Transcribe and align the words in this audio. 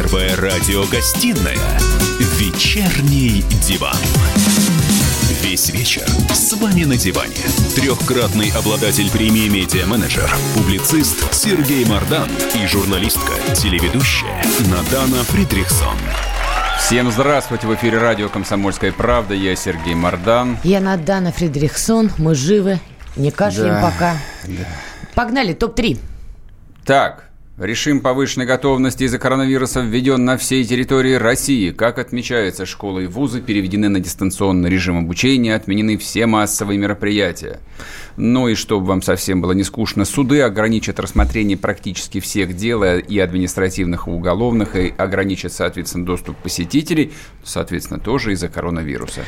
Первая 0.00 0.34
радиогостинная 0.34 1.58
«Вечерний 2.38 3.44
диван». 3.60 3.94
Весь 5.42 5.68
вечер 5.68 6.06
с 6.32 6.54
вами 6.54 6.84
на 6.84 6.96
диване. 6.96 7.36
Трехкратный 7.76 8.50
обладатель 8.52 9.10
премии 9.10 9.50
«Медиа-менеджер», 9.50 10.34
публицист 10.56 11.34
Сергей 11.34 11.84
Мардан 11.84 12.30
и 12.54 12.66
журналистка, 12.66 13.34
телеведущая 13.54 14.42
Надана 14.70 15.22
Фридрихсон. 15.24 15.98
Всем 16.78 17.10
здравствуйте! 17.12 17.66
В 17.66 17.74
эфире 17.74 17.98
радио 17.98 18.30
«Комсомольская 18.30 18.92
правда». 18.92 19.34
Я 19.34 19.54
Сергей 19.54 19.94
Мардан. 19.94 20.56
Я 20.64 20.80
Надана 20.80 21.30
Фридрихсон. 21.30 22.10
Мы 22.16 22.34
живы. 22.34 22.80
Не 23.16 23.30
кашляем 23.30 23.74
Да, 23.74 23.82
пока. 23.82 24.16
да. 24.44 24.64
Погнали, 25.14 25.52
топ-3. 25.52 25.98
Так, 26.86 27.29
режим 27.60 28.00
повышенной 28.00 28.46
готовности 28.46 29.04
из-за 29.04 29.18
коронавируса 29.18 29.80
введен 29.80 30.24
на 30.24 30.36
всей 30.36 30.64
территории 30.64 31.14
России. 31.14 31.70
Как 31.70 31.98
отмечается, 31.98 32.66
школы 32.66 33.04
и 33.04 33.06
вузы 33.06 33.40
переведены 33.40 33.88
на 33.88 34.00
дистанционный 34.00 34.70
режим 34.70 34.98
обучения, 34.98 35.54
отменены 35.54 35.98
все 35.98 36.26
массовые 36.26 36.78
мероприятия. 36.78 37.60
Ну 38.22 38.48
и 38.48 38.54
чтобы 38.54 38.84
вам 38.84 39.00
совсем 39.00 39.40
было 39.40 39.52
не 39.52 39.64
скучно, 39.64 40.04
суды 40.04 40.42
ограничат 40.42 41.00
рассмотрение 41.00 41.56
практически 41.56 42.20
всех 42.20 42.54
дел 42.54 42.84
и 42.84 43.18
административных, 43.18 44.08
и 44.08 44.10
уголовных, 44.10 44.76
и 44.76 44.92
ограничат, 44.94 45.54
соответственно, 45.54 46.04
доступ 46.04 46.36
посетителей, 46.36 47.14
соответственно, 47.42 47.98
тоже 47.98 48.32
из-за 48.34 48.48
коронавируса. 48.48 49.22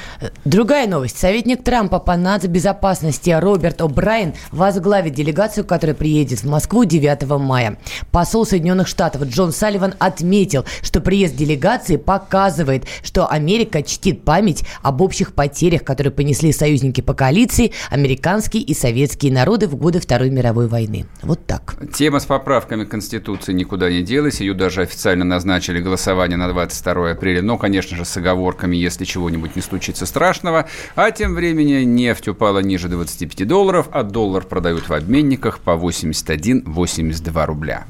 Другая 0.44 0.86
новость. 0.86 1.16
Советник 1.18 1.64
Трампа 1.64 2.00
по 2.00 2.18
нацбезопасности 2.18 3.30
Роберт 3.30 3.80
О'Брайен 3.80 4.34
возглавит 4.50 5.14
делегацию, 5.14 5.64
которая 5.64 5.96
приедет 5.96 6.40
в 6.40 6.50
Москву 6.50 6.84
9 6.84 7.22
мая. 7.40 7.78
Посол 8.10 8.44
Соединенных 8.44 8.88
Штатов 8.88 9.22
Джон 9.22 9.52
Салливан 9.52 9.94
отметил, 10.00 10.66
что 10.82 11.00
приезд 11.00 11.34
делегации 11.34 11.96
показывает, 11.96 12.84
что 13.02 13.26
Америка 13.26 13.82
чтит 13.82 14.22
память 14.22 14.64
об 14.82 15.00
общих 15.00 15.32
потерях, 15.32 15.82
которые 15.82 16.12
понесли 16.12 16.52
союзники 16.52 17.00
по 17.00 17.14
коалиции, 17.14 17.72
американские 17.88 18.62
и 18.62 18.81
советские 18.82 19.32
народы 19.32 19.68
в 19.68 19.76
годы 19.76 20.00
Второй 20.00 20.30
мировой 20.30 20.66
войны. 20.66 21.06
Вот 21.22 21.46
так. 21.46 21.76
Тема 21.94 22.18
с 22.18 22.26
поправками 22.26 22.84
к 22.84 22.88
Конституции 22.88 23.52
никуда 23.52 23.88
не 23.88 24.02
делась. 24.02 24.40
Ее 24.40 24.54
даже 24.54 24.82
официально 24.82 25.24
назначили 25.24 25.80
голосование 25.80 26.36
на 26.36 26.48
22 26.48 27.12
апреля. 27.12 27.42
Но, 27.42 27.58
конечно 27.58 27.96
же, 27.96 28.04
с 28.04 28.16
оговорками, 28.16 28.74
если 28.74 29.04
чего-нибудь 29.04 29.54
не 29.54 29.62
случится 29.62 30.04
страшного. 30.04 30.68
А 30.96 31.12
тем 31.12 31.34
временем 31.34 31.94
нефть 31.94 32.26
упала 32.26 32.58
ниже 32.58 32.88
25 32.88 33.46
долларов, 33.46 33.88
а 33.92 34.02
доллар 34.02 34.44
продают 34.44 34.88
в 34.88 34.92
обменниках 34.92 35.60
по 35.60 35.70
81-82 35.70 37.46
рубля. 37.46 37.84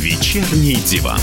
«Вечерний 0.00 0.76
диван». 0.86 1.18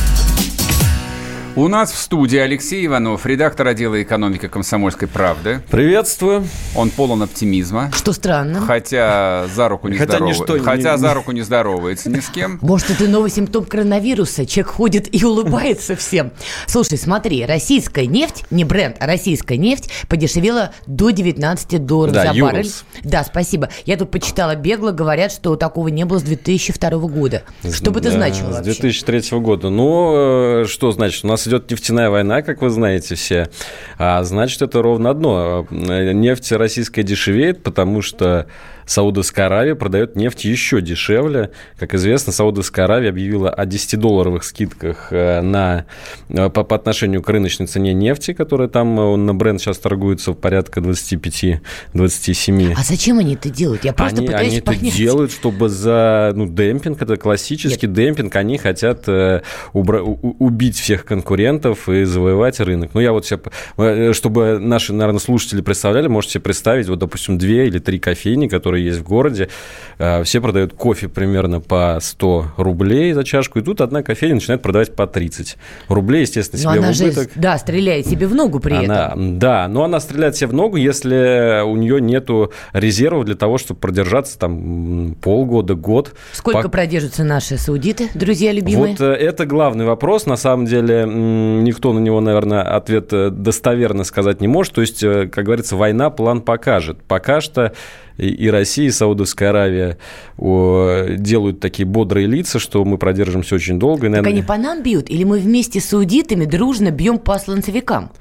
У 1.58 1.70
нас 1.70 1.94
в 1.94 1.98
студии 1.98 2.38
Алексей 2.38 2.86
Иванов, 2.86 3.26
редактор 3.26 3.68
отдела 3.68 4.02
экономики 4.04 4.50
«Комсомольской 4.50 5.08
правды». 5.08 5.62
Приветствую. 5.72 6.46
Он 6.76 6.90
полон 6.90 7.24
оптимизма. 7.24 7.92
Что 7.96 8.12
странно. 8.12 8.60
Хотя 8.60 9.46
за 9.56 9.70
руку 9.70 9.88
не 9.88 9.96
Хотя 9.98 10.18
здоровается. 10.18 10.42
ничто 10.42 10.58
не- 10.58 10.64
Хотя 10.66 10.98
за 10.98 11.14
руку 11.14 11.32
не 11.32 11.42
здоровается 11.44 12.10
ни 12.10 12.20
с 12.20 12.28
кем. 12.28 12.60
Может, 12.62 12.90
это 12.90 13.08
новый 13.08 13.30
симптом 13.32 13.64
коронавируса. 13.64 14.46
Человек 14.46 14.74
ходит 14.74 15.16
и 15.16 15.24
улыбается 15.26 15.96
всем. 15.96 16.32
Слушай, 16.68 16.98
смотри, 16.98 17.46
российская 17.46 18.06
нефть, 18.06 18.44
не 18.52 18.66
бренд, 18.66 18.98
а 19.00 19.08
российская 19.08 19.58
нефть 19.58 19.90
подешевела 20.10 20.72
до 20.88 21.12
19 21.12 21.86
долларов 21.86 22.16
Да, 22.16 22.34
за 22.34 22.42
баррель. 22.42 22.70
Да, 23.06 23.24
спасибо. 23.24 23.70
Я 23.86 23.96
тут 23.96 24.12
почитала 24.12 24.56
бегло, 24.58 24.92
говорят, 24.92 25.32
что 25.32 25.56
такого 25.56 25.88
не 25.88 26.04
было 26.04 26.20
с 26.20 26.24
2002 26.24 26.90
года. 27.08 27.44
Что 27.72 27.92
бы 27.92 28.02
это 28.02 28.10
Да, 28.10 28.16
значило 28.18 28.52
С 28.52 28.56
вообще? 28.56 28.72
2003 28.74 29.40
года. 29.40 29.70
Ну, 29.70 30.64
э, 30.64 30.66
что 30.68 30.92
значит? 30.92 31.24
У 31.24 31.28
нас 31.30 31.45
идет 31.48 31.70
нефтяная 31.72 32.10
война, 32.10 32.42
как 32.42 32.62
вы 32.62 32.70
знаете 32.70 33.16
все. 33.16 33.50
А 33.98 34.24
значит, 34.24 34.62
это 34.62 34.82
ровно 34.82 35.10
одно. 35.10 35.68
Нефть 35.72 36.52
российская 36.52 37.04
дешевеет, 37.04 37.64
потому 37.64 38.02
что 38.02 38.48
Саудовская 38.86 39.48
Аравия 39.48 39.76
продает 39.76 40.16
нефть 40.16 40.46
еще 40.46 40.82
дешевле. 40.82 41.52
Как 41.78 41.94
известно, 41.96 42.32
Саудовская 42.32 42.86
Аравия 42.86 43.10
объявила 43.10 43.50
о 43.50 43.66
10-долларовых 43.66 44.44
скидках 44.44 45.08
э, 45.12 45.42
на, 45.42 45.86
э, 46.30 46.50
по, 46.50 46.64
по 46.64 46.76
отношению 46.76 47.22
к 47.22 47.30
рыночной 47.30 47.68
цене 47.68 47.94
нефти, 47.94 48.34
которая 48.34 48.68
там 48.68 49.00
э, 49.00 49.16
на 49.16 49.34
бренд 49.34 49.60
сейчас 49.60 49.78
торгуется 49.78 50.32
в 50.32 50.36
порядка 50.36 50.82
25-27. 50.82 52.74
А 52.78 52.84
зачем 52.84 53.20
они 53.20 53.36
это 53.36 53.50
делают? 53.50 53.84
Я 53.84 53.94
просто 53.94 54.18
они, 54.18 54.28
пытаюсь 54.28 54.48
они 54.48 54.58
это 54.58 54.66
понять. 54.66 54.96
делают, 54.96 55.32
чтобы 55.32 55.70
за 55.70 56.34
ну, 56.36 56.48
демпинг, 56.48 57.02
это 57.02 57.18
классический 57.18 57.88
демпинг, 57.88 58.36
они 58.36 58.58
хотят 58.58 59.08
э, 59.08 59.42
убра- 59.74 60.02
убить 60.02 60.78
всех 60.80 61.06
конкурентов 61.06 61.90
и 61.90 62.04
завоевать 62.04 62.60
рынок. 62.60 62.92
Ну, 62.94 63.02
я 63.02 63.12
вот 63.12 63.26
себе, 63.26 64.14
чтобы 64.14 64.60
наши, 64.60 64.94
наверное, 64.94 65.20
слушатели 65.20 65.62
представляли, 65.62 66.08
можете 66.08 66.34
себе 66.34 66.42
представить, 66.44 66.88
вот, 66.88 67.00
допустим, 67.00 67.38
две 67.38 67.68
или 67.68 67.80
три 67.80 68.00
кофейни, 68.00 68.48
которые 68.48 68.75
есть 68.80 69.00
в 69.00 69.04
городе, 69.04 69.50
э, 69.98 70.24
все 70.24 70.42
продают 70.42 70.74
кофе 70.74 71.08
примерно 71.08 71.60
по 71.62 71.98
100 72.02 72.54
рублей 72.58 73.14
за 73.14 73.24
чашку, 73.24 73.60
и 73.60 73.62
тут 73.62 73.82
одна 73.82 74.04
кофейня 74.04 74.36
начинает 74.36 74.62
продавать 74.62 74.96
по 74.96 75.08
30 75.08 75.58
рублей, 75.88 76.22
естественно, 76.22 76.64
Но 76.64 76.72
себе 76.72 76.80
она 76.84 76.92
в 76.92 76.96
же, 76.96 77.04
убыток. 77.06 77.30
да, 77.36 77.58
стреляет 77.58 78.08
себе 78.08 78.28
в 78.28 78.36
ногу 78.36 78.60
при 78.60 78.74
Она, 78.76 79.08
этом. 79.08 79.40
Да, 79.40 79.68
но 79.68 79.84
она 79.84 80.00
стреляет 80.00 80.36
себе 80.36 80.48
в 80.48 80.54
ногу, 80.54 80.78
если 80.78 81.64
у 81.64 81.76
нее 81.76 82.02
нету 82.02 82.52
резервов 82.74 83.26
для 83.26 83.36
того, 83.36 83.58
чтобы 83.58 83.80
продержаться 83.80 84.38
там 84.40 85.16
полгода, 85.22 85.76
год. 85.76 86.14
Сколько 86.32 86.68
Пок- 86.68 86.72
продержатся 86.72 87.24
наши 87.24 87.58
саудиты, 87.58 88.10
друзья 88.14 88.52
любимые? 88.52 88.96
Вот 88.98 89.02
э, 89.02 89.14
это 89.14 89.46
главный 89.46 89.86
вопрос. 89.86 90.26
На 90.26 90.38
самом 90.38 90.66
деле 90.66 91.06
никто 91.06 91.94
на 91.94 92.00
него, 92.00 92.22
наверное, 92.22 92.62
ответ 92.62 93.12
э, 93.12 93.30
достоверно 93.30 94.04
сказать 94.04 94.42
не 94.42 94.48
может. 94.48 94.74
То 94.74 94.82
есть, 94.82 95.00
как 95.02 95.44
говорится, 95.46 95.76
война 95.76 96.10
план 96.10 96.42
покажет. 96.42 97.02
Пока 97.08 97.42
что 97.42 97.74
и 98.18 98.28
и 98.28 98.50
Россия, 98.50 98.88
и 98.88 98.92
Саудовская 98.92 99.50
Аравия 99.50 99.98
о, 100.38 101.06
делают 101.18 101.60
такие 101.60 101.86
бодрые 101.86 102.28
лица, 102.28 102.60
что 102.60 102.84
мы 102.86 102.98
продержимся 102.98 103.56
очень 103.56 103.80
долго. 103.80 104.08
И, 104.08 104.10
Так 104.10 104.12
наверное, 104.12 104.32
они 104.32 104.42
по 104.42 104.58
нам 104.58 104.84
бьют? 104.84 105.10
Или 105.10 105.24
мы 105.24 105.40
вместе 105.40 105.80
с 105.80 105.86
саудитами 105.86 106.46
дружно 106.46 106.92
бьем 106.92 107.18
по 107.18 107.38
слонцевикам? 107.40 108.12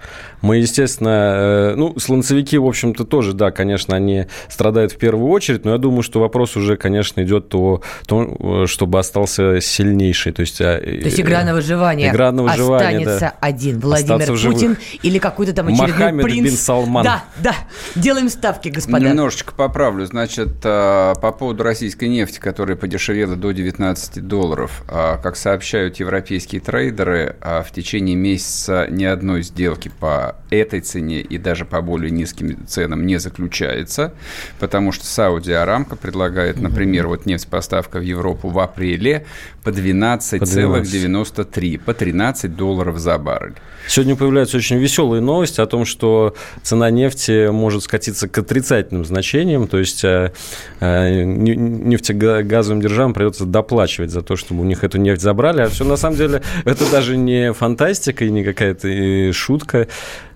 Мы, 0.41 0.59
естественно, 0.59 1.35
э, 1.37 1.75
ну, 1.77 1.99
слонцевики, 1.99 2.57
в 2.57 2.67
общем-то, 2.67 3.05
тоже, 3.05 3.33
да, 3.33 3.51
конечно, 3.51 3.97
они 3.97 4.27
страдают 4.49 4.93
в 4.93 4.99
первую 4.99 5.31
очередь, 5.31 5.65
но 5.65 5.73
я 5.73 5.79
думаю, 5.79 6.03
что 6.03 6.21
вопрос 6.21 6.57
уже, 6.57 6.77
конечно, 6.77 7.23
идет 7.23 7.55
о 7.55 7.81
том, 8.07 8.37
э, 8.39 8.67
чтобы 8.67 8.99
остался 8.99 9.61
сильнейший. 9.61 10.33
То 10.33 10.41
есть, 10.41 10.61
а, 10.61 10.79
То 10.79 10.87
есть 10.87 11.21
игра 11.21 11.45
на 11.45 11.55
выживание. 11.55 12.11
Игра 12.11 12.31
на 12.31 12.43
выживание, 12.43 12.99
Останется 12.99 13.21
да. 13.21 13.35
один 13.41 13.81
Владимир. 13.81 14.27
Путин 14.27 14.77
или 15.03 15.19
какой-то 15.19 15.53
там 15.53 15.69
очередной 15.69 15.93
Мохаммед 15.93 16.25
принц. 16.25 16.45
бин 16.45 16.57
Салман. 16.57 17.05
Да, 17.05 17.25
да. 17.43 17.55
Делаем 17.95 18.29
ставки, 18.29 18.69
господа. 18.69 19.09
Немножечко 19.09 19.55
поправлю. 19.55 19.84
Значит, 19.85 20.65
э, 20.65 21.15
по 21.21 21.33
поводу 21.33 21.63
российской 21.63 22.09
нефти, 22.09 22.39
которая 22.39 22.77
подешевела 22.77 23.37
до 23.37 23.53
19 23.53 24.27
долларов. 24.27 24.83
А, 24.89 25.19
Как 25.19 25.37
сообщают 25.37 25.97
европейские 25.97 26.61
трейдеры, 26.61 27.37
а, 27.41 27.63
в 27.63 27.71
течение 27.71 28.17
месяца 28.17 28.87
ни 28.89 29.05
одной 29.05 29.43
сделки 29.43 29.91
по 30.01 30.37
этой 30.51 30.81
цене 30.81 31.21
и 31.21 31.39
даже 31.39 31.65
по 31.65 31.81
более 31.83 32.11
низким 32.11 32.67
ценам 32.67 33.05
не 33.05 33.19
заключается, 33.19 34.15
потому 34.59 34.93
что 34.93 35.05
Саудия 35.05 35.63
Арамка 35.63 35.97
предлагает, 35.97 36.61
например, 36.61 37.09
вот 37.09 37.27
нефть-поставка 37.27 37.99
в 37.99 38.03
Европу 38.03 38.49
в 38.49 38.59
апреле 38.59 39.27
по 39.63 39.69
12,93, 39.69 41.79
по 41.79 41.93
13 41.93 42.57
долларов 42.57 42.99
за 42.99 43.19
баррель. 43.19 43.57
Сегодня 43.87 44.17
появляются 44.17 44.57
очень 44.57 44.77
веселые 44.79 45.21
новости 45.21 45.61
о 45.61 45.67
том, 45.67 45.85
что 45.85 46.35
цена 46.63 46.91
нефти 46.91 47.49
может 47.51 47.83
скатиться 47.83 48.29
к 48.29 48.39
отрицательным 48.39 49.05
значениям, 49.05 49.69
то 49.69 49.79
есть 49.79 50.05
э, 50.05 50.33
э, 50.81 51.23
не- 51.25 51.55
нефтегазовым 51.57 52.81
державам 52.81 53.13
придется 53.15 53.45
доплачивать 53.45 54.11
за 54.11 54.23
то, 54.23 54.37
чтобы 54.37 54.63
у 54.63 54.65
них 54.65 54.85
эту 54.85 54.99
нефть 54.99 55.21
забрали, 55.21 55.63
а 55.63 55.69
все 55.69 55.85
на 55.85 55.97
самом 55.97 56.17
деле 56.17 56.43
это 56.65 56.91
даже 56.91 57.17
не 57.17 57.53
фантастика 57.53 58.25
и 58.25 58.31
не 58.31 58.43
какая-то 58.45 59.33
шутка. 59.33 59.89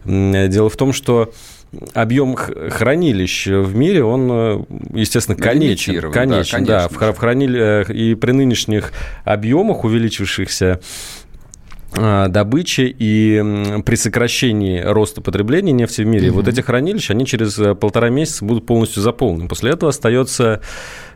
Дело 0.05 0.69
в 0.71 0.77
том, 0.77 0.93
что 0.93 1.33
объем 1.93 2.35
хранилищ 2.37 3.47
в 3.49 3.75
мире, 3.77 4.03
он, 4.05 4.29
э, 4.31 4.61
естественно, 4.95 5.37
конечен. 5.37 5.93
Лимитирован, 5.93 6.15
да, 6.15 6.21
Конечен, 6.21 6.65
да. 6.65 6.89
конечно 6.89 6.99
В 6.99 7.03
хра- 7.03 7.13
в 7.13 7.19
хранили- 7.19 7.93
И 7.93 8.15
при 8.15 8.33
нынешних 8.33 8.93
объемах, 9.25 9.85
увеличившихся 9.85 10.81
добычи 12.29 12.95
и 12.99 13.81
при 13.85 13.95
сокращении 13.97 14.81
роста 14.81 15.21
потребления 15.21 15.73
нефти 15.73 16.03
в 16.03 16.07
мире, 16.07 16.31
вот 16.31 16.49
эти 16.49 16.61
хранилища, 16.61 17.13
они 17.13 17.27
через 17.27 17.59
э, 17.59 17.75
полтора 17.75 18.09
месяца 18.11 18.45
будут 18.45 18.67
полностью 18.67 19.03
заполнены. 19.03 19.49
После 19.49 19.73
этого 19.73 19.91
остается 19.91 20.61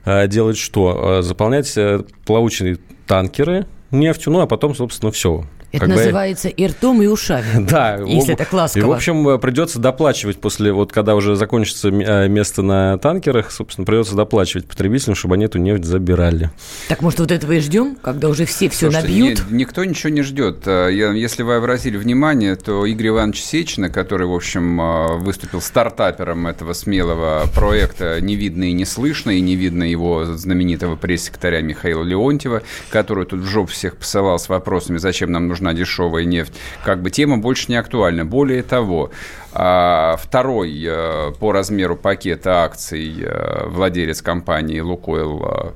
э, 0.04 0.28
делать 0.28 0.58
что? 0.58 1.18
Э, 1.18 1.22
Заполнять 1.22 1.76
э, 1.76 2.00
плавучие 2.24 2.78
танкеры 3.06 3.66
нефтью, 3.90 4.32
ну 4.32 4.40
а 4.40 4.46
потом, 4.46 4.74
собственно, 4.74 5.12
все. 5.12 5.44
Это 5.72 5.86
называется 5.86 6.48
бы... 6.48 6.54
и 6.54 6.66
ртом, 6.66 7.02
и 7.02 7.06
ушами. 7.06 7.66
Да. 7.72 7.96
Если 8.04 8.34
в, 8.34 8.40
это 8.40 8.56
ласково. 8.56 8.82
И, 8.82 8.84
в 8.84 8.92
общем, 8.92 9.40
придется 9.40 9.78
доплачивать 9.78 10.38
после, 10.38 10.72
вот 10.72 10.92
когда 10.92 11.14
уже 11.14 11.36
закончится 11.36 11.88
э, 11.88 12.28
место 12.28 12.62
на 12.62 12.98
танкерах, 12.98 13.50
собственно, 13.50 13.86
придется 13.86 14.14
доплачивать 14.14 14.66
потребителям, 14.66 15.14
чтобы 15.14 15.36
они 15.36 15.46
эту 15.46 15.58
нефть 15.58 15.84
забирали. 15.84 16.50
Так, 16.88 17.00
может, 17.00 17.20
вот 17.20 17.30
этого 17.30 17.52
и 17.52 17.60
ждем, 17.60 17.96
когда 17.96 18.28
уже 18.28 18.44
все 18.44 18.68
все 18.68 18.90
Слушайте, 18.90 19.08
набьют? 19.08 19.50
Не, 19.50 19.58
никто 19.58 19.84
ничего 19.84 20.10
не 20.10 20.22
ждет. 20.22 20.66
Э, 20.66 20.90
если 20.92 21.42
вы 21.42 21.54
обратили 21.54 21.96
внимание, 21.96 22.56
то 22.56 22.84
Игорь 22.84 23.08
Иванович 23.08 23.42
Сечина, 23.42 23.88
который, 23.88 24.26
в 24.26 24.34
общем, 24.34 24.80
э, 24.80 25.16
выступил 25.18 25.60
стартапером 25.60 26.46
этого 26.46 26.72
смелого 26.72 27.46
проекта 27.54 28.20
«Не 28.20 28.34
видно 28.34 28.64
и 28.64 28.72
не 28.72 28.84
слышно», 28.84 29.30
и 29.30 29.40
не 29.40 29.56
видно 29.56 29.84
его 29.84 30.24
знаменитого 30.24 30.96
пресс-секретаря 30.96 31.62
Михаила 31.62 32.02
Леонтьева, 32.02 32.62
который 32.90 33.24
тут 33.24 33.40
в 33.40 33.46
жопу 33.46 33.70
всех 33.70 33.96
посылал 33.96 34.38
с 34.38 34.48
вопросами, 34.48 34.98
зачем 34.98 35.32
нам 35.32 35.48
нужно 35.48 35.61
нужна 35.62 35.74
дешевая 35.74 36.24
нефть, 36.24 36.52
как 36.84 37.00
бы 37.02 37.10
тема 37.10 37.38
больше 37.38 37.66
не 37.68 37.76
актуальна. 37.76 38.24
Более 38.24 38.62
того, 38.62 39.10
а, 39.52 40.16
второй 40.16 40.84
э, 40.84 41.32
по 41.38 41.52
размеру 41.52 41.96
пакета 41.96 42.64
акций 42.64 43.14
э, 43.22 43.66
владелец 43.68 44.22
компании 44.22 44.80
«Лукойл» 44.80 45.44
э, 45.44 45.72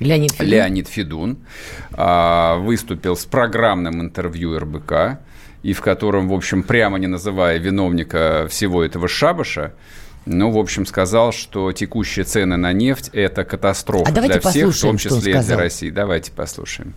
Леонид 0.00 0.32
Федун, 0.32 0.48
Леонид 0.48 0.88
Федун 0.88 1.38
а, 1.92 2.56
выступил 2.56 3.16
с 3.16 3.24
программным 3.24 4.00
интервью 4.00 4.58
РБК, 4.58 5.20
и 5.62 5.72
в 5.72 5.80
котором, 5.80 6.28
в 6.28 6.32
общем, 6.32 6.64
прямо 6.64 6.98
не 6.98 7.06
называя 7.06 7.58
виновника 7.58 8.48
всего 8.50 8.82
этого 8.82 9.06
шабаша, 9.06 9.74
ну, 10.24 10.50
в 10.50 10.58
общем, 10.58 10.86
сказал, 10.86 11.32
что 11.32 11.72
текущие 11.72 12.24
цены 12.24 12.56
на 12.56 12.72
нефть– 12.72 13.10
это 13.12 13.44
катастрофа 13.44 14.08
а 14.08 14.20
для 14.20 14.40
всех, 14.40 14.74
в 14.74 14.80
том 14.80 14.96
числе 14.96 15.34
и 15.34 15.38
для 15.38 15.56
России. 15.56 15.90
Давайте 15.90 16.32
послушаем. 16.32 16.94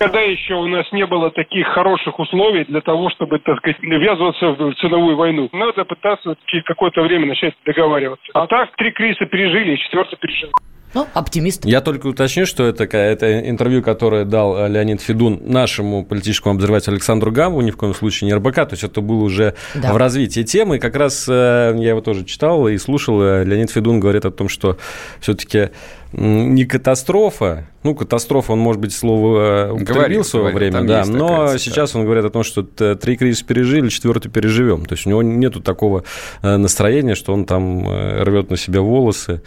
Когда 0.00 0.20
еще 0.22 0.54
у 0.54 0.66
нас 0.66 0.90
не 0.92 1.04
было 1.04 1.30
таких 1.30 1.66
хороших 1.68 2.18
условий 2.18 2.64
для 2.64 2.80
того, 2.80 3.10
чтобы, 3.10 3.38
так 3.38 3.58
сказать, 3.58 3.76
ввязываться 3.82 4.52
в 4.52 4.74
ценовую 4.76 5.14
войну, 5.14 5.50
надо 5.52 5.84
пытаться 5.84 6.36
через 6.46 6.64
какое-то 6.64 7.02
время 7.02 7.26
начать 7.26 7.52
договариваться. 7.66 8.26
А 8.32 8.46
так, 8.46 8.74
три 8.76 8.92
кризиса 8.92 9.26
пережили, 9.26 9.76
четвертый 9.76 10.16
пережили. 10.16 10.52
Ну, 10.92 11.06
оптимист. 11.14 11.64
Я 11.64 11.80
только 11.80 12.08
уточню, 12.08 12.46
что 12.46 12.64
это, 12.64 12.84
это 12.84 13.48
интервью, 13.48 13.82
которое 13.82 14.24
дал 14.24 14.58
э, 14.58 14.68
Леонид 14.68 15.00
Федун 15.00 15.40
нашему 15.44 16.04
политическому 16.04 16.54
обозревателю 16.54 16.94
Александру 16.94 17.30
Гамову, 17.30 17.60
ни 17.60 17.70
в 17.70 17.76
коем 17.76 17.94
случае 17.94 18.26
не 18.26 18.34
РБК, 18.34 18.54
то 18.54 18.68
есть 18.72 18.82
это 18.82 19.00
было 19.00 19.22
уже 19.22 19.54
да. 19.74 19.92
в 19.92 19.96
развитии 19.96 20.42
темы. 20.42 20.76
И 20.76 20.78
как 20.80 20.96
раз 20.96 21.26
э, 21.28 21.76
я 21.78 21.90
его 21.90 22.00
тоже 22.00 22.24
читал 22.24 22.66
и 22.66 22.76
слушал, 22.76 23.22
э, 23.22 23.44
Леонид 23.44 23.70
Федун 23.70 24.00
говорит 24.00 24.24
о 24.24 24.32
том, 24.32 24.48
что 24.48 24.78
все-таки 25.20 25.70
не 26.12 26.64
катастрофа, 26.64 27.68
ну, 27.84 27.94
катастрофа, 27.94 28.54
он, 28.54 28.58
может 28.58 28.82
быть, 28.82 28.92
слово 28.92 29.70
употребил 29.72 30.24
в 30.24 30.26
свое 30.26 30.52
время, 30.52 30.82
да, 30.82 31.04
но 31.04 31.56
сейчас 31.56 31.94
он 31.94 32.02
говорит 32.02 32.24
о 32.24 32.30
том, 32.30 32.42
что 32.42 32.64
три 32.64 33.16
кризиса 33.16 33.44
пережили, 33.44 33.88
четвертый 33.90 34.28
переживем. 34.28 34.86
То 34.86 34.94
есть 34.96 35.06
у 35.06 35.10
него 35.10 35.22
нету 35.22 35.60
такого 35.60 36.02
настроения, 36.42 37.14
что 37.14 37.32
он 37.32 37.44
там 37.44 37.86
рвет 38.24 38.50
на 38.50 38.56
себя 38.56 38.80
волосы. 38.80 39.42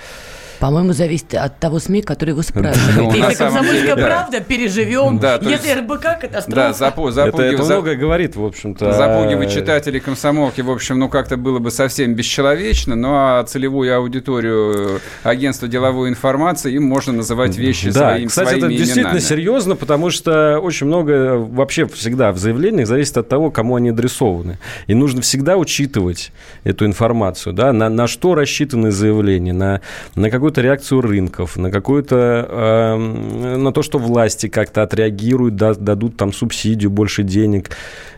По-моему, 0.64 0.94
зависит 0.94 1.34
от 1.34 1.60
того 1.60 1.78
СМИ, 1.78 2.04
который 2.04 2.30
его 2.30 2.42
спрашивает. 2.42 3.14
Если 3.16 3.36
«Комсомольская 3.36 3.96
правда», 3.98 4.40
переживем. 4.40 5.20
Если 5.42 5.74
РБК, 5.74 6.22
катастрофа. 6.22 6.94
Да. 7.14 7.28
Это 7.28 7.64
многое 7.66 7.98
говорит, 7.98 8.38
в 8.38 8.46
общем-то. 8.46 8.94
Запугивать 8.94 9.52
читателей 9.52 10.00
комсомолки, 10.00 10.62
в 10.62 10.72
общем, 10.72 11.00
ну, 11.00 11.10
как-то 11.10 11.36
было 11.36 11.60
бы 11.60 11.70
совсем 11.70 12.14
бесчеловечно, 12.14 12.96
ну, 12.96 13.10
а 13.12 13.44
целевую 13.44 13.94
аудиторию 13.94 15.02
агентства 15.24 15.68
деловой 15.68 16.08
информации 16.08 16.74
им 16.74 16.84
можно 16.84 17.12
называть 17.12 17.58
вещи 17.58 17.92
да, 17.92 18.12
своим, 18.12 18.30
кстати, 18.30 18.48
своими 18.48 18.66
это 18.66 18.74
действительно 18.74 19.20
серьезно, 19.20 19.76
потому 19.76 20.12
что 20.12 20.60
очень 20.60 20.88
много 20.88 21.36
вообще 21.36 21.88
всегда 21.88 22.32
в 22.32 22.38
заявлениях 22.38 22.88
зависит 22.88 23.18
от 23.18 23.28
того, 23.28 23.52
кому 23.52 23.76
они 23.76 23.90
адресованы. 23.90 24.60
И 24.88 24.94
нужно 24.94 25.22
всегда 25.22 25.58
учитывать 25.58 26.32
эту 26.64 26.86
информацию, 26.86 27.52
да, 27.52 27.74
на, 27.74 27.90
на 27.90 28.08
что 28.08 28.34
рассчитаны 28.34 28.92
заявления, 28.92 29.52
на, 29.52 29.82
на 30.16 30.30
какой 30.30 30.53
какую-то 30.54 30.62
реакцию 30.62 31.02
рынков, 31.02 31.58
на 31.58 31.72
какую-то, 31.72 32.48
э, 32.50 33.58
на 33.58 33.72
то, 33.72 33.82
что 33.82 33.98
власти 33.98 34.48
как-то 34.48 34.84
отреагируют, 34.84 35.56
да, 35.56 35.74
дадут 35.74 36.16
там 36.18 36.32
субсидию, 36.32 36.92
больше 36.92 37.24
денег, 37.24 37.72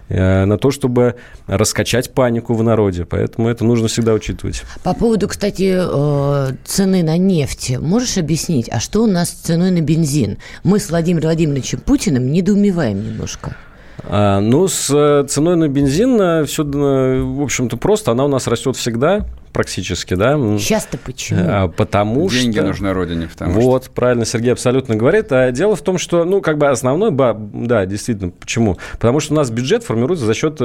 э, 0.10 0.46
на 0.46 0.58
то, 0.58 0.72
чтобы 0.72 1.16
раскачать 1.48 2.14
панику 2.14 2.54
в 2.54 2.64
народе. 2.64 3.06
Поэтому 3.06 3.48
это 3.48 3.64
нужно 3.64 3.88
всегда 3.88 4.14
учитывать. 4.14 4.64
По 4.84 4.94
поводу, 4.94 5.28
кстати, 5.28 5.76
э, 5.78 6.56
цены 6.66 7.04
на 7.04 7.18
нефть. 7.18 7.78
Можешь 7.80 8.18
объяснить, 8.18 8.70
а 8.70 8.80
что 8.80 9.04
у 9.04 9.08
нас 9.08 9.30
с 9.30 9.34
ценой 9.34 9.72
на 9.72 9.82
бензин? 9.82 10.38
Мы 10.64 10.80
с 10.80 10.90
Владимиром 10.90 11.28
Владимировичем 11.28 11.80
Путиным 11.80 12.32
недоумеваем 12.32 13.02
немножко. 13.02 13.56
А, 14.04 14.42
ну, 14.42 14.68
с 14.68 14.90
э, 14.94 15.26
ценой 15.28 15.56
на 15.56 15.70
бензин 15.70 16.20
э, 16.20 16.46
все, 16.46 16.64
э, 16.64 17.22
в 17.22 17.42
общем-то, 17.42 17.78
просто. 17.78 18.12
Она 18.12 18.26
у 18.26 18.28
нас 18.28 18.48
растет 18.48 18.76
всегда 18.76 19.26
практически, 19.56 20.16
да. 20.16 20.36
Сейчас-то 20.58 20.98
почему? 20.98 21.40
А, 21.48 21.68
потому 21.70 22.30
Деньги 22.30 22.34
что... 22.34 22.42
Деньги 22.42 22.60
нужны 22.60 22.92
родине, 22.92 23.30
потому 23.30 23.62
вот, 23.62 23.86
что... 23.86 23.92
правильно 23.94 24.26
Сергей 24.26 24.52
абсолютно 24.52 24.98
говорит. 24.98 25.32
А 25.32 25.50
дело 25.52 25.78
в 25.78 25.82
том, 25.82 25.98
что, 25.98 26.26
ну, 26.26 26.42
как 26.42 26.58
бы 26.58 26.68
основной, 26.68 27.12
да, 27.12 27.86
действительно, 27.86 28.32
почему? 28.32 28.78
Потому 28.92 29.22
что 29.22 29.34
у 29.34 29.38
нас 29.38 29.50
бюджет 29.50 29.84
формируется 29.86 30.26
за 30.26 30.34
счет 30.34 30.60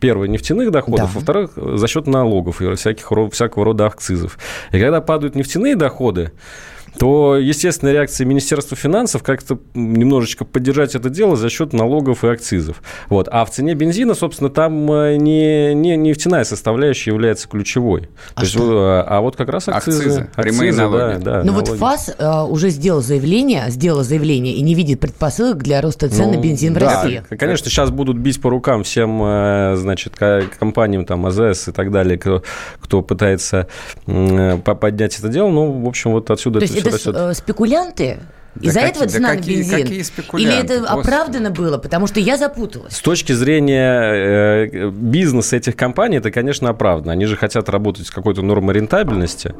первое, 0.00 0.28
нефтяных 0.28 0.70
доходов, 0.70 1.06
да. 1.06 1.10
во-вторых, 1.14 1.52
за 1.56 1.88
счет 1.88 2.06
налогов 2.06 2.60
и 2.60 2.74
всяких, 2.74 3.10
всякого 3.32 3.64
рода 3.64 3.86
акцизов. 3.86 4.38
И 4.70 4.78
когда 4.78 5.00
падают 5.00 5.34
нефтяные 5.34 5.74
доходы, 5.74 6.32
то 6.98 7.36
естественная 7.36 7.92
реакция 7.92 8.24
Министерства 8.24 8.76
финансов 8.76 9.22
как-то 9.22 9.58
немножечко 9.74 10.44
поддержать 10.44 10.94
это 10.94 11.10
дело 11.10 11.36
за 11.36 11.48
счет 11.48 11.72
налогов 11.72 12.24
и 12.24 12.28
акцизов. 12.28 12.82
Вот. 13.08 13.28
А 13.30 13.44
в 13.44 13.50
цене 13.50 13.74
бензина, 13.74 14.14
собственно, 14.14 14.50
там 14.50 14.90
э, 14.92 15.16
не, 15.16 15.74
не 15.74 15.96
нефтяная 15.96 16.44
составляющая 16.44 17.10
является 17.10 17.48
ключевой. 17.48 18.08
А, 18.34 18.40
То 18.40 18.46
есть, 18.46 18.56
э, 18.56 18.60
а 18.60 19.20
вот 19.20 19.36
как 19.36 19.48
раз 19.48 19.68
акцизы. 19.68 19.98
Акцизы, 19.98 20.30
прямые 20.36 20.70
акцизы, 20.70 20.82
налоги. 20.82 21.22
Да, 21.22 21.42
да, 21.42 21.44
ну 21.44 21.52
вот 21.52 21.68
ФАС 21.68 22.14
а, 22.18 22.44
уже 22.44 22.70
сделал 22.70 23.02
заявление, 23.02 23.64
сделал 23.68 24.02
заявление 24.02 24.54
и 24.54 24.62
не 24.62 24.74
видит 24.74 25.00
предпосылок 25.00 25.62
для 25.62 25.80
роста 25.80 26.08
цен 26.08 26.26
ну, 26.26 26.34
на 26.34 26.40
бензин 26.40 26.74
да, 26.74 26.80
в 26.80 26.82
России. 26.82 27.22
Конечно, 27.36 27.70
сейчас 27.70 27.90
будут 27.90 28.18
бить 28.18 28.40
по 28.40 28.50
рукам 28.50 28.84
всем, 28.84 29.76
значит, 29.76 30.14
компаниям, 30.16 31.04
там, 31.04 31.26
АЗС 31.26 31.68
и 31.68 31.72
так 31.72 31.90
далее, 31.90 32.18
кто, 32.18 32.42
кто 32.80 33.02
пытается 33.02 33.68
поднять 34.06 35.18
это 35.18 35.28
дело. 35.28 35.48
Ну, 35.48 35.72
в 35.82 35.88
общем, 35.88 36.12
вот 36.12 36.30
отсюда 36.30 36.60
То 36.60 36.66
это 36.83 36.83
это 36.90 37.34
спекулянты? 37.34 38.20
Да 38.54 38.68
Из-за 38.68 38.80
этого 38.80 39.06
цена 39.06 39.30
да 39.30 39.36
какие, 39.36 39.56
на 39.56 39.78
бензин? 39.78 40.04
Какие 40.16 40.42
Или 40.42 40.56
это 40.56 40.80
Господи. 40.80 41.00
оправдано 41.00 41.50
было? 41.50 41.78
Потому 41.78 42.06
что 42.06 42.20
я 42.20 42.36
запуталась. 42.36 42.94
С 42.94 43.00
точки 43.00 43.32
зрения 43.32 44.68
э, 44.70 44.90
бизнеса 44.90 45.56
этих 45.56 45.74
компаний, 45.74 46.18
это, 46.18 46.30
конечно, 46.30 46.68
оправдано. 46.68 47.12
Они 47.12 47.26
же 47.26 47.36
хотят 47.36 47.68
работать 47.68 48.06
с 48.06 48.10
какой-то 48.10 48.42
нормой 48.42 48.74
рентабельности. 48.74 49.54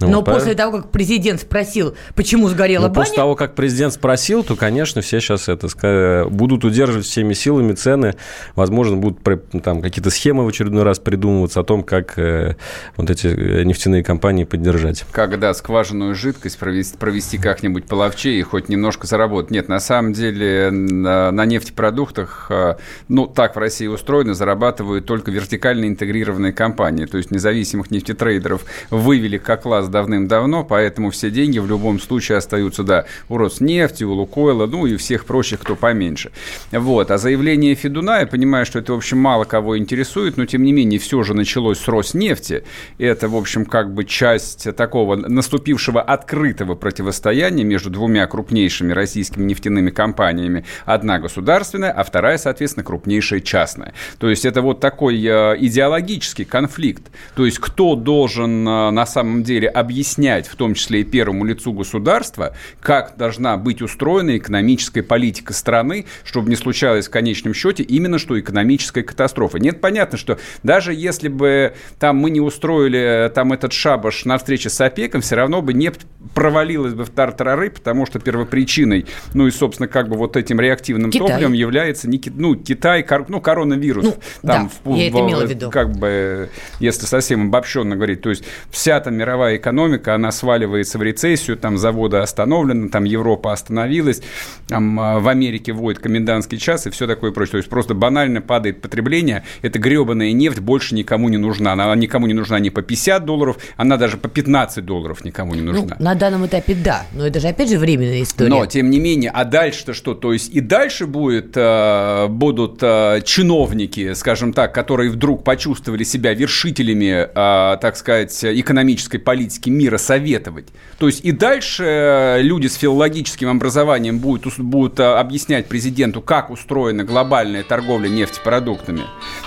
Ну, 0.00 0.08
Но 0.08 0.16
вот, 0.18 0.26
после 0.26 0.52
по... 0.52 0.58
того, 0.58 0.78
как 0.78 0.90
президент 0.90 1.40
спросил, 1.40 1.96
почему 2.14 2.48
сгорела 2.48 2.88
ну, 2.88 2.88
баня... 2.88 3.04
После 3.06 3.16
того, 3.16 3.34
как 3.34 3.54
президент 3.54 3.94
спросил, 3.94 4.44
то, 4.44 4.54
конечно, 4.54 5.00
все 5.00 5.20
сейчас 5.20 5.48
это 5.48 6.26
будут 6.30 6.64
удерживать 6.64 7.06
всеми 7.06 7.32
силами 7.32 7.72
цены. 7.72 8.16
Возможно, 8.54 8.96
будут 8.96 9.20
там 9.62 9.80
какие-то 9.80 10.10
схемы 10.10 10.44
в 10.44 10.48
очередной 10.48 10.82
раз 10.82 10.98
придумываться 10.98 11.60
о 11.60 11.64
том, 11.64 11.82
как 11.82 12.18
э, 12.18 12.56
вот 12.96 13.08
эти 13.08 13.28
э, 13.28 13.62
нефтяные 13.64 14.04
компании 14.04 14.44
поддержать. 14.44 15.04
Как, 15.10 15.38
да, 15.38 15.54
скважинную 15.54 16.14
жидкость 16.14 16.58
провести, 16.58 16.98
провести 16.98 17.38
как-нибудь 17.38 17.86
половче 17.86 18.25
и 18.30 18.42
хоть 18.42 18.68
немножко 18.68 19.06
заработать. 19.06 19.50
Нет, 19.50 19.68
на 19.68 19.80
самом 19.80 20.12
деле 20.12 20.70
на, 20.70 21.46
нефтепродуктах, 21.46 22.46
э, 22.50 22.76
ну, 23.08 23.26
так 23.26 23.56
в 23.56 23.58
России 23.58 23.86
устроено, 23.86 24.34
зарабатывают 24.34 25.06
только 25.06 25.30
вертикально 25.30 25.86
интегрированные 25.86 26.52
компании. 26.52 27.06
То 27.06 27.18
есть 27.18 27.30
независимых 27.30 27.90
нефтетрейдеров 27.90 28.64
вывели 28.90 29.38
как 29.38 29.62
класс 29.62 29.88
давным-давно, 29.88 30.64
поэтому 30.64 31.10
все 31.10 31.30
деньги 31.30 31.58
в 31.58 31.66
любом 31.66 32.00
случае 32.00 32.38
остаются, 32.38 32.82
да, 32.84 33.04
у 33.28 33.36
Роснефти, 33.36 34.04
у 34.04 34.12
Лукойла, 34.12 34.66
ну 34.66 34.86
и 34.86 34.96
всех 34.96 35.24
прочих, 35.24 35.60
кто 35.60 35.76
поменьше. 35.76 36.30
Вот. 36.72 37.10
А 37.10 37.18
заявление 37.18 37.74
Федуна, 37.74 38.20
я 38.20 38.26
понимаю, 38.26 38.64
что 38.64 38.78
это, 38.78 38.92
в 38.92 38.96
общем, 38.96 39.18
мало 39.18 39.44
кого 39.44 39.76
интересует, 39.76 40.36
но, 40.36 40.46
тем 40.46 40.62
не 40.62 40.72
менее, 40.72 40.98
все 41.00 41.22
же 41.22 41.34
началось 41.34 41.78
с 41.78 41.88
Роснефти. 41.88 42.64
Это, 42.98 43.28
в 43.28 43.36
общем, 43.36 43.64
как 43.64 43.92
бы 43.92 44.04
часть 44.04 44.74
такого 44.76 45.16
наступившего 45.16 46.00
открытого 46.00 46.74
противостояния 46.74 47.64
между 47.64 47.90
двумя 47.90 48.15
крупнейшими 48.26 48.92
российскими 48.92 49.44
нефтяными 49.44 49.90
компаниями. 49.90 50.64
Одна 50.84 51.18
государственная, 51.18 51.90
а 51.90 52.04
вторая, 52.04 52.38
соответственно, 52.38 52.84
крупнейшая 52.84 53.40
частная. 53.40 53.92
То 54.18 54.30
есть 54.30 54.44
это 54.44 54.62
вот 54.62 54.80
такой 54.80 55.22
э, 55.22 55.56
идеологический 55.58 56.44
конфликт. 56.44 57.02
То 57.34 57.44
есть 57.44 57.58
кто 57.58 57.96
должен 57.96 58.66
э, 58.66 58.90
на 58.90 59.04
самом 59.04 59.42
деле 59.42 59.68
объяснять, 59.68 60.46
в 60.46 60.56
том 60.56 60.74
числе 60.74 61.02
и 61.02 61.04
первому 61.04 61.44
лицу 61.44 61.72
государства, 61.72 62.54
как 62.80 63.16
должна 63.18 63.56
быть 63.56 63.82
устроена 63.82 64.38
экономическая 64.38 65.02
политика 65.02 65.52
страны, 65.52 66.06
чтобы 66.24 66.48
не 66.48 66.56
случалось 66.56 67.08
в 67.08 67.10
конечном 67.10 67.52
счете 67.52 67.82
именно 67.82 68.18
что 68.18 68.38
экономическая 68.38 69.02
катастрофа. 69.02 69.58
Нет, 69.58 69.80
понятно, 69.80 70.16
что 70.16 70.38
даже 70.62 70.94
если 70.94 71.28
бы 71.28 71.74
там 71.98 72.16
мы 72.16 72.30
не 72.30 72.40
устроили 72.40 73.30
там 73.34 73.52
этот 73.52 73.72
шабаш 73.72 74.24
на 74.24 74.38
встрече 74.38 74.70
с 74.70 74.80
ОПЕКом, 74.80 75.20
все 75.20 75.36
равно 75.36 75.62
бы 75.62 75.74
нефть 75.74 76.06
провалилась 76.34 76.94
бы 76.94 77.04
в 77.04 77.10
тартарары, 77.10 77.70
потому 77.70 78.05
потому 78.06 78.20
что 78.20 78.30
первопричиной, 78.30 79.06
ну 79.34 79.46
и, 79.46 79.50
собственно, 79.50 79.88
как 79.88 80.08
бы 80.08 80.16
вот 80.16 80.36
этим 80.36 80.60
реактивным 80.60 81.10
Китай. 81.10 81.28
топливом 81.28 81.52
является 81.52 82.08
не, 82.08 82.20
ну, 82.34 82.54
Китай, 82.54 83.02
кор, 83.02 83.26
ну, 83.28 83.40
коронавирус. 83.40 84.04
Ну, 84.04 84.12
там, 84.42 84.70
да, 84.84 84.90
в, 84.90 84.94
я 84.94 85.10
в, 85.10 85.14
это 85.14 85.20
имела 85.20 85.44
в 85.44 85.50
виду. 85.50 85.70
Как 85.70 85.92
бы, 85.92 86.50
если 86.80 87.06
совсем 87.06 87.48
обобщенно 87.48 87.96
говорить, 87.96 88.22
то 88.22 88.30
есть 88.30 88.44
вся 88.70 89.00
там 89.00 89.14
мировая 89.14 89.56
экономика, 89.56 90.14
она 90.14 90.30
сваливается 90.30 90.98
в 90.98 91.02
рецессию, 91.02 91.56
там 91.56 91.78
заводы 91.78 92.18
остановлены, 92.18 92.88
там 92.88 93.04
Европа 93.04 93.52
остановилась, 93.52 94.22
там 94.68 94.98
а, 95.00 95.18
в 95.18 95.28
Америке 95.28 95.72
вводят 95.72 96.00
комендантский 96.00 96.58
час 96.58 96.86
и 96.86 96.90
все 96.90 97.06
такое 97.06 97.32
прочее. 97.32 97.52
То 97.52 97.58
есть 97.58 97.68
просто 97.68 97.94
банально 97.94 98.40
падает 98.40 98.80
потребление, 98.80 99.44
эта 99.62 99.78
гребаная 99.78 100.32
нефть 100.32 100.60
больше 100.60 100.94
никому 100.94 101.28
не 101.28 101.38
нужна. 101.38 101.72
Она 101.72 101.94
никому 101.94 102.26
не 102.26 102.34
нужна 102.34 102.58
не 102.58 102.70
по 102.70 102.82
50 102.82 103.24
долларов, 103.24 103.58
она 103.76 103.96
даже 103.96 104.16
по 104.16 104.28
15 104.28 104.84
долларов 104.84 105.24
никому 105.24 105.54
не 105.54 105.62
нужна. 105.62 105.96
Ну, 105.98 106.04
на 106.04 106.14
данном 106.14 106.46
этапе 106.46 106.74
да, 106.74 107.06
но 107.12 107.26
это 107.26 107.40
же 107.40 107.48
опять 107.48 107.68
же 107.68 107.78
временная 107.96 108.22
история. 108.22 108.50
Но, 108.50 108.66
тем 108.66 108.90
не 108.90 108.98
менее, 108.98 109.30
а 109.30 109.44
дальше-то 109.44 109.94
что? 109.94 110.14
То 110.14 110.32
есть 110.32 110.54
и 110.54 110.60
дальше 110.60 111.06
будет, 111.06 111.52
э, 111.56 112.26
будут 112.28 112.78
э, 112.82 113.20
чиновники, 113.24 114.14
скажем 114.14 114.52
так, 114.52 114.74
которые 114.74 115.10
вдруг 115.10 115.44
почувствовали 115.44 116.04
себя 116.04 116.34
вершителями, 116.34 117.28
э, 117.28 117.76
так 117.80 117.96
сказать, 117.96 118.44
экономической 118.44 119.18
политики 119.18 119.70
мира 119.70 119.98
советовать. 119.98 120.66
То 120.98 121.06
есть 121.06 121.24
и 121.24 121.32
дальше 121.32 122.38
люди 122.40 122.66
с 122.66 122.74
филологическим 122.74 123.48
образованием 123.48 124.18
будут, 124.18 124.58
будут 124.58 125.00
объяснять 125.00 125.66
президенту, 125.66 126.20
как 126.20 126.50
устроена 126.50 127.04
глобальная 127.04 127.62
торговля 127.62 128.08
нефтепродуктами. 128.08 129.02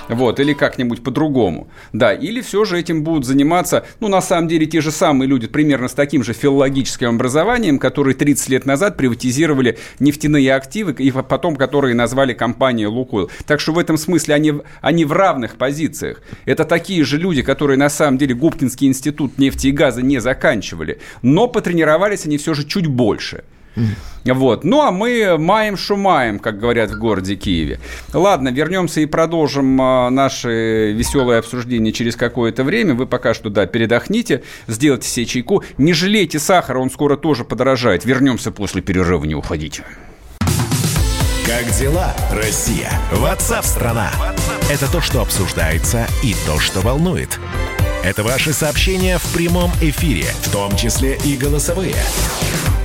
Вот, 0.10 0.39
или 0.39 0.53
как-нибудь 0.53 1.03
по-другому. 1.03 1.70
Да, 1.94 2.13
или 2.13 2.41
все 2.41 2.65
же 2.65 2.79
этим 2.79 3.03
будут 3.03 3.25
заниматься, 3.25 3.86
ну, 4.00 4.08
на 4.08 4.22
самом 4.22 4.48
деле, 4.48 4.65
те 4.65 4.82
же 4.82 4.91
самые 4.91 5.27
люди, 5.27 5.48
примерно 5.48 5.88
с 5.88 5.94
таким 5.94 6.24
же 6.24 6.34
филологическим 6.34 7.10
образованием, 7.10 7.77
которые 7.77 8.15
30 8.15 8.38
лет 8.48 8.65
назад 8.65 8.96
приватизировали 8.96 9.77
нефтяные 10.00 10.53
активы, 10.53 10.93
и 10.93 11.12
потом 11.12 11.55
которые 11.55 11.96
назвали 11.96 12.34
компанией 12.34 12.88
«Лукойл». 12.88 13.29
Так 13.46 13.60
что 13.60 13.74
в 13.74 13.79
этом 13.79 13.98
смысле 13.98 14.36
они, 14.36 14.53
они 14.81 15.05
в 15.05 15.12
равных 15.12 15.55
позициях. 15.55 16.22
Это 16.46 16.63
такие 16.63 17.03
же 17.03 17.17
люди, 17.17 17.41
которые 17.41 17.77
на 17.77 17.89
самом 17.89 18.17
деле 18.17 18.36
Губкинский 18.36 18.88
институт 18.88 19.38
нефти 19.38 19.67
и 19.67 19.72
газа 19.72 20.01
не 20.01 20.19
заканчивали. 20.19 21.00
Но 21.22 21.48
потренировались 21.48 22.25
они 22.25 22.38
все 22.38 22.53
же 22.53 22.65
чуть 22.65 22.88
больше. 22.88 23.43
Вот. 24.25 24.63
Ну, 24.63 24.81
а 24.81 24.91
мы 24.91 25.38
маем 25.38 25.77
шумаем, 25.77 26.39
как 26.39 26.59
говорят 26.59 26.91
в 26.91 27.00
городе 27.00 27.36
Киеве. 27.36 27.79
Ладно, 28.13 28.50
вернемся 28.50 29.01
и 29.01 29.05
продолжим 29.05 29.81
а, 29.81 30.09
наши 30.09 30.91
веселые 30.91 31.39
обсуждения 31.39 31.91
через 31.91 32.15
какое-то 32.15 32.63
время. 32.63 32.93
Вы 32.93 33.05
пока 33.05 33.33
что, 33.33 33.50
да, 33.50 33.65
передохните, 33.65 34.43
сделайте 34.67 35.07
себе 35.07 35.25
чайку. 35.25 35.63
Не 35.77 35.93
жалейте 35.93 36.39
сахара, 36.39 36.79
он 36.79 36.91
скоро 36.91 37.15
тоже 37.15 37.43
подорожает. 37.43 38.05
Вернемся 38.05 38.51
после 38.51 38.81
перерыва, 38.81 39.25
не 39.25 39.36
уходите. 39.36 39.83
Как 41.48 41.65
дела, 41.79 42.13
Россия? 42.31 42.91
Ватсап-страна! 43.12 44.12
Это 44.69 44.91
то, 44.91 45.01
что 45.01 45.21
обсуждается 45.21 46.05
и 46.24 46.36
то, 46.45 46.59
что 46.59 46.81
волнует. 46.81 47.39
Это 48.03 48.24
ваши 48.24 48.53
сообщения 48.53 49.17
в 49.17 49.33
прямом 49.33 49.71
эфире, 49.81 50.25
в 50.43 50.51
том 50.51 50.75
числе 50.77 51.17
и 51.25 51.36
голосовые. 51.36 51.95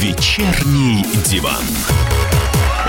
«Вечерний 0.00 1.04
диван». 1.24 2.37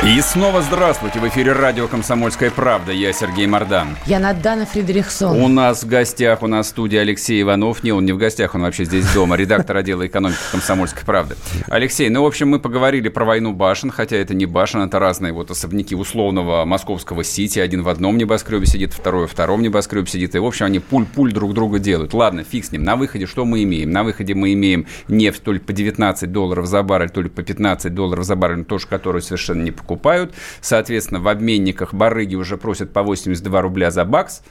И 0.07 0.21
снова 0.21 0.61
здравствуйте. 0.61 1.19
В 1.19 1.27
эфире 1.27 1.51
радио 1.51 1.85
«Комсомольская 1.89 2.51
правда». 2.51 2.93
Я 2.93 3.11
Сергей 3.11 3.47
Мордан. 3.47 3.97
Я 4.05 4.19
Надана 4.19 4.65
Фредериксон. 4.65 5.35
У 5.35 5.49
нас 5.49 5.83
в 5.83 5.89
гостях, 5.89 6.41
у 6.41 6.47
нас 6.47 6.67
в 6.67 6.69
студии 6.69 6.97
Алексей 6.97 7.41
Иванов. 7.41 7.83
Не, 7.83 7.91
он 7.91 8.05
не 8.05 8.13
в 8.13 8.17
гостях, 8.17 8.55
он 8.55 8.61
вообще 8.61 8.85
здесь 8.85 9.05
дома. 9.13 9.35
Редактор 9.35 9.75
отдела 9.75 10.07
экономики 10.07 10.39
«Комсомольской 10.53 11.03
правды». 11.03 11.35
Алексей, 11.67 12.07
ну, 12.07 12.23
в 12.23 12.27
общем, 12.27 12.47
мы 12.47 12.61
поговорили 12.61 13.09
про 13.09 13.25
войну 13.25 13.51
башен, 13.51 13.91
хотя 13.91 14.15
это 14.15 14.33
не 14.33 14.45
башен, 14.45 14.83
это 14.83 14.99
разные 14.99 15.33
вот 15.33 15.51
особняки 15.51 15.95
условного 15.95 16.63
московского 16.63 17.25
Сити. 17.25 17.59
Один 17.59 17.83
в 17.83 17.89
одном 17.89 18.17
небоскребе 18.17 18.67
сидит, 18.67 18.93
второй 18.93 19.27
в 19.27 19.31
втором 19.31 19.61
небоскребе 19.61 20.07
сидит. 20.07 20.33
И, 20.33 20.39
в 20.39 20.45
общем, 20.45 20.67
они 20.67 20.79
пуль-пуль 20.79 21.33
друг 21.33 21.53
друга 21.53 21.77
делают. 21.77 22.13
Ладно, 22.13 22.45
фиг 22.49 22.63
с 22.63 22.71
ним. 22.71 22.83
На 22.83 22.95
выходе 22.95 23.25
что 23.25 23.43
мы 23.43 23.63
имеем? 23.63 23.91
На 23.91 24.03
выходе 24.05 24.33
мы 24.33 24.53
имеем 24.53 24.87
нефть 25.09 25.43
то 25.43 25.51
ли 25.51 25.59
по 25.59 25.73
19 25.73 26.31
долларов 26.31 26.67
за 26.67 26.83
баррель, 26.83 27.09
то 27.09 27.21
ли 27.21 27.27
по 27.27 27.43
15 27.43 27.93
долларов 27.93 28.23
за 28.23 28.37
баррель, 28.37 28.63
тоже 28.63 28.87
которую 28.87 29.21
совершенно 29.21 29.61
не 29.61 29.71
покупают 29.71 29.88
покупают. 29.89 30.35
Соответственно, 30.61 31.19
в 31.19 31.27
обменниках 31.27 31.93
барыги 31.93 32.35
уже 32.35 32.57
просят 32.57 32.93
по 32.93 33.01
82 33.01 33.61
рубля 33.61 33.89
за 33.89 34.05
бакс. 34.05 34.43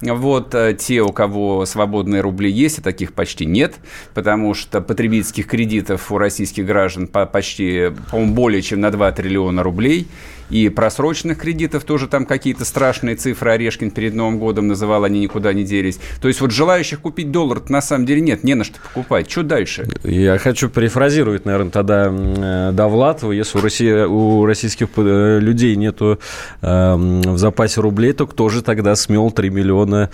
Вот 0.00 0.54
э, 0.54 0.76
те, 0.78 1.00
у 1.00 1.08
кого 1.08 1.64
свободные 1.66 2.20
рубли 2.20 2.50
есть, 2.50 2.78
и 2.78 2.82
таких 2.82 3.14
почти 3.14 3.46
нет, 3.46 3.76
потому 4.14 4.54
что 4.54 4.80
потребительских 4.80 5.46
кредитов 5.46 6.12
у 6.12 6.18
российских 6.18 6.66
граждан 6.66 7.08
почти, 7.08 7.90
по-моему, 8.10 8.34
более 8.34 8.62
чем 8.62 8.80
на 8.80 8.90
2 8.90 9.12
триллиона 9.12 9.62
рублей– 9.62 10.06
и 10.50 10.68
просроченных 10.68 11.38
кредитов 11.38 11.84
тоже 11.84 12.08
там 12.08 12.26
какие-то 12.26 12.64
страшные 12.64 13.16
цифры 13.16 13.52
Орешкин 13.52 13.90
перед 13.90 14.14
Новым 14.14 14.38
годом 14.38 14.68
называл, 14.68 15.04
они 15.04 15.20
никуда 15.20 15.52
не 15.52 15.64
делись. 15.64 15.98
То 16.20 16.28
есть 16.28 16.40
вот 16.40 16.50
желающих 16.50 17.00
купить 17.00 17.30
доллар 17.30 17.62
на 17.68 17.80
самом 17.80 18.06
деле 18.06 18.20
нет, 18.20 18.44
не 18.44 18.54
на 18.54 18.64
что 18.64 18.78
покупать. 18.80 19.30
Что 19.30 19.42
дальше? 19.42 19.88
Я 20.04 20.38
хочу 20.38 20.68
перефразировать, 20.68 21.44
наверное, 21.44 21.70
тогда 21.70 22.10
э, 22.10 22.70
Довлатова. 22.72 23.32
Если 23.32 23.58
у, 23.58 23.60
России, 23.60 23.92
у 23.92 24.44
российских 24.46 24.88
э, 24.96 25.38
людей 25.40 25.76
нету 25.76 26.18
э, 26.62 26.94
в 26.94 27.38
запасе 27.38 27.80
рублей, 27.80 28.12
то 28.12 28.26
кто 28.26 28.48
же 28.48 28.62
тогда 28.62 28.94
смел 28.96 29.30
3 29.30 29.50
миллиона 29.50 30.10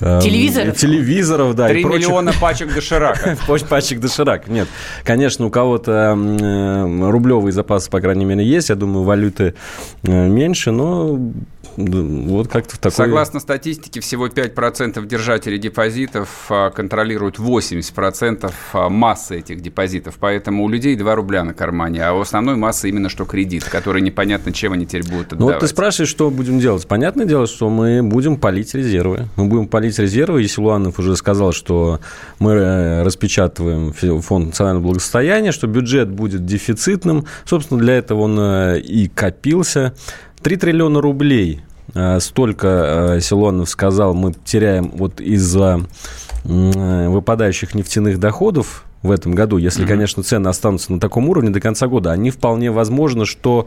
телевизоров? 0.00 0.76
Телевизоров, 0.76 1.54
да. 1.54 1.68
Три 1.68 1.84
миллиона 1.84 2.32
пачек 2.40 2.74
доширака. 2.74 3.36
Пачек 3.68 4.00
доширак. 4.00 4.48
Нет. 4.48 4.68
Конечно, 5.04 5.46
у 5.46 5.50
кого-то 5.50 6.16
э, 6.16 7.10
рублевые 7.10 7.52
запасы, 7.52 7.90
по 7.90 8.00
крайней 8.00 8.24
мере, 8.24 8.44
есть. 8.44 8.70
Я 8.70 8.74
думаю, 8.74 9.04
валюты 9.04 9.54
э, 10.02 10.28
меньше, 10.28 10.70
но 10.70 11.18
вот 11.76 12.48
как-то 12.48 12.76
в 12.76 12.78
такой... 12.78 12.96
Согласно 12.96 13.40
статистике, 13.40 14.00
всего 14.00 14.28
5% 14.28 15.04
держателей 15.06 15.58
депозитов 15.58 16.46
а, 16.48 16.70
контролируют 16.70 17.38
80% 17.38 18.52
а, 18.72 18.88
массы 18.88 19.38
этих 19.38 19.60
депозитов. 19.60 20.16
Поэтому 20.18 20.64
у 20.64 20.68
людей 20.68 20.96
2 20.96 21.14
рубля 21.14 21.44
на 21.44 21.54
кармане, 21.54 22.04
а 22.04 22.12
у 22.12 22.20
основной 22.20 22.56
массы 22.56 22.88
именно 22.88 23.08
что 23.08 23.24
кредит, 23.24 23.64
который 23.64 24.02
непонятно, 24.02 24.52
чем 24.52 24.72
они 24.72 24.86
теперь 24.86 25.08
будут 25.08 25.32
отдавать. 25.32 25.40
Ну 25.40 25.46
вот 25.46 25.60
ты 25.60 25.66
спрашиваешь, 25.68 26.10
что 26.10 26.30
будем 26.30 26.60
делать. 26.60 26.86
Понятное 26.86 27.26
дело, 27.26 27.46
что 27.46 27.70
мы 27.70 28.02
будем 28.02 28.36
полить 28.36 28.74
резервы. 28.74 29.28
Мы 29.36 29.46
будем 29.46 29.66
полить 29.66 29.98
резервы. 29.98 30.42
Есилуанов 30.42 30.98
уже 30.98 31.16
сказал, 31.16 31.52
что 31.52 32.00
мы 32.38 32.52
э, 32.52 33.02
распечатываем 33.02 33.92
фонд 33.92 34.46
национального 34.46 34.84
благосостояния, 34.84 35.52
что 35.52 35.66
бюджет 35.66 36.10
будет 36.10 36.44
дефицитным. 36.44 37.26
Собственно, 37.44 37.80
для 37.80 37.94
этого 37.94 38.22
он 38.22 38.38
э, 38.38 38.80
и 38.80 39.08
копился. 39.08 39.94
3 40.42 40.56
триллиона 40.56 41.00
рублей 41.00 41.60
э, 41.94 42.18
столько 42.20 43.16
э, 43.16 43.20
Силонов 43.20 43.68
сказал, 43.68 44.14
мы 44.14 44.34
теряем 44.44 44.90
вот 44.94 45.20
из-за 45.20 45.80
э, 46.44 47.08
выпадающих 47.08 47.74
нефтяных 47.74 48.18
доходов 48.18 48.84
в 49.02 49.10
этом 49.10 49.34
году, 49.34 49.58
если, 49.58 49.84
mm-hmm. 49.84 49.88
конечно, 49.88 50.22
цены 50.22 50.48
останутся 50.48 50.92
на 50.92 51.00
таком 51.00 51.28
уровне 51.28 51.50
до 51.50 51.60
конца 51.60 51.86
года, 51.86 52.12
они 52.12 52.30
вполне 52.30 52.70
возможно, 52.70 53.24
что 53.24 53.66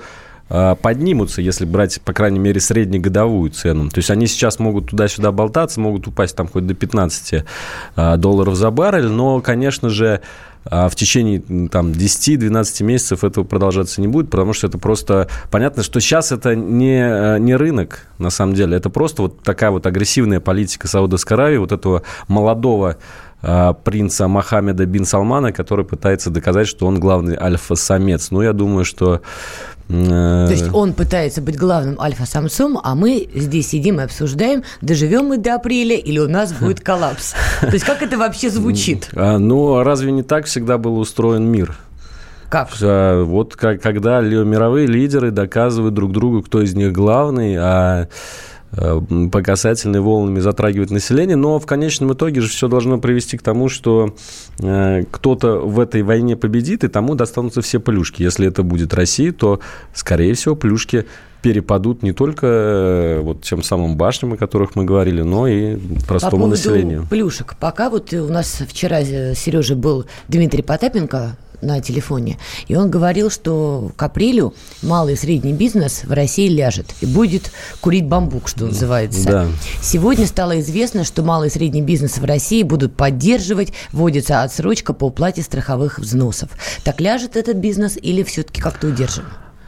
поднимутся, 0.49 1.41
если 1.41 1.63
брать, 1.63 2.01
по 2.01 2.11
крайней 2.11 2.37
мере, 2.37 2.59
среднегодовую 2.59 3.49
цену. 3.49 3.89
То 3.89 3.99
есть 3.99 4.11
они 4.11 4.27
сейчас 4.27 4.59
могут 4.59 4.89
туда-сюда 4.89 5.31
болтаться, 5.31 5.79
могут 5.79 6.05
упасть 6.05 6.35
там 6.35 6.49
хоть 6.49 6.67
до 6.67 6.73
15 6.73 7.45
долларов 8.17 8.53
за 8.55 8.69
баррель, 8.69 9.07
но, 9.07 9.39
конечно 9.39 9.89
же, 9.89 10.19
а 10.65 10.87
в 10.87 10.95
течение 10.95 11.39
там, 11.69 11.91
10-12 11.91 12.83
месяцев 12.83 13.23
этого 13.23 13.43
продолжаться 13.43 14.01
не 14.01 14.07
будет, 14.07 14.29
потому 14.29 14.53
что 14.53 14.67
это 14.67 14.77
просто... 14.77 15.27
Понятно, 15.51 15.83
что 15.83 15.99
сейчас 15.99 16.31
это 16.31 16.55
не, 16.55 16.99
э, 16.99 17.39
не 17.39 17.55
рынок, 17.55 18.07
на 18.17 18.29
самом 18.29 18.53
деле. 18.53 18.77
Это 18.77 18.89
просто 18.89 19.23
вот 19.23 19.43
такая 19.43 19.71
вот 19.71 19.85
агрессивная 19.85 20.39
политика 20.39 20.87
Саудовской 20.87 21.35
Аравии, 21.35 21.57
вот 21.57 21.71
этого 21.71 22.03
молодого 22.27 22.97
э, 23.41 23.73
принца 23.83 24.27
Мохаммеда 24.27 24.85
бин 24.85 25.05
Салмана, 25.05 25.51
который 25.51 25.85
пытается 25.85 26.29
доказать, 26.29 26.67
что 26.67 26.87
он 26.87 26.99
главный 26.99 27.35
альфа-самец. 27.35 28.31
Ну, 28.31 28.41
я 28.41 28.53
думаю, 28.53 28.85
что 28.85 29.21
то 29.87 30.47
есть 30.49 30.73
он 30.73 30.93
пытается 30.93 31.41
быть 31.41 31.57
главным 31.57 31.99
альфа-самцом, 31.99 32.79
а 32.81 32.95
мы 32.95 33.27
здесь 33.33 33.69
сидим 33.69 33.99
и 33.99 34.03
обсуждаем, 34.03 34.63
доживем 34.81 35.25
мы 35.25 35.37
до 35.37 35.55
апреля 35.55 35.95
или 35.95 36.19
у 36.19 36.27
нас 36.27 36.53
будет 36.53 36.79
коллапс. 36.81 37.33
То 37.61 37.67
есть 37.67 37.85
как 37.85 38.01
это 38.01 38.17
вообще 38.17 38.49
звучит? 38.49 39.09
А, 39.23 39.37
ну, 39.37 39.83
разве 39.83 40.11
не 40.11 40.21
так 40.21 40.45
всегда 40.45 40.77
был 40.77 40.99
устроен 40.99 41.45
мир? 41.45 41.77
Как? 42.49 42.69
Вот 42.79 43.55
когда 43.55 44.21
мировые 44.21 44.85
лидеры 44.85 45.31
доказывают 45.31 45.93
друг 45.93 46.11
другу, 46.11 46.43
кто 46.43 46.61
из 46.61 46.75
них 46.75 46.91
главный, 46.91 47.55
а 47.57 47.73
Э, 48.03 48.07
по 48.75 49.41
касательной 49.41 49.99
волнами 49.99 50.39
затрагивает 50.39 50.89
население, 50.89 51.35
но 51.35 51.59
в 51.59 51.65
конечном 51.65 52.13
итоге 52.13 52.41
же 52.41 52.49
все 52.49 52.67
должно 52.67 52.97
привести 52.97 53.37
к 53.37 53.43
тому, 53.43 53.69
что 53.69 54.15
э, 54.59 55.03
кто-то 55.11 55.59
в 55.59 55.79
этой 55.79 56.01
войне 56.01 56.35
победит, 56.35 56.83
и 56.83 56.87
тому 56.87 57.15
достанутся 57.15 57.61
все 57.61 57.79
плюшки. 57.79 58.23
Если 58.23 58.47
это 58.47 58.63
будет 58.63 58.93
Россия, 58.93 59.31
то, 59.31 59.59
скорее 59.93 60.33
всего, 60.33 60.55
плюшки 60.55 61.05
перепадут 61.43 62.03
не 62.03 62.13
только 62.13 62.47
э, 62.47 63.19
вот 63.21 63.43
тем 63.43 63.61
самым 63.61 63.95
башням, 63.97 64.33
о 64.33 64.37
которых 64.37 64.75
мы 64.75 64.85
говорили, 64.85 65.21
но 65.21 65.47
и 65.47 65.77
простому 66.07 66.45
По 66.45 66.49
населению. 66.49 67.05
плюшек. 67.09 67.55
Пока 67.59 67.89
вот 67.89 68.11
у 68.13 68.29
нас 68.29 68.63
вчера 68.67 69.03
Сережа 69.03 69.75
был 69.75 70.05
Дмитрий 70.29 70.63
Потапенко, 70.63 71.37
на 71.63 71.81
телефоне, 71.81 72.37
и 72.67 72.75
он 72.75 72.89
говорил, 72.89 73.29
что 73.29 73.91
к 73.95 74.03
апрелю 74.03 74.53
малый 74.81 75.13
и 75.13 75.17
средний 75.17 75.53
бизнес 75.53 76.03
в 76.03 76.11
России 76.11 76.47
ляжет 76.47 76.93
и 77.01 77.05
будет 77.05 77.51
курить 77.81 78.05
бамбук, 78.05 78.47
что 78.47 78.65
называется. 78.65 79.23
Да. 79.23 79.47
Сегодня 79.81 80.27
стало 80.27 80.59
известно, 80.59 81.03
что 81.03 81.23
малый 81.23 81.47
и 81.47 81.51
средний 81.51 81.81
бизнес 81.81 82.17
в 82.17 82.25
России 82.25 82.63
будут 82.63 82.95
поддерживать, 82.95 83.73
вводится 83.91 84.43
отсрочка 84.43 84.93
по 84.93 85.05
уплате 85.05 85.41
страховых 85.41 85.99
взносов. 85.99 86.49
Так 86.83 87.01
ляжет 87.01 87.35
этот 87.35 87.57
бизнес 87.57 87.97
или 88.01 88.23
все-таки 88.23 88.61
как-то 88.61 88.87
удержим? 88.87 89.25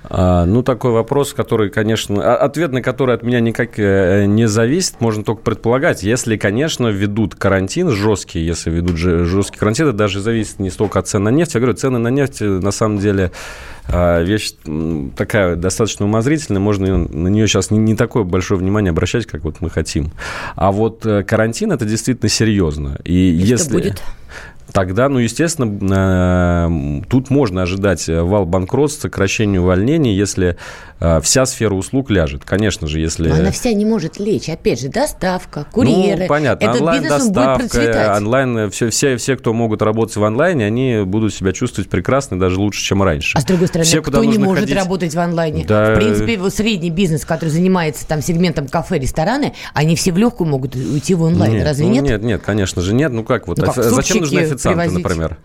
А, 0.10 0.46
ну, 0.46 0.64
такой 0.64 0.92
вопрос, 0.92 1.34
который, 1.34 1.70
конечно, 1.70 2.24
а, 2.24 2.38
ответ 2.38 2.72
на 2.72 2.82
который 2.82 3.16
от 3.16 3.24
меня 3.24 3.40
никак 3.40 3.80
э, 3.80 4.26
не 4.26 4.48
зависит, 4.48 5.02
можно 5.02 5.24
только 5.24 5.42
предполагать. 5.42 6.04
Если, 6.04 6.38
конечно, 6.38 6.88
ведут 6.88 7.36
карантин 7.36 7.90
жесткий, 7.90 8.40
если 8.40 8.70
ведут 8.70 8.98
жесткий 8.98 9.58
карантин, 9.58 9.88
это 9.88 9.98
даже 9.98 10.22
зависит 10.22 10.60
не 10.60 10.70
столько 10.70 11.00
от 11.00 11.08
цен 11.08 11.24
на 11.24 11.30
нефть. 11.30 11.56
Я 11.56 11.60
говорю, 11.60 11.76
цены 11.76 11.98
на 11.98 12.10
нефть, 12.10 12.42
э, 12.42 12.46
на 12.46 12.72
самом 12.72 13.00
деле, 13.00 13.32
а, 13.88 14.22
вещь 14.22 14.54
такая 15.16 15.56
достаточно 15.56 16.06
умозрительная, 16.06 16.60
можно 16.60 16.98
на 16.98 17.28
нее 17.28 17.48
сейчас 17.48 17.72
не, 17.72 17.78
не 17.78 17.96
такое 17.96 18.24
большое 18.24 18.60
внимание 18.60 18.92
обращать, 18.92 19.26
как 19.26 19.44
вот 19.44 19.62
мы 19.62 19.70
хотим. 19.70 20.12
А 20.56 20.72
вот 20.72 21.06
э, 21.06 21.24
карантин 21.24 21.72
это 21.72 21.86
действительно 21.86 22.30
серьезно. 22.30 22.98
И, 23.04 23.14
И 23.14 23.36
если... 23.36 23.74
Будет? 23.74 24.02
Тогда, 24.76 25.08
ну, 25.08 25.20
естественно, 25.20 27.00
э, 27.00 27.08
тут 27.10 27.30
можно 27.30 27.62
ожидать 27.62 28.10
вал 28.10 28.46
банкротств, 28.46 29.04
сокращение 29.04 29.62
увольнений, 29.62 30.14
если 30.14 30.48
э, 30.48 30.95
вся 31.22 31.46
сфера 31.46 31.74
услуг 31.74 32.10
ляжет. 32.10 32.44
Конечно 32.46 32.88
же, 32.88 33.00
если... 33.00 33.30
Но 33.30 33.36
она 33.36 33.52
вся 33.52 33.74
не 33.74 33.86
может 33.86 34.20
лечь. 34.20 34.50
Опять 34.50 34.82
же, 34.82 34.90
доставка, 34.90 35.66
курьеры. 35.72 36.24
Ну, 36.24 36.28
понятно. 36.28 36.66
Этот 36.66 36.82
онлайн-доставка, 36.82 38.16
онлайн, 38.18 38.72
все, 38.72 38.90
все, 38.90 39.18
все, 39.18 39.36
кто 39.36 39.54
могут 39.54 39.82
работать 39.82 40.16
в 40.16 40.24
онлайне, 40.24 40.66
они 40.66 41.02
будут 41.06 41.34
себя 41.34 41.52
чувствовать 41.52 41.90
прекрасно, 41.90 42.40
даже 42.40 42.60
лучше, 42.60 42.82
чем 42.82 43.04
раньше. 43.04 43.38
А 43.38 43.42
с 43.42 43.46
другой 43.46 43.68
стороны, 43.68 43.86
все, 43.86 44.02
кто 44.02 44.24
не 44.24 44.38
может 44.38 44.66
ходить... 44.66 44.76
работать 44.78 45.14
в 45.14 45.20
онлайне? 45.20 45.66
Да... 45.66 45.94
В 45.94 45.96
принципе, 45.96 46.50
средний 46.50 46.90
бизнес, 46.90 47.26
который 47.26 47.50
занимается 47.50 48.08
там 48.08 48.22
сегментом 48.22 48.68
кафе, 48.68 49.00
рестораны, 49.00 49.54
они 49.74 49.96
все 49.96 50.12
в 50.12 50.18
легкую 50.18 50.50
могут 50.50 50.76
уйти 50.76 51.14
в 51.16 51.24
онлайн. 51.24 51.54
Нет, 51.54 51.66
Разве 51.66 51.86
ну, 51.86 51.94
нет? 51.94 52.04
Нет, 52.04 52.24
нет, 52.24 52.42
конечно 52.44 52.82
же 52.82 52.94
нет. 52.94 53.12
Ну 53.12 53.24
как 53.24 53.48
вот? 53.48 53.58
Ну, 53.58 53.66
как, 53.66 53.76
Зачем 53.76 54.20
нужны 54.20 54.40
официанты, 54.40 54.82
привозить? 54.82 55.04
например? 55.04 55.38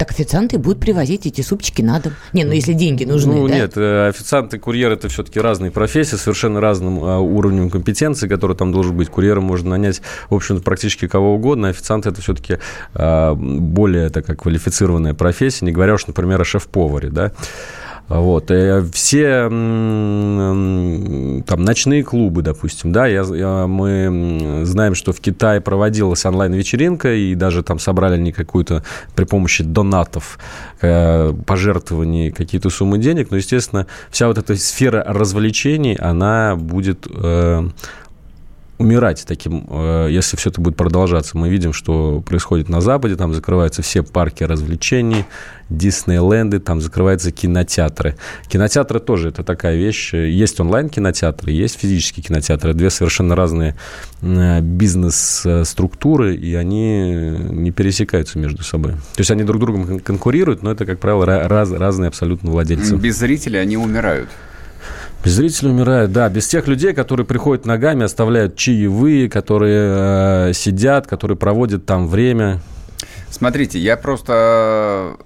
Так 0.00 0.12
официанты 0.12 0.56
будут 0.56 0.80
привозить 0.80 1.26
эти 1.26 1.42
супчики 1.42 1.82
на 1.82 2.00
дом. 2.00 2.14
Не, 2.32 2.44
ну 2.44 2.52
если 2.52 2.72
деньги 2.72 3.04
нужны, 3.04 3.34
Ну 3.34 3.48
да? 3.48 3.54
нет, 3.54 3.72
э, 3.76 4.08
официанты, 4.08 4.58
курьеры– 4.58 4.94
это 4.94 5.10
все-таки 5.10 5.38
разные 5.38 5.70
профессии, 5.70 6.16
совершенно 6.16 6.58
разным 6.58 7.04
а, 7.04 7.18
уровнем 7.18 7.68
компетенции, 7.68 8.26
который 8.26 8.56
там 8.56 8.72
должен 8.72 8.96
быть. 8.96 9.10
Курьером 9.10 9.44
можно 9.44 9.68
нанять, 9.68 10.00
в 10.30 10.34
общем-то, 10.34 10.62
практически 10.62 11.06
кого 11.06 11.34
угодно. 11.34 11.68
Официанты– 11.68 12.08
это 12.10 12.22
все-таки 12.22 12.56
а, 12.94 13.34
более 13.34 14.08
такая 14.08 14.36
квалифицированная 14.36 15.12
профессия, 15.12 15.66
не 15.66 15.72
говоря 15.72 15.92
уж, 15.92 16.06
например, 16.06 16.40
о 16.40 16.44
шеф-поваре, 16.46 17.10
да. 17.10 17.32
Вот. 18.10 18.50
И 18.50 18.54
э, 18.54 18.82
все 18.92 19.48
там 21.46 21.62
ночные 21.62 22.02
клубы, 22.02 22.42
допустим, 22.42 22.90
да, 22.90 23.06
я, 23.06 23.22
я, 23.22 23.68
мы 23.68 24.62
знаем, 24.64 24.96
что 24.96 25.12
в 25.12 25.20
Китае 25.20 25.60
проводилась 25.60 26.26
онлайн-вечеринка, 26.26 27.14
и 27.14 27.36
даже 27.36 27.62
там 27.62 27.78
собрали 27.78 28.14
они 28.14 28.32
какую-то 28.32 28.82
при 29.14 29.24
помощи 29.24 29.62
донатов, 29.62 30.40
э, 30.80 31.32
пожертвований 31.46 32.32
какие-то 32.32 32.68
суммы 32.68 32.98
денег, 32.98 33.30
но, 33.30 33.36
естественно, 33.36 33.86
вся 34.10 34.26
вот 34.26 34.38
эта 34.38 34.56
сфера 34.56 35.04
развлечений, 35.06 35.94
она 35.94 36.56
будет 36.56 37.06
э, 37.08 37.68
умирать 38.80 39.24
таким, 39.26 39.66
э, 39.68 40.08
если 40.10 40.38
все 40.38 40.48
это 40.48 40.60
будет 40.60 40.74
продолжаться. 40.74 41.36
Мы 41.36 41.50
видим, 41.50 41.74
что 41.74 42.22
происходит 42.22 42.70
на 42.70 42.80
Западе, 42.80 43.14
там 43.14 43.34
закрываются 43.34 43.82
все 43.82 44.02
парки 44.02 44.42
развлечений, 44.42 45.26
Диснейленды, 45.68 46.60
там 46.60 46.80
закрываются 46.80 47.30
кинотеатры. 47.30 48.16
Кинотеатры 48.48 48.98
тоже 48.98 49.28
это 49.28 49.44
такая 49.44 49.76
вещь. 49.76 50.14
Есть 50.14 50.58
онлайн-кинотеатры, 50.60 51.52
есть 51.52 51.78
физические 51.78 52.24
кинотеатры. 52.24 52.72
Две 52.72 52.88
совершенно 52.88 53.36
разные 53.36 53.76
э, 54.22 54.60
бизнес-структуры, 54.62 56.34
и 56.34 56.54
они 56.54 57.36
не 57.50 57.70
пересекаются 57.72 58.38
между 58.38 58.64
собой. 58.64 58.92
То 58.92 59.18
есть 59.18 59.30
они 59.30 59.44
друг 59.44 59.60
другом 59.60 60.00
конкурируют, 60.00 60.62
но 60.62 60.72
это, 60.72 60.86
как 60.86 60.98
правило, 61.00 61.26
раз, 61.26 61.70
разные 61.70 62.08
абсолютно 62.08 62.50
владельцы. 62.50 62.96
Без 62.96 63.18
зрителей 63.18 63.60
они 63.60 63.76
умирают. 63.76 64.30
Без 65.24 65.32
зрителей 65.32 65.70
умирают, 65.70 66.12
да. 66.12 66.28
Без 66.30 66.48
тех 66.48 66.66
людей, 66.66 66.94
которые 66.94 67.26
приходят 67.26 67.66
ногами, 67.66 68.04
оставляют 68.04 68.56
чаевые, 68.56 69.28
которые 69.28 70.48
э, 70.48 70.52
сидят, 70.54 71.06
которые 71.06 71.36
проводят 71.36 71.84
там 71.84 72.08
время. 72.08 72.60
Смотрите, 73.28 73.78
я 73.78 73.98
просто 73.98 75.16
э, 75.18 75.22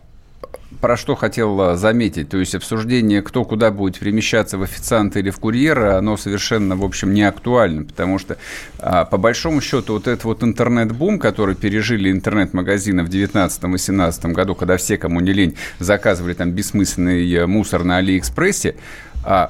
про 0.81 0.97
что 0.97 1.15
хотел 1.15 1.61
э, 1.61 1.77
заметить. 1.77 2.29
То 2.29 2.39
есть 2.39 2.57
обсуждение, 2.57 3.23
кто 3.23 3.45
куда 3.45 3.71
будет 3.71 3.99
перемещаться, 3.99 4.59
в 4.59 4.63
официанта 4.63 5.21
или 5.21 5.31
в 5.31 5.39
курьера, 5.39 5.97
оно 5.97 6.17
совершенно, 6.17 6.77
в 6.77 6.85
общем, 6.85 7.15
не 7.15 7.23
актуально, 7.23 7.85
потому 7.85 8.19
что, 8.19 8.37
а, 8.81 9.05
по 9.05 9.17
большому 9.17 9.61
счету, 9.61 9.95
вот 9.95 10.09
этот 10.09 10.25
вот 10.25 10.43
интернет-бум, 10.43 11.21
который 11.21 11.55
пережили 11.55 12.11
интернет-магазины 12.11 13.05
в 13.05 13.09
2019-2018 13.09 14.33
году, 14.33 14.57
когда 14.57 14.77
все, 14.77 14.99
кому 14.99 15.21
не 15.21 15.33
лень, 15.33 15.57
заказывали 15.79 16.35
там 16.35 16.51
бессмысленный 16.51 17.47
мусор 17.47 17.85
на 17.85 17.99
Алиэкспрессе, 17.99 18.75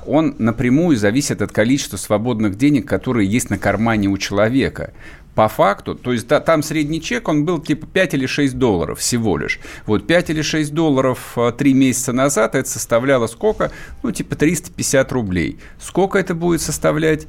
он 0.06 0.37
напрямую 0.38 0.96
зависит 0.96 1.42
от 1.42 1.52
количества 1.52 1.96
свободных 1.96 2.56
денег, 2.56 2.87
которые 2.87 3.28
есть 3.28 3.50
на 3.50 3.58
кармане 3.58 4.08
у 4.08 4.18
человека 4.18 4.92
по 5.34 5.48
факту, 5.48 5.96
то 5.96 6.12
есть 6.12 6.28
да, 6.28 6.40
там 6.40 6.62
средний 6.62 7.02
чек, 7.02 7.28
он 7.28 7.44
был 7.44 7.58
типа 7.58 7.87
5 7.87 8.14
или 8.14 8.26
6 8.26 8.54
долларов 8.56 9.00
всего 9.00 9.37
лишь. 9.37 9.58
Вот 9.84 10.06
5 10.06 10.30
или 10.30 10.42
6 10.42 10.72
долларов 10.72 11.37
3 11.37 11.70
а, 11.72 11.74
месяца 11.74 12.12
назад 12.12 12.54
это 12.54 12.68
составляло 12.68 13.26
сколько? 13.26 13.72
Ну, 14.02 14.12
типа 14.12 14.37
350 14.37 15.10
рублей. 15.12 15.58
Сколько 15.80 16.18
это 16.18 16.34
будет 16.34 16.60
составлять? 16.60 17.26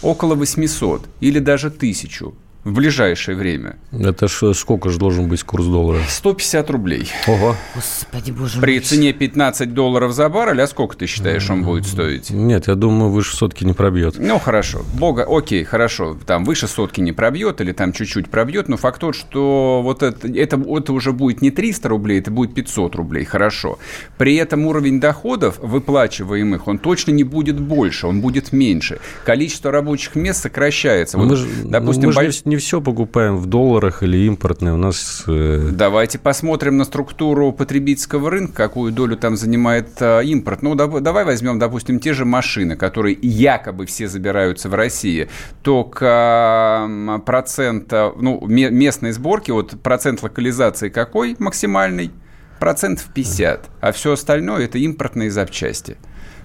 Около 0.00 0.34
800 0.34 1.06
или 1.20 1.38
даже 1.38 1.68
1000 1.68 2.32
в 2.64 2.72
ближайшее 2.72 3.36
время. 3.36 3.76
Это 3.92 4.26
ж, 4.26 4.54
сколько 4.54 4.88
же 4.88 4.98
должен 4.98 5.28
быть 5.28 5.42
курс 5.42 5.66
доллара? 5.66 6.00
150 6.08 6.70
рублей. 6.70 7.10
Ого. 7.26 7.56
Господи, 7.74 8.30
боже 8.30 8.60
При 8.60 8.72
мой. 8.72 8.80
цене 8.80 9.12
15 9.12 9.74
долларов 9.74 10.12
за 10.12 10.28
баррель, 10.28 10.62
а 10.62 10.66
сколько 10.66 10.96
ты 10.96 11.06
считаешь, 11.06 11.48
он 11.50 11.62
будет 11.64 11.86
стоить? 11.86 12.30
Нет, 12.30 12.68
я 12.68 12.74
думаю, 12.74 13.10
выше 13.10 13.36
сотки 13.36 13.64
не 13.64 13.74
пробьет. 13.74 14.16
Ну, 14.18 14.38
хорошо. 14.38 14.82
Бога, 14.94 15.26
окей, 15.28 15.62
хорошо. 15.64 16.16
Там 16.26 16.44
выше 16.44 16.66
сотки 16.66 17.00
не 17.00 17.12
пробьет 17.12 17.60
или 17.60 17.72
там 17.72 17.92
чуть-чуть 17.92 18.30
пробьет, 18.30 18.68
но 18.68 18.76
факт 18.76 19.00
тот, 19.00 19.14
что 19.14 19.80
вот 19.82 20.02
это, 20.02 20.26
это, 20.26 20.56
это 20.56 20.92
уже 20.92 21.12
будет 21.12 21.42
не 21.42 21.50
300 21.50 21.88
рублей, 21.88 22.20
это 22.20 22.30
будет 22.30 22.54
500 22.54 22.94
рублей, 22.96 23.24
хорошо. 23.24 23.78
При 24.16 24.36
этом 24.36 24.66
уровень 24.66 25.00
доходов, 25.00 25.58
выплачиваемых, 25.60 26.66
он 26.66 26.78
точно 26.78 27.10
не 27.10 27.24
будет 27.24 27.60
больше, 27.60 28.06
он 28.06 28.22
будет 28.22 28.52
меньше. 28.52 29.00
Количество 29.26 29.70
рабочих 29.70 30.14
мест 30.14 30.42
сокращается. 30.42 31.18
Вот, 31.18 31.26
мы 31.26 31.36
же, 31.36 31.46
допустим, 31.64 32.06
мы 32.06 32.12
же 32.12 32.20
больш 32.20 32.42
не 32.54 32.58
все 32.58 32.80
покупаем 32.80 33.36
в 33.36 33.46
долларах 33.46 34.04
или 34.04 34.16
импортные. 34.26 34.74
У 34.74 34.76
нас... 34.76 35.24
Э... 35.26 35.70
Давайте 35.72 36.20
посмотрим 36.20 36.76
на 36.76 36.84
структуру 36.84 37.52
потребительского 37.52 38.30
рынка, 38.30 38.54
какую 38.54 38.92
долю 38.92 39.16
там 39.16 39.36
занимает 39.36 39.88
э, 40.00 40.24
импорт. 40.24 40.62
Ну, 40.62 40.76
да, 40.76 40.86
давай 40.86 41.24
возьмем, 41.24 41.58
допустим, 41.58 41.98
те 41.98 42.12
же 42.12 42.24
машины, 42.24 42.76
которые 42.76 43.18
якобы 43.20 43.86
все 43.86 44.06
забираются 44.06 44.68
в 44.68 44.74
России. 44.74 45.28
Только 45.62 46.86
э, 46.88 47.18
процент, 47.26 47.90
ну, 47.90 48.40
местной 48.46 49.10
сборки, 49.10 49.50
вот 49.50 49.82
процент 49.82 50.22
локализации 50.22 50.90
какой 50.90 51.34
максимальный? 51.40 52.12
Процентов 52.60 53.06
50. 53.12 53.68
А 53.80 53.90
все 53.90 54.12
остальное– 54.12 54.64
это 54.66 54.78
импортные 54.78 55.28
запчасти. 55.28 55.96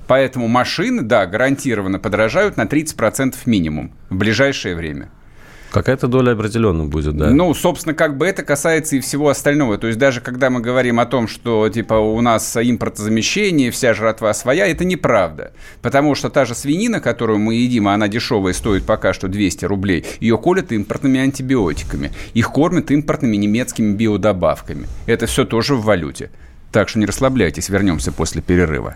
Поэтому 0.07 0.47
машины, 0.47 1.03
да, 1.03 1.27
гарантированно 1.27 1.99
подорожают 1.99 2.57
на 2.57 2.63
30% 2.63 3.35
минимум 3.45 3.91
в 4.09 4.15
ближайшее 4.15 4.75
время. 4.75 5.09
Какая-то 5.71 6.07
доля 6.07 6.31
определенно 6.31 6.85
будет, 6.85 7.15
да. 7.15 7.29
Ну, 7.29 7.53
собственно, 7.53 7.93
как 7.93 8.17
бы 8.17 8.25
это 8.25 8.43
касается 8.43 8.95
и 8.95 8.99
всего 8.99 9.29
остального. 9.29 9.77
То 9.77 9.87
есть 9.87 9.99
даже 9.99 10.19
когда 10.19 10.49
мы 10.49 10.61
говорим 10.61 10.99
о 10.99 11.05
том, 11.05 11.27
что 11.27 11.69
типа 11.69 11.93
у 11.93 12.19
нас 12.21 12.57
импортозамещение, 12.57 13.69
вся 13.69 13.93
жратва 13.93 14.33
своя, 14.33 14.67
это 14.67 14.83
неправда. 14.83 15.53
Потому 15.81 16.15
что 16.15 16.29
та 16.29 16.45
же 16.45 16.55
свинина, 16.55 16.99
которую 16.99 17.39
мы 17.39 17.55
едим, 17.55 17.87
а 17.87 17.93
она 17.93 18.07
дешевая, 18.07 18.53
стоит 18.53 18.85
пока 18.85 19.13
что 19.13 19.27
200 19.27 19.65
рублей, 19.65 20.05
ее 20.19 20.37
колят 20.37 20.71
импортными 20.71 21.19
антибиотиками. 21.19 22.11
Их 22.33 22.49
кормят 22.51 22.89
импортными 22.89 23.35
немецкими 23.35 23.93
биодобавками. 23.93 24.87
Это 25.05 25.27
все 25.27 25.45
тоже 25.45 25.75
в 25.75 25.83
валюте. 25.83 26.31
Так 26.71 26.89
что 26.89 26.99
не 26.99 27.05
расслабляйтесь, 27.05 27.69
вернемся 27.69 28.11
после 28.11 28.41
перерыва. 28.41 28.95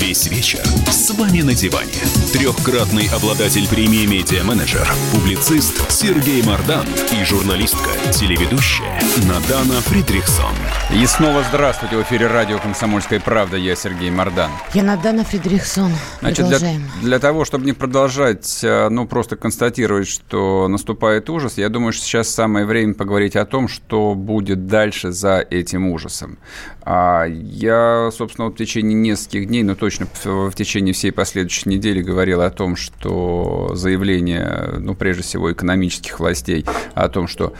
Весь 0.00 0.30
вечер 0.30 0.64
с 0.90 1.10
вами 1.10 1.42
на 1.42 1.54
диване. 1.54 1.92
Трехкратный 2.32 3.06
обладатель 3.14 3.68
премии 3.68 4.06
«Медиа-менеджер», 4.06 4.88
публицист 5.12 5.90
Сергей 5.90 6.42
Мардан 6.42 6.86
и 7.12 7.22
журналистка, 7.22 7.90
телеведущая 8.10 8.98
Надана 9.28 9.78
Фридрихсон. 9.82 10.54
И 10.98 11.04
снова 11.04 11.44
здравствуйте. 11.50 11.98
В 11.98 12.02
эфире 12.02 12.28
радио 12.28 12.58
«Комсомольская 12.58 13.20
правда». 13.20 13.58
Я 13.58 13.76
Сергей 13.76 14.10
Мордан. 14.10 14.50
Я 14.72 14.82
Надана 14.82 15.22
Фридрихсон. 15.22 15.92
Значит, 16.20 16.48
для, 16.48 16.58
для 17.02 17.18
того, 17.18 17.44
чтобы 17.44 17.66
не 17.66 17.74
продолжать, 17.74 18.60
а, 18.64 18.88
ну, 18.88 19.06
просто 19.06 19.36
констатировать, 19.36 20.08
что 20.08 20.66
наступает 20.66 21.28
ужас, 21.28 21.58
я 21.58 21.68
думаю, 21.68 21.92
что 21.92 22.04
сейчас 22.04 22.30
самое 22.30 22.64
время 22.64 22.94
поговорить 22.94 23.36
о 23.36 23.44
том, 23.44 23.68
что 23.68 24.14
будет 24.14 24.66
дальше 24.66 25.12
за 25.12 25.46
этим 25.50 25.88
ужасом. 25.88 26.38
А 26.82 27.26
я, 27.26 28.10
собственно, 28.16 28.48
в 28.48 28.54
течение 28.56 28.94
нескольких 28.94 29.46
дней, 29.46 29.62
ну, 29.62 29.76
точно 29.76 29.89
в 30.24 30.52
течение 30.54 30.94
всей 30.94 31.12
последующей 31.12 31.68
недели 31.68 32.02
говорил 32.02 32.40
о 32.40 32.50
том, 32.50 32.76
что 32.76 33.70
заявление, 33.74 34.74
ну, 34.78 34.94
прежде 34.94 35.22
всего, 35.22 35.52
экономических 35.52 36.20
властей 36.20 36.64
о 36.94 37.08
том, 37.08 37.26
что 37.26 37.54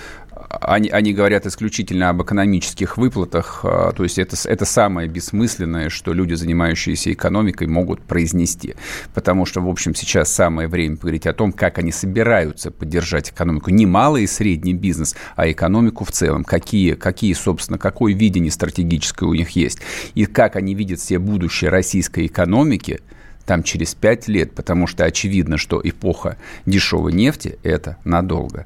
они, 0.50 0.88
они 0.88 1.12
говорят 1.12 1.46
исключительно 1.46 2.10
об 2.10 2.22
экономических 2.22 2.98
выплатах, 2.98 3.60
а, 3.62 3.92
то 3.92 4.02
есть 4.02 4.18
это, 4.18 4.36
это 4.44 4.64
самое 4.64 5.08
бессмысленное, 5.08 5.90
что 5.90 6.12
люди, 6.12 6.34
занимающиеся 6.34 7.12
экономикой, 7.12 7.68
могут 7.68 8.02
произнести. 8.02 8.74
Потому 9.14 9.46
что, 9.46 9.60
в 9.60 9.68
общем, 9.68 9.94
сейчас 9.94 10.32
самое 10.32 10.66
время 10.66 10.96
поговорить 10.96 11.26
о 11.26 11.32
том, 11.32 11.52
как 11.52 11.78
они 11.78 11.92
собираются 11.92 12.70
поддержать 12.70 13.30
экономику. 13.30 13.70
Не 13.70 13.86
малый 13.86 14.24
и 14.24 14.26
средний 14.26 14.74
бизнес, 14.74 15.14
а 15.36 15.50
экономику 15.50 16.04
в 16.04 16.10
целом. 16.10 16.42
Какие, 16.42 16.94
какие 16.94 17.32
собственно, 17.32 17.78
какое 17.78 18.12
видение 18.12 18.50
стратегическое 18.50 19.26
у 19.26 19.34
них 19.34 19.50
есть. 19.50 19.78
И 20.14 20.26
как 20.26 20.56
они 20.56 20.74
видят 20.74 21.00
себе 21.00 21.20
будущее 21.20 21.70
российской 21.70 22.26
экономики– 22.26 23.00
там 23.46 23.64
через 23.64 23.96
пять 23.96 24.28
лет, 24.28 24.54
потому 24.54 24.86
что 24.86 25.04
очевидно, 25.04 25.56
что 25.56 25.80
эпоха 25.82 26.36
дешевой 26.66 27.12
нефти– 27.12 27.58
это 27.64 27.96
надолго 28.04 28.64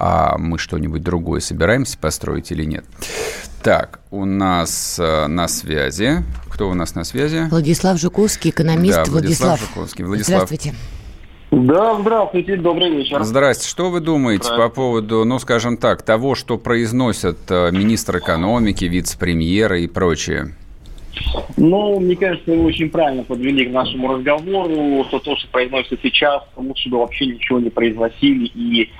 а 0.00 0.38
мы 0.38 0.58
что-нибудь 0.58 1.02
другое 1.02 1.40
собираемся 1.40 1.98
построить 1.98 2.50
или 2.50 2.64
нет. 2.64 2.86
Так, 3.62 4.00
у 4.10 4.24
нас 4.24 4.98
э, 4.98 5.26
на 5.26 5.46
связи. 5.46 6.24
Кто 6.48 6.70
у 6.70 6.74
нас 6.74 6.94
на 6.94 7.04
связи? 7.04 7.48
Владислав 7.50 8.00
Жуковский, 8.00 8.50
экономист. 8.50 8.96
Да, 8.96 9.04
Владислав, 9.04 9.60
Владислав 9.60 9.60
Жуковский. 9.60 10.04
Владислав. 10.04 10.48
Здравствуйте. 10.48 10.74
Да, 11.50 11.98
здравствуйте, 12.00 12.56
добрый 12.56 12.90
вечер. 12.96 13.22
Здрасте. 13.22 13.68
Что 13.68 13.90
вы 13.90 14.00
думаете 14.00 14.48
по 14.56 14.70
поводу, 14.70 15.24
ну, 15.26 15.38
скажем 15.38 15.76
так, 15.76 16.02
того, 16.02 16.34
что 16.34 16.56
произносят 16.56 17.38
э, 17.50 17.70
министр 17.70 18.18
экономики, 18.18 18.86
вице-премьеры 18.86 19.82
и 19.82 19.88
прочее? 19.88 20.54
Ну, 21.58 22.00
мне 22.00 22.16
кажется, 22.16 22.52
вы 22.52 22.64
очень 22.64 22.88
правильно 22.88 23.24
подвели 23.24 23.66
к 23.66 23.72
нашему 23.72 24.14
разговору, 24.14 25.04
что 25.08 25.18
то, 25.18 25.36
что 25.36 25.48
произносится 25.48 25.98
сейчас, 26.02 26.42
лучше 26.56 26.88
бы 26.88 26.98
вообще 26.98 27.26
ничего 27.26 27.58
не 27.58 27.68
произносили 27.68 28.46
и 28.46 28.90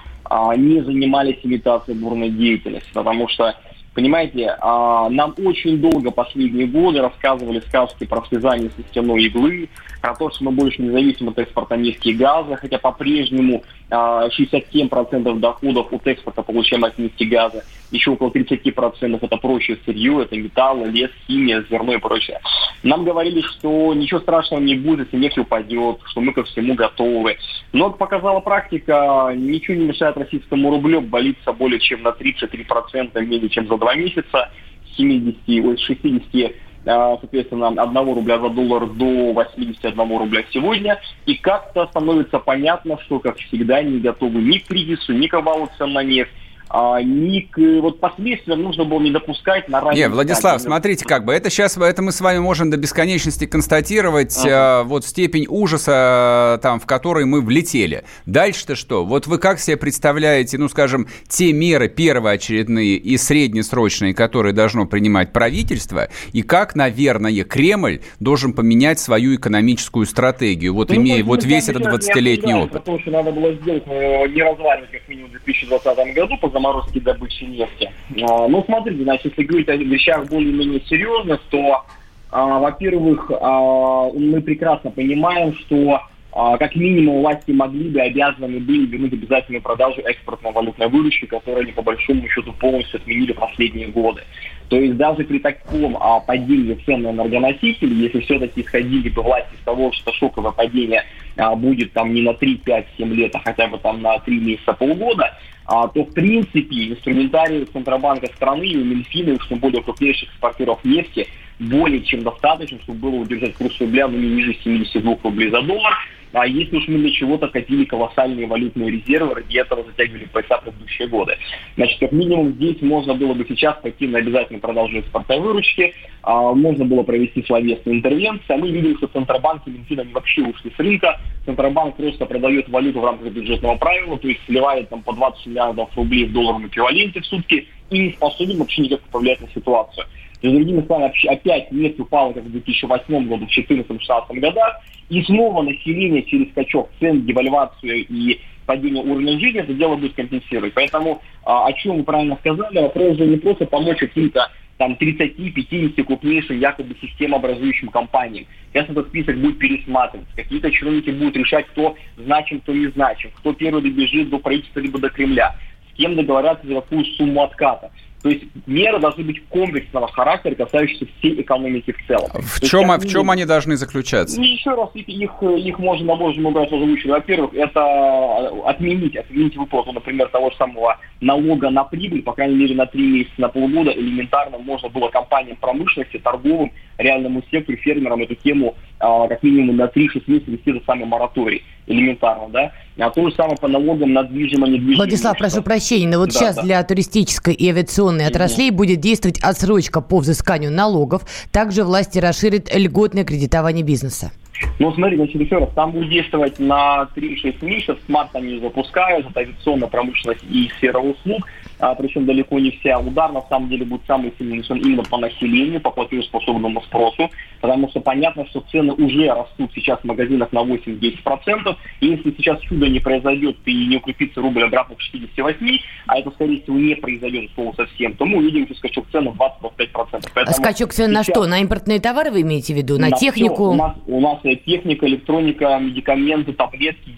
не 0.56 0.80
занимались 0.82 1.38
имитацией 1.42 1.98
бурной 1.98 2.30
деятельности, 2.30 2.90
потому 2.92 3.28
что 3.28 3.54
Понимаете, 3.92 4.56
а, 4.60 5.08
нам 5.10 5.34
очень 5.44 5.78
долго 5.78 6.12
последние 6.12 6.68
годы 6.68 7.00
рассказывали 7.00 7.58
сказки 7.60 8.06
про 8.06 8.24
связание 8.26 8.70
стеной 8.88 9.24
иглы, 9.24 9.68
про 10.00 10.14
то, 10.14 10.30
что 10.30 10.44
мы 10.44 10.52
больше 10.52 10.82
не 10.82 10.90
зависим 10.90 11.28
от 11.28 11.38
экспорта 11.38 11.76
нефти 11.76 12.08
и 12.08 12.14
газа, 12.14 12.56
хотя 12.56 12.78
по-прежнему 12.78 13.62
67% 13.90 14.80
а, 14.80 15.34
доходов 15.34 15.92
от 15.92 16.06
экспорта 16.06 16.42
получаем 16.42 16.84
от 16.84 16.98
нефти 16.98 17.24
и 17.24 17.26
газа, 17.26 17.64
еще 17.90 18.12
около 18.12 18.30
30% 18.30 19.18
это 19.20 19.36
прочее 19.36 19.78
сырье, 19.84 20.22
это 20.22 20.36
металл, 20.36 20.84
лес, 20.86 21.10
химия, 21.26 21.64
зерно 21.70 21.94
и 21.94 21.98
прочее. 21.98 22.40
Нам 22.82 23.04
говорили, 23.04 23.42
что 23.42 23.92
ничего 23.94 24.20
страшного 24.20 24.60
не 24.60 24.74
будет, 24.74 25.06
если 25.06 25.18
нефть 25.18 25.38
упадет, 25.38 25.98
что 26.06 26.20
мы 26.20 26.32
ко 26.32 26.44
всему 26.44 26.74
готовы. 26.74 27.36
Но, 27.72 27.90
как 27.90 27.98
показала 27.98 28.40
практика, 28.40 29.32
ничего 29.36 29.76
не 29.76 29.86
мешает 29.86 30.16
российскому 30.16 30.70
рублю 30.70 31.00
болиться 31.00 31.52
более 31.52 31.80
чем 31.80 32.02
на 32.02 32.08
33% 32.08 33.20
менее 33.24 33.48
чем 33.48 33.66
за 33.68 33.76
два 33.76 33.94
месяца, 33.94 34.50
с 34.90 34.96
70, 34.96 35.64
ой, 35.64 35.78
с 35.78 35.80
60 35.80 36.24
а, 36.34 36.54
соответственно, 36.84 37.68
1 37.68 38.14
рубля 38.14 38.38
за 38.38 38.48
доллар 38.50 38.86
до 38.86 39.32
81 39.32 40.18
рубля 40.18 40.44
сегодня. 40.50 41.00
И 41.26 41.34
как-то 41.34 41.86
становится 41.86 42.38
понятно, 42.38 42.98
что, 43.02 43.18
как 43.20 43.36
всегда, 43.38 43.82
не 43.82 43.98
готовы 43.98 44.40
ни 44.40 44.58
к 44.58 44.66
кризису, 44.66 45.12
ни 45.12 45.26
к 45.26 45.34
обвалу 45.34 45.68
цен 45.78 45.92
на 45.92 46.02
нефть 46.02 46.32
а, 46.72 47.02
ни 47.02 47.40
к 47.40 47.58
вот 47.82 47.98
последствиям 47.98 48.62
нужно 48.62 48.84
было 48.84 49.00
не 49.00 49.10
допускать 49.10 49.68
на 49.68 49.80
ранее. 49.80 50.04
Не, 50.04 50.08
Владислав, 50.08 50.60
смотрите, 50.62 51.04
как 51.04 51.24
бы 51.24 51.32
это 51.32 51.50
сейчас 51.50 51.76
это 51.76 52.00
мы 52.00 52.12
с 52.12 52.20
вами 52.20 52.38
можем 52.38 52.70
до 52.70 52.76
бесконечности 52.76 53.44
констатировать 53.44 54.38
ага. 54.38 54.82
э, 54.82 54.84
вот 54.84 55.04
степень 55.04 55.46
ужаса 55.48 56.60
там, 56.62 56.78
в 56.78 56.86
который 56.86 57.24
мы 57.24 57.40
влетели. 57.40 58.04
Дальше-то 58.26 58.76
что? 58.76 59.04
Вот 59.04 59.26
вы 59.26 59.38
как 59.38 59.58
себе 59.58 59.76
представляете, 59.78 60.58
ну, 60.58 60.68
скажем, 60.68 61.08
те 61.26 61.52
меры 61.52 61.88
первоочередные 61.88 62.94
и 62.94 63.16
среднесрочные, 63.16 64.14
которые 64.14 64.52
должно 64.52 64.86
принимать 64.86 65.32
правительство, 65.32 66.08
и 66.32 66.42
как, 66.42 66.76
наверное, 66.76 67.42
Кремль 67.42 68.00
должен 68.20 68.52
поменять 68.52 69.00
свою 69.00 69.34
экономическую 69.34 70.06
стратегию, 70.06 70.74
вот 70.74 70.90
ну, 70.90 70.96
имея 70.96 71.24
вот 71.24 71.42
весь 71.42 71.68
этот 71.68 71.82
20-летний 71.86 72.54
опыт? 72.54 72.84
Потому 72.84 73.00
что 73.00 73.10
надо 73.10 73.32
было 73.32 73.52
сделать, 73.54 73.82
э, 73.86 74.28
не 74.28 74.42
разваливать 74.42 74.90
как 74.92 75.08
минимум 75.08 75.30
в 75.30 75.32
2020 75.32 76.14
году 76.14 76.36
заморозки 76.60 77.00
добычи 77.00 77.44
нефти. 77.44 77.90
А, 78.22 78.46
ну, 78.48 78.62
смотрите, 78.64 79.02
значит, 79.02 79.32
если 79.36 79.44
говорить 79.44 79.68
о 79.68 79.76
вещах 79.76 80.26
более-менее 80.28 80.80
серьезных, 80.86 81.40
то, 81.50 81.84
а, 82.30 82.58
во-первых, 82.58 83.30
а, 83.40 84.10
мы 84.12 84.40
прекрасно 84.42 84.90
понимаем, 84.90 85.54
что 85.54 86.00
как 86.32 86.76
минимум 86.76 87.20
власти 87.20 87.50
могли 87.50 87.88
бы, 87.88 88.00
обязаны 88.00 88.60
были 88.60 88.86
вернуть 88.86 89.12
обязательную 89.12 89.62
продажу 89.62 90.00
экспортной 90.02 90.52
валютной 90.52 90.88
выручки, 90.88 91.26
которую 91.26 91.62
они 91.62 91.72
по 91.72 91.82
большому 91.82 92.28
счету 92.28 92.52
полностью 92.52 93.00
отменили 93.00 93.32
последние 93.32 93.88
годы. 93.88 94.22
То 94.70 94.76
есть 94.76 94.96
даже 94.96 95.24
при 95.24 95.40
таком 95.40 95.96
а, 95.98 96.20
падении 96.20 96.74
цен 96.86 97.02
на 97.02 97.10
энергоносители, 97.10 97.92
если 97.92 98.20
все-таки 98.20 98.60
исходили 98.60 99.08
бы 99.08 99.22
власти 99.22 99.50
с 99.60 99.64
того, 99.64 99.90
что 99.90 100.12
шоковое 100.12 100.52
падение 100.52 101.04
а, 101.36 101.56
будет 101.56 101.92
там 101.92 102.14
не 102.14 102.22
на 102.22 102.34
3, 102.34 102.58
5, 102.58 102.86
7 102.96 103.14
лет, 103.14 103.34
а 103.34 103.40
хотя 103.40 103.66
бы 103.66 103.78
там 103.78 104.00
на 104.00 104.20
3 104.20 104.38
месяца, 104.38 104.72
полгода, 104.72 105.36
а, 105.66 105.88
то 105.88 106.04
в 106.04 106.14
принципе 106.14 106.90
инструментарий 106.90 107.64
Центробанка 107.64 108.28
страны 108.28 108.66
и 108.66 108.76
Минфина, 108.76 109.34
уж 109.34 109.48
тем 109.48 109.58
более 109.58 109.82
крупнейших 109.82 110.28
экспортеров 110.28 110.84
нефти, 110.84 111.26
более 111.58 112.02
чем 112.02 112.22
достаточно, 112.22 112.78
чтобы 112.82 113.10
было 113.10 113.20
удержать 113.22 113.54
курс 113.54 113.76
рубля 113.80 114.06
ну, 114.06 114.18
не 114.18 114.28
ниже 114.28 114.54
72 114.62 115.16
рублей 115.24 115.50
за 115.50 115.62
доллар. 115.62 115.94
А 116.32 116.46
если 116.46 116.76
уж 116.76 116.88
мы 116.88 116.98
для 116.98 117.10
чего-то 117.10 117.48
копили 117.48 117.84
колоссальные 117.84 118.46
валютные 118.46 118.90
резервы, 118.90 119.34
ради 119.34 119.58
этого 119.58 119.84
затягивали 119.84 120.26
пояса 120.26 120.58
предыдущие 120.58 121.08
годы. 121.08 121.36
Значит, 121.76 121.98
как 121.98 122.12
минимум 122.12 122.52
здесь 122.52 122.80
можно 122.82 123.14
было 123.14 123.34
бы 123.34 123.44
сейчас 123.48 123.76
пойти 123.82 124.06
на 124.06 124.18
обязательно 124.18 124.60
продолжение 124.60 125.02
экспортной 125.02 125.40
выручки, 125.40 125.94
а, 126.22 126.52
можно 126.52 126.84
было 126.84 127.02
провести 127.02 127.42
словесные 127.44 127.96
интервенции, 127.96 128.52
а 128.52 128.56
мы 128.56 128.70
видим, 128.70 128.96
что 128.98 129.08
Центробанк 129.08 129.62
и 129.66 129.70
Минфин, 129.70 130.00
они 130.00 130.12
вообще 130.12 130.42
ушли 130.42 130.70
с 130.74 130.78
рынка, 130.78 131.20
Центробанк 131.44 131.96
просто 131.96 132.26
продает 132.26 132.68
валюту 132.68 133.00
в 133.00 133.04
рамках 133.04 133.32
бюджетного 133.32 133.76
правила, 133.76 134.18
то 134.18 134.28
есть 134.28 134.40
сливает 134.46 134.88
там 134.88 135.02
по 135.02 135.12
20 135.12 135.46
миллиардов 135.46 135.90
рублей 135.96 136.26
в 136.26 136.32
долларовом 136.32 136.66
эквиваленте 136.68 137.20
в 137.20 137.26
сутки 137.26 137.66
и 137.90 137.98
не 137.98 138.12
способен 138.12 138.58
вообще 138.58 138.82
никак 138.82 139.00
повлиять 139.10 139.40
на 139.40 139.48
ситуацию. 139.48 140.06
То 140.40 140.48
есть, 140.48 140.56
другими 140.56 140.84
словами, 140.86 141.12
опять 141.28 141.70
нефть 141.70 142.00
упала, 142.00 142.32
как 142.32 142.44
в 142.44 142.50
2008 142.50 143.28
году, 143.28 143.46
в 143.46 143.58
2014-2016 143.58 144.40
годах, 144.40 144.80
и 145.10 145.22
снова 145.24 145.62
население 145.62 146.22
через 146.22 146.50
скачок 146.50 146.88
цен, 146.98 147.26
девальвацию 147.26 148.06
и 148.08 148.40
падение 148.64 149.02
уровня 149.02 149.38
жизни 149.38 149.60
это 149.60 149.74
дело 149.74 149.96
будет 149.96 150.14
компенсировать. 150.14 150.72
Поэтому, 150.74 151.20
а, 151.44 151.66
о 151.66 151.72
чем 151.72 151.96
вы 151.96 152.04
правильно 152.04 152.36
сказали, 152.36 152.78
вопрос 152.78 153.16
же 153.16 153.26
не 153.26 153.36
просто 153.36 153.66
помочь 153.66 153.98
каким-то 153.98 154.48
там 154.78 154.96
30-50 154.98 156.04
крупнейшим 156.04 156.58
якобы 156.58 156.96
системообразующим 157.02 157.88
компаниям. 157.88 158.46
Сейчас 158.72 158.88
этот 158.88 159.08
список 159.08 159.36
будет 159.38 159.58
пересматриваться. 159.58 160.34
Какие-то 160.34 160.70
чиновники 160.70 161.10
будут 161.10 161.36
решать, 161.36 161.66
кто 161.66 161.96
значим, 162.16 162.60
кто 162.60 162.72
не 162.72 162.86
значим, 162.86 163.30
кто 163.36 163.52
первый 163.52 163.82
добежит 163.82 164.30
до 164.30 164.38
правительства 164.38 164.80
либо 164.80 164.98
до 164.98 165.10
Кремля, 165.10 165.54
с 165.90 165.96
кем 165.96 166.16
договорятся 166.16 166.66
за 166.66 166.76
какую 166.76 167.04
сумму 167.04 167.42
отката. 167.42 167.90
То 168.22 168.28
есть 168.28 168.44
меры 168.66 168.98
должны 168.98 169.24
быть 169.24 169.42
комплексного 169.48 170.06
характера, 170.08 170.54
касающиеся 170.54 171.06
всей 171.18 171.40
экономики 171.40 171.92
в 171.92 172.06
целом. 172.06 172.28
В, 172.32 172.60
чем, 172.60 172.90
есть, 172.90 173.04
в 173.04 173.10
чем 173.10 173.30
они 173.30 173.46
должны 173.46 173.76
заключаться? 173.76 174.38
Ну, 174.38 174.44
еще 174.44 174.74
раз, 174.74 174.90
их, 174.94 175.42
их 175.42 175.78
можно 175.78 176.06
на 176.06 176.16
божьему 176.16 176.50
много 176.50 176.66
озвучить. 176.66 177.06
Во-первых, 177.06 177.54
это 177.54 178.48
отменить, 178.66 179.16
отменить 179.16 179.56
выплату, 179.56 179.92
например, 179.92 180.28
того 180.28 180.50
же 180.50 180.56
самого 180.56 180.98
налога 181.20 181.70
на 181.70 181.84
прибыль, 181.84 182.22
по 182.22 182.32
крайней 182.32 182.56
мере, 182.56 182.74
на 182.74 182.86
три 182.86 183.06
месяца, 183.06 183.34
на 183.38 183.48
полгода, 183.48 183.90
элементарно 183.90 184.58
можно 184.58 184.88
было 184.90 185.08
компаниям 185.08 185.56
промышленности, 185.56 186.18
торговым, 186.18 186.72
реальному 186.98 187.42
сектору, 187.50 187.78
фермерам 187.78 188.20
эту 188.22 188.34
тему 188.34 188.76
а, 189.00 189.26
как 189.28 189.42
минимум 189.42 189.76
на 189.76 189.84
3-6 189.84 190.22
месяцев 190.26 190.48
вести 190.48 190.72
же 190.72 190.82
самый 190.86 191.06
мораторий, 191.06 191.64
элементарно, 191.86 192.48
да. 192.50 192.72
А 192.98 193.10
то 193.10 193.28
же 193.28 193.34
самое 193.34 193.56
по 193.56 193.66
налогам 193.66 194.12
на 194.12 194.22
движимое, 194.22 194.70
недвижимое. 194.70 194.96
Владислав, 194.96 195.38
прошу 195.38 195.62
прощения, 195.62 196.06
но 196.06 196.18
вот 196.18 196.28
да, 196.28 196.34
сейчас 196.34 196.56
да. 196.56 196.62
для 196.62 196.82
туристической 196.84 197.54
и 197.54 197.68
авиационной 197.70 198.26
отраслей 198.26 198.70
будет 198.70 199.00
действовать 199.00 199.40
отсрочка 199.40 200.00
по 200.02 200.18
взысканию 200.18 200.70
налогов. 200.70 201.22
Также 201.50 201.82
власти 201.82 202.18
расширят 202.18 202.74
льготное 202.74 203.24
кредитование 203.24 203.84
бизнеса. 203.84 204.32
Ну, 204.78 204.92
смотри, 204.92 205.16
значит, 205.16 205.40
еще 205.40 205.56
раз, 205.56 205.70
там 205.74 205.92
будет 205.92 206.10
действовать 206.10 206.58
на 206.58 207.08
3-6 207.16 207.64
месяцев, 207.64 207.98
с 208.04 208.08
марта 208.08 208.38
они 208.38 208.60
запускают, 208.60 209.26
это 209.30 209.40
авиационная 209.40 209.88
промышленность 209.88 210.44
и 210.50 210.70
сфера 210.76 210.98
услуг, 210.98 211.46
а, 211.80 211.94
причем 211.94 212.26
далеко 212.26 212.58
не 212.58 212.70
вся. 212.72 212.98
Удар, 212.98 213.32
на 213.32 213.42
самом 213.42 213.68
деле, 213.68 213.84
будет 213.84 214.02
самый 214.06 214.32
сильный 214.38 214.60
именно 214.60 215.02
по 215.02 215.16
населению, 215.16 215.80
по 215.80 215.90
платежеспособному 215.90 216.82
спросу, 216.82 217.30
потому 217.60 217.88
что 217.88 218.00
понятно, 218.00 218.46
что 218.46 218.60
цены 218.70 218.92
уже 218.92 219.28
растут 219.28 219.70
сейчас 219.74 220.00
в 220.00 220.04
магазинах 220.04 220.52
на 220.52 220.60
8-10%, 220.60 221.76
и 222.00 222.06
если 222.06 222.30
сейчас 222.36 222.60
чудо 222.60 222.88
не 222.88 223.00
произойдет 223.00 223.56
и 223.64 223.86
не 223.86 223.96
укрепится 223.96 224.40
рубль 224.40 224.64
обратно 224.64 224.96
к 224.96 225.00
68, 225.00 225.78
а 226.06 226.18
это, 226.18 226.30
скорее 226.32 226.62
всего, 226.62 226.78
не 226.78 226.94
произойдет 226.94 227.50
слово 227.54 227.72
совсем, 227.74 228.14
то 228.14 228.24
мы 228.24 228.38
увидим 228.38 228.72
скачок 228.76 229.06
цен 229.10 229.24
на 229.24 229.30
20-25%. 229.30 230.30
а 230.34 230.52
скачок 230.52 230.92
цен 230.92 231.12
на 231.12 231.22
что? 231.22 231.46
На 231.46 231.60
импортные 231.60 232.00
товары 232.00 232.30
вы 232.30 232.42
имеете 232.42 232.74
в 232.74 232.76
виду? 232.76 232.98
На, 232.98 233.08
на 233.08 233.16
технику? 233.16 233.70
У 233.70 233.74
нас, 233.74 233.96
у 234.06 234.20
нас 234.20 234.38
техника, 234.64 235.06
электроника, 235.06 235.78
медикаменты, 235.78 236.52
таблетки, 236.52 237.10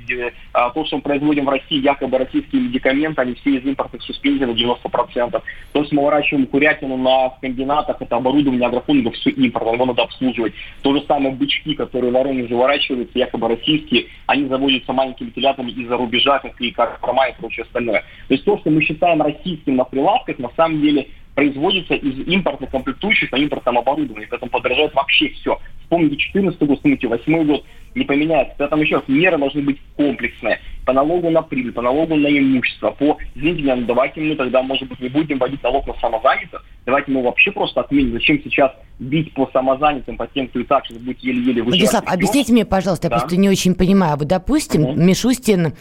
а, 0.53 0.71
то, 0.71 0.85
что 0.85 0.97
мы 0.97 1.03
производим 1.03 1.47
в 1.47 1.49
России, 1.49 1.81
якобы 1.81 2.19
российские 2.19 2.63
медикаменты, 2.63 3.21
они 3.23 3.35
все 3.35 3.57
из 3.57 3.65
импортных 3.65 4.03
суспензий 4.03 4.47
на 4.53 4.57
90%. 4.57 5.43
То 5.73 5.81
есть 5.81 5.93
мы 5.93 6.05
выращиваем 6.05 6.47
курятину 6.47 6.97
на 6.97 7.31
комбинатах, 7.41 7.97
это 8.01 8.17
оборудование 8.17 8.67
агрофондов, 8.67 9.15
все 9.15 9.31
импортное, 9.31 9.75
его 9.75 9.87
надо 9.87 10.03
обслуживать. 10.03 10.53
То 10.83 10.95
же 10.95 11.05
самое 11.07 11.35
бычки, 11.35 11.75
которые 11.75 12.11
в 12.11 12.15
Воронеже 12.15 12.55
выращиваются, 12.55 13.19
якобы 13.19 13.49
российские, 13.49 14.07
они 14.27 14.47
заводятся 14.47 14.93
маленькими 14.93 15.31
телятами 15.31 15.71
из-за 15.71 15.97
рубежа, 15.97 16.39
как 16.39 16.61
и 16.61 16.71
как 16.71 17.01
форма 17.01 17.29
и 17.29 17.35
прочее 17.39 17.65
остальное. 17.65 18.01
То 18.29 18.35
есть 18.35 18.45
то, 18.45 18.59
что 18.59 18.71
мы 18.71 18.83
считаем 18.83 19.23
российским 19.23 19.77
на 19.77 19.85
прилавках, 19.85 20.39
на 20.39 20.51
самом 20.57 20.81
деле 20.81 21.09
производится 21.35 21.95
из 21.95 22.27
импортных 22.27 22.71
комплектующих 22.71 23.33
на 23.33 23.37
импортном 23.37 23.79
оборудовании. 23.79 24.27
Поэтому 24.29 24.51
подорожает 24.51 24.95
вообще 24.95 25.29
все. 25.31 25.59
Вспомните 25.83 26.17
14 26.17 26.61
год, 26.61 26.77
вспомните 26.77 27.09
8 27.09 27.45
год, 27.47 27.65
не 27.95 28.05
поменяется. 28.05 28.55
Поэтому 28.59 28.83
еще 28.83 28.97
раз, 28.97 29.05
меры 29.09 29.39
должны 29.39 29.63
быть 29.63 29.79
комплексные. 29.97 30.61
По 30.85 30.93
налогу 30.93 31.31
на 31.31 31.43
прибыль, 31.43 31.73
по 31.73 31.83
налогу 31.83 32.17
на 32.17 32.27
имущество, 32.27 32.91
по, 32.91 33.19
извините 33.35 33.63
меня, 33.63 33.77
ну 33.77 33.87
давайте 33.87 34.21
мы 34.21 34.35
тогда, 34.35 34.63
может 34.63 34.89
быть, 34.89 35.01
не 35.01 35.09
будем 35.09 35.39
вводить 35.39 35.63
налог 35.63 35.87
на 35.87 35.95
самозанятых, 35.95 36.65
давайте 36.87 37.13
мы 37.13 37.23
вообще 37.23 37.53
просто 37.53 37.81
отменим. 37.81 38.13
Зачем 38.15 38.43
сейчас 38.43 38.73
бить 38.99 39.33
по 39.35 39.49
самозанятым, 39.53 40.17
по 40.17 40.27
тем, 40.27 40.49
кто 40.49 40.61
и 40.61 40.65
так 40.65 40.87
сейчас 40.87 40.99
будет 40.99 41.19
еле-еле 41.21 41.63
выживать? 41.63 41.93
Владислав, 41.93 42.05
объясните 42.07 42.53
мне, 42.53 42.65
пожалуйста, 42.65 43.09
да. 43.09 43.17
я 43.17 43.21
просто 43.21 43.37
не 43.37 43.49
очень 43.49 43.75
понимаю. 43.75 44.17
Вот, 44.17 44.27
допустим, 44.27 44.85
угу. 44.85 45.01
Мишустин 45.01 45.75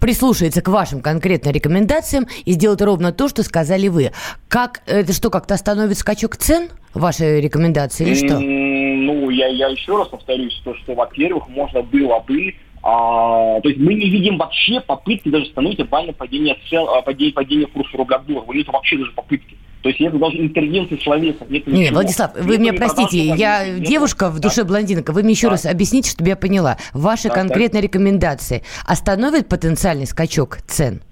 прислушается 0.00 0.62
к 0.62 0.68
вашим 0.68 1.00
конкретно 1.00 1.50
рекомендациям 1.50 2.26
и 2.44 2.52
сделает 2.52 2.82
ровно 2.82 3.12
то, 3.12 3.28
что 3.28 3.42
сказали 3.42 3.88
вы. 3.88 4.12
Как, 4.48 4.82
это 4.86 5.12
что, 5.12 5.30
как-то 5.30 5.54
остановит 5.54 5.98
скачок 5.98 6.36
цен? 6.36 6.68
Ваши 6.94 7.40
рекомендации 7.40 8.06
или 8.06 8.14
что? 8.14 8.38
Ну, 8.38 9.30
я, 9.30 9.48
я 9.48 9.68
еще 9.68 9.96
раз 9.96 10.08
повторюсь, 10.08 10.60
то, 10.64 10.74
что, 10.76 10.94
во-первых, 10.94 11.48
можно 11.48 11.82
было 11.82 12.18
бы 12.20 12.54
а, 12.82 13.60
то 13.60 13.68
есть 13.68 13.80
мы 13.80 13.94
не 13.94 14.10
видим 14.10 14.38
вообще 14.38 14.80
попытки 14.80 15.28
даже 15.28 15.46
остановить 15.46 15.78
глобальное 15.78 16.14
падение, 16.14 16.58
цен, 16.68 16.84
а, 16.88 17.00
падение, 17.02 17.32
падение 17.32 17.66
курса 17.68 17.96
рубля 17.96 18.18
к 18.18 18.26
доллару. 18.26 18.52
Нет 18.52 18.66
вообще 18.68 18.98
даже 18.98 19.12
попытки. 19.12 19.56
То 19.82 19.88
есть 19.88 20.00
это 20.00 20.16
даже 20.16 20.38
интервенции 20.38 20.98
словеса. 21.02 21.44
Нет 21.48 21.66
не, 21.66 21.90
Владислав, 21.90 22.32
вы 22.36 22.58
меня 22.58 22.72
простите, 22.72 23.18
я 23.18 23.66
нет, 23.66 23.82
девушка 23.82 24.30
в 24.30 24.38
душе 24.38 24.62
да. 24.62 24.68
блондинка. 24.68 25.12
Вы 25.12 25.22
мне 25.22 25.32
еще 25.32 25.48
да. 25.48 25.52
раз 25.52 25.66
объясните, 25.66 26.10
чтобы 26.10 26.28
я 26.28 26.36
поняла. 26.36 26.76
Ваши 26.92 27.28
да, 27.28 27.34
конкретные 27.34 27.80
да. 27.80 27.86
рекомендации 27.86 28.62
остановят 28.86 29.48
потенциальный 29.48 30.06
скачок 30.06 30.58
цен? 30.66 31.02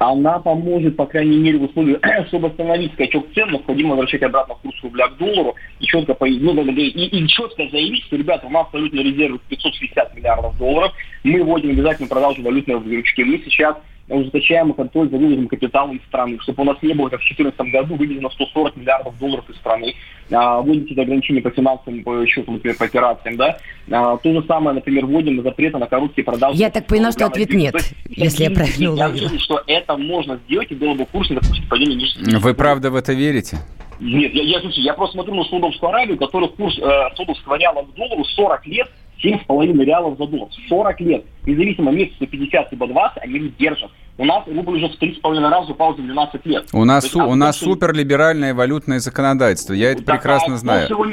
она 0.00 0.38
поможет, 0.38 0.96
по 0.96 1.04
крайней 1.04 1.36
мере, 1.36 1.58
в 1.58 1.64
условиях, 1.64 2.00
чтобы 2.28 2.48
остановить 2.48 2.92
скачок 2.94 3.26
цен, 3.34 3.50
необходимо 3.50 3.90
возвращать 3.90 4.22
обратно 4.22 4.54
курс 4.54 4.76
рубля 4.82 5.08
к 5.08 5.18
доллару 5.18 5.54
и 5.78 5.84
четко, 5.84 6.16
ну, 6.20 6.64
и, 6.72 6.88
и 6.88 7.28
четко 7.28 7.68
заявить, 7.70 8.04
что, 8.04 8.16
ребята, 8.16 8.46
у 8.46 8.50
нас 8.50 8.66
валютные 8.72 9.04
резервы 9.04 9.38
560 9.50 10.16
миллиардов 10.16 10.56
долларов, 10.56 10.92
мы 11.22 11.42
вводим 11.44 11.70
обязательно 11.70 12.08
продажу 12.08 12.42
валютной 12.42 12.76
выручки, 12.76 13.20
мы 13.20 13.42
сейчас 13.44 13.76
ужесточаемый 14.14 14.74
контроль 14.74 15.10
за 15.10 15.16
вывозом 15.16 15.48
капитала 15.48 15.92
из 15.92 16.02
страны, 16.02 16.38
чтобы 16.40 16.62
у 16.62 16.66
нас 16.66 16.76
не 16.82 16.94
было, 16.94 17.08
как 17.08 17.20
в 17.20 17.24
2014 17.24 17.72
году, 17.72 17.96
выведено 17.96 18.30
140 18.30 18.76
миллиардов 18.76 19.18
долларов 19.18 19.48
из 19.48 19.56
страны, 19.56 19.94
а, 20.30 20.60
вводите 20.60 21.00
ограничения 21.00 21.40
по 21.40 21.50
финансовым 21.50 22.02
по 22.02 22.26
счету, 22.26 22.52
например, 22.52 22.76
по 22.76 22.84
операциям, 22.84 23.36
да. 23.36 23.58
А, 23.90 24.16
то 24.16 24.32
же 24.32 24.46
самое, 24.46 24.74
например, 24.74 25.06
вводим 25.06 25.42
запреты 25.42 25.78
на 25.78 25.86
короткие 25.86 26.24
продажи. 26.24 26.58
Я 26.58 26.70
так 26.70 26.86
поняла, 26.86 27.12
что 27.12 27.26
ответ 27.26 27.52
нет, 27.52 27.74
есть, 27.74 27.94
если 28.08 28.44
я 28.44 28.50
правильно 28.50 28.92
уловила. 28.92 29.28
Я 29.32 29.38
что 29.38 29.62
это 29.66 29.96
можно 29.96 30.36
сделать, 30.46 30.70
и 30.70 30.74
было 30.74 30.94
бы 30.94 31.06
курс, 31.06 31.28
допустим, 31.28 31.68
падение 31.68 31.96
ниже. 31.96 32.38
Вы 32.38 32.54
правда 32.54 32.90
в 32.90 32.96
это 32.96 33.12
верите? 33.12 33.58
Нет, 34.00 34.32
я, 34.32 34.42
я, 34.42 34.60
я 34.62 34.94
просто 34.94 35.14
смотрю 35.14 35.34
на 35.34 35.44
Саудовскую 35.44 35.90
Аравию, 35.90 36.16
который 36.16 36.48
курс 36.48 36.78
э, 36.78 36.82
Саудовского 37.16 37.56
реала 37.56 37.82
к 37.82 37.94
доллару 37.94 38.24
40 38.24 38.66
лет 38.66 38.90
7,5 39.22 39.84
реалов 39.84 40.18
за 40.18 40.26
доллар. 40.26 40.48
40 40.68 41.00
лет. 41.00 41.24
Независимо 41.46 41.90
месяца 41.90 42.26
50 42.26 42.72
либо 42.72 42.86
20, 42.86 43.18
они 43.22 43.52
держат. 43.58 43.90
У 44.20 44.26
нас 44.26 44.46
рубль 44.46 44.76
уже 44.76 44.88
в 44.88 45.02
3,5 45.02 45.48
раза 45.48 45.72
упал 45.72 45.96
за 45.96 46.02
12 46.02 46.44
лет. 46.44 46.68
У 46.74 46.84
нас, 46.84 47.04
есть, 47.04 47.16
у 47.16 47.34
нас 47.36 47.56
суперлиберальное 47.56 48.52
валютное 48.52 49.00
законодательство. 49.00 49.72
Я 49.72 49.92
это 49.92 50.04
да, 50.04 50.12
прекрасно 50.12 50.56
а 50.56 50.58
знаю. 50.58 50.90
Его, 50.90 51.06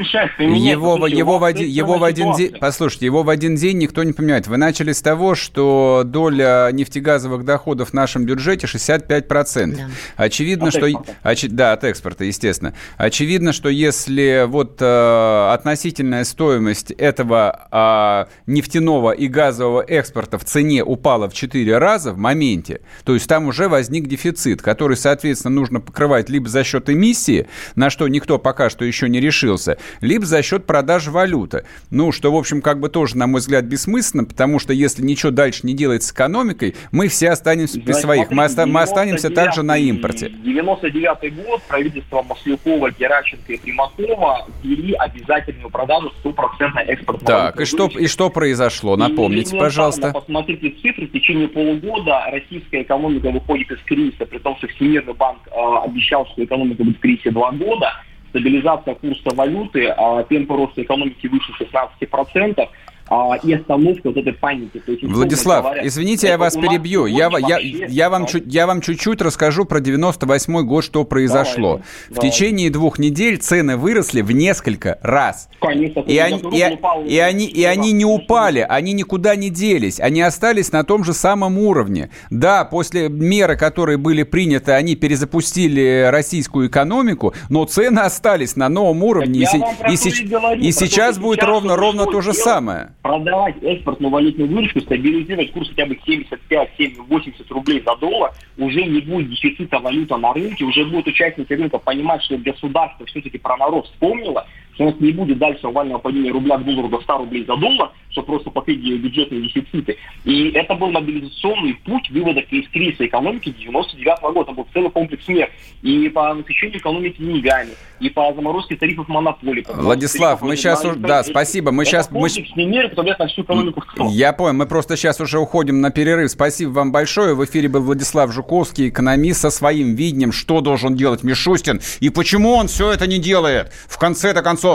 его, 0.97 1.07
его, 1.07 1.39
в 1.39 1.45
один, 1.45 1.69
его 1.69 1.99
в 1.99 2.03
один 2.03 2.33
день, 2.33 2.55
послушайте, 2.59 3.05
его 3.05 3.23
в 3.23 3.29
один 3.29 3.55
день 3.55 3.77
никто 3.77 4.03
не 4.03 4.11
понимает. 4.11 4.47
Вы 4.47 4.57
начали 4.57 4.91
с 4.91 5.01
того, 5.01 5.35
что 5.35 6.01
доля 6.03 6.67
нефтегазовых 6.73 7.45
доходов 7.45 7.91
в 7.91 7.93
нашем 7.93 8.25
бюджете 8.25 8.67
65%. 8.67 9.77
Да. 9.77 9.87
Очевидно, 10.17 10.67
от 10.67 10.73
что... 10.73 10.87
Оч, 11.23 11.45
да, 11.47 11.71
от 11.71 11.85
экспорта, 11.85 12.25
естественно. 12.25 12.73
Очевидно, 12.97 13.53
что 13.53 13.69
если 13.69 14.43
вот 14.47 14.81
э, 14.81 15.49
относительная 15.53 16.25
стоимость 16.25 16.91
этого 16.91 17.69
э, 17.71 18.51
нефтяного 18.51 19.11
и 19.11 19.29
газового 19.29 19.79
экспорта 19.79 20.37
в 20.37 20.43
цене 20.43 20.83
упала 20.83 21.29
в 21.29 21.33
4 21.33 21.77
раза 21.77 22.11
в 22.11 22.17
моменте, 22.17 22.81
То 23.03 23.13
есть 23.13 23.27
там 23.27 23.47
уже 23.47 23.67
возник 23.67 24.07
дефицит, 24.07 24.61
который, 24.61 24.97
соответственно, 24.97 25.55
нужно 25.55 25.79
покрывать 25.79 26.29
либо 26.29 26.47
за 26.49 26.63
счет 26.63 26.89
эмиссии, 26.89 27.47
на 27.75 27.89
что 27.89 28.07
никто 28.07 28.37
пока 28.39 28.69
что 28.69 28.85
еще 28.85 29.09
не 29.09 29.19
решился, 29.19 29.77
либо 30.01 30.25
за 30.25 30.41
счет 30.41 30.65
продажи 30.65 31.11
валюты. 31.11 31.65
Ну, 31.89 32.11
что, 32.11 32.31
в 32.31 32.35
общем, 32.35 32.61
как 32.61 32.79
бы 32.79 32.89
тоже, 32.89 33.17
на 33.17 33.27
мой 33.27 33.39
взгляд, 33.41 33.65
бессмысленно, 33.65 34.25
потому 34.25 34.59
что 34.59 34.73
если 34.73 35.03
ничего 35.03 35.31
дальше 35.31 35.61
не 35.63 35.73
делать 35.73 36.03
с 36.03 36.11
экономикой, 36.11 36.75
мы 36.91 37.07
все 37.07 37.29
останемся 37.29 37.79
при 37.79 37.93
своих. 37.93 38.31
Мы, 38.31 38.45
оста- 38.45 38.65
мы 38.65 38.81
останемся 38.81 39.29
также 39.29 39.63
на 39.63 39.77
импорте. 39.77 40.29
99 40.29 41.33
год 41.45 41.61
правительство 41.67 42.21
Маслякова, 42.23 42.91
Геращенко 42.91 43.53
и 43.53 43.57
Примакова 43.57 44.47
ввели 44.63 44.93
обязательную 44.93 45.69
продажу 45.69 46.11
стопроцентной 46.19 46.83
экспортной 46.83 47.27
Так, 47.27 47.61
и 47.61 47.65
что, 47.65 47.87
и 47.87 48.07
что 48.07 48.29
произошло? 48.29 48.95
Напомните, 48.95 49.55
и 49.55 49.59
пожалуйста. 49.59 50.11
Посмотрите 50.11 50.69
цифры. 50.81 51.07
В 51.07 51.11
течение 51.11 51.47
полугода 51.47 52.25
российская 52.31 52.76
экономика 52.81 53.31
выходит 53.31 53.71
из 53.71 53.79
кризиса, 53.83 54.25
при 54.25 54.39
том, 54.39 54.57
что 54.57 54.67
Всемирный 54.67 55.13
банк 55.13 55.39
э, 55.47 55.85
обещал, 55.85 56.25
что 56.27 56.43
экономика 56.43 56.83
будет 56.83 56.97
в 56.97 57.01
кризисе 57.01 57.31
два 57.31 57.51
года. 57.51 57.91
Стабилизация 58.29 58.95
курса 58.95 59.29
валюты, 59.35 59.85
э, 59.85 60.25
темпы 60.29 60.55
роста 60.55 60.81
экономики 60.81 61.27
выше 61.27 61.51
16%. 61.53 62.69
А, 63.09 63.35
и 63.41 63.53
остановка 63.53 64.07
вот 64.07 64.17
этой 64.17 64.33
паники. 64.33 64.79
То 64.79 64.91
есть, 64.91 65.03
Владислав, 65.03 65.63
говоря, 65.63 65.87
извините, 65.87 66.27
я 66.27 66.37
вас 66.37 66.55
перебью. 66.55 67.05
Я, 67.05 67.29
я, 67.39 67.57
я, 67.59 68.09
вам 68.09 68.25
чуть, 68.25 68.43
я 68.47 68.67
вам 68.67 68.81
чуть-чуть 68.81 69.21
расскажу 69.21 69.65
про 69.65 69.79
98 69.79 70.65
год, 70.65 70.83
что 70.83 71.05
произошло. 71.05 71.77
Давайте, 71.77 71.85
в 72.09 72.15
давайте. 72.15 72.29
течение 72.29 72.69
двух 72.69 72.99
недель 72.99 73.37
цены 73.37 73.77
выросли 73.77 74.21
в 74.21 74.31
несколько 74.31 74.99
раз. 75.01 75.49
Конечно, 75.61 76.01
и, 76.01 76.17
они, 76.17 76.39
и, 76.39 76.73
упал, 76.73 77.03
и, 77.05 77.17
они, 77.17 77.45
и 77.45 77.63
они 77.63 77.93
не 77.93 78.05
упали, 78.05 78.65
они 78.67 78.91
никуда 78.91 79.35
не 79.35 79.49
делись, 79.49 79.99
они 79.99 80.21
остались 80.21 80.71
на 80.71 80.83
том 80.83 81.03
же 81.03 81.13
самом 81.13 81.57
уровне. 81.57 82.09
Да, 82.29 82.65
после 82.65 83.07
меры, 83.07 83.55
которые 83.55 83.97
были 83.97 84.23
приняты, 84.23 84.73
они 84.73 84.95
перезапустили 84.95 86.09
российскую 86.11 86.67
экономику, 86.67 87.33
но 87.49 87.63
цены 87.65 87.99
остались 87.99 88.57
на 88.57 88.67
новом 88.67 89.03
уровне. 89.03 89.39
И, 89.39 89.43
и, 89.43 89.95
и, 89.95 90.27
говорю, 90.27 90.61
и 90.61 90.71
сейчас 90.71 91.17
будет 91.17 91.43
ровно, 91.43 91.77
ровно 91.77 92.05
то 92.05 92.19
же 92.21 92.33
самое 92.33 92.91
продавать 93.07 93.55
экспортную 93.63 94.11
валютную 94.11 94.49
выручку, 94.49 94.81
стабилизировать 94.81 95.53
курс 95.53 95.69
хотя 95.69 95.85
бы 95.85 95.95
75-80 95.95 97.31
рублей 97.49 97.81
за 97.85 97.95
доллар, 97.95 98.33
уже 98.57 98.83
не 98.83 98.99
будет 98.99 99.29
дефицита 99.29 99.79
валюты 99.79 100.17
на 100.17 100.33
рынке, 100.33 100.65
уже 100.65 100.83
будут 100.83 101.07
участники 101.07 101.53
рынка 101.53 101.77
понимать, 101.77 102.21
что 102.23 102.37
государство 102.37 103.05
все-таки 103.05 103.37
про 103.37 103.55
народ 103.55 103.85
вспомнило, 103.85 104.45
что 104.77 104.83
у 104.83 104.91
нас 104.91 104.99
не 104.99 105.11
будет 105.11 105.39
дальше 105.39 105.65
овального 105.65 105.97
падения 105.97 106.31
рубля 106.31 106.57
к 106.57 106.63
доллару 106.63 106.87
до 106.87 107.01
100 107.01 107.17
рублей 107.17 107.45
за 107.45 107.57
доллар, 107.57 107.91
что 108.11 108.21
просто 108.21 108.51
покрыть 108.51 108.79
бюджетные 108.79 109.41
дефициты. 109.41 109.97
И 110.23 110.49
это 110.51 110.75
был 110.75 110.91
мобилизационный 110.91 111.73
путь 111.83 112.09
вывода 112.11 112.41
из 112.41 112.69
кризиса 112.69 113.07
экономики 113.07 113.53
99 113.57 114.19
-го 114.21 114.33
года. 114.33 114.51
Это 114.51 114.51
был 114.53 114.67
целый 114.73 114.91
комплекс 114.91 115.27
мер. 115.27 115.49
И 115.81 116.09
по 116.09 116.31
насыщению 116.33 116.77
экономики 116.77 117.15
деньгами, 117.17 117.71
и 117.99 118.09
по 118.09 118.31
заморозке 118.35 118.75
тарифов 118.75 119.07
монополий. 119.07 119.65
Владислав, 119.67 120.43
мы 120.43 120.55
сейчас... 120.55 120.85
уже, 120.85 120.95
Да, 120.95 121.23
спасибо. 121.23 121.71
Мы 121.71 121.83
сейчас... 121.83 122.11
Мы... 122.11 122.29
меры, 122.65 122.89
которые 122.89 123.15
на 123.17 123.27
всю 123.27 123.41
экономику 123.41 123.83
Я 124.11 124.31
понял. 124.33 124.53
Мы 124.53 124.67
просто 124.67 124.95
сейчас 124.95 125.19
уже 125.19 125.39
уходим 125.39 125.81
на 125.81 125.89
перерыв. 125.89 126.29
Спасибо 126.29 126.69
вам 126.69 126.91
большое. 126.91 127.33
В 127.33 127.43
эфире 127.45 127.67
был 127.67 127.81
Владислав 127.81 128.31
Жуковский, 128.31 128.89
экономист 128.89 129.41
со 129.41 129.49
своим 129.49 129.95
видением, 129.95 130.31
что 130.31 130.61
должен 130.61 130.95
делать 130.95 131.23
Мишустин 131.23 131.81
и 131.99 132.09
почему 132.09 132.53
он 132.53 132.67
все 132.67 132.91
это 132.91 133.07
не 133.07 133.17
делает. 133.17 133.71
В 133.87 133.97
конце-то 133.97 134.41
концов, 134.43 134.66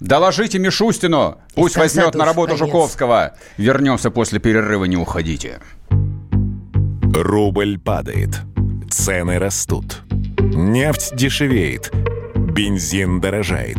Доложите 0.00 0.58
Мишустину, 0.58 1.38
пусть 1.54 1.76
возьмет 1.76 2.14
на 2.14 2.24
работу 2.24 2.56
конец. 2.56 2.66
Жуковского. 2.66 3.34
Вернемся 3.56 4.10
после 4.10 4.38
перерыва, 4.38 4.84
не 4.84 4.96
уходите. 4.96 5.60
Рубль 7.14 7.78
падает, 7.78 8.42
цены 8.90 9.38
растут, 9.38 10.02
нефть 10.38 11.16
дешевеет, 11.16 11.90
бензин 12.34 13.20
дорожает. 13.20 13.78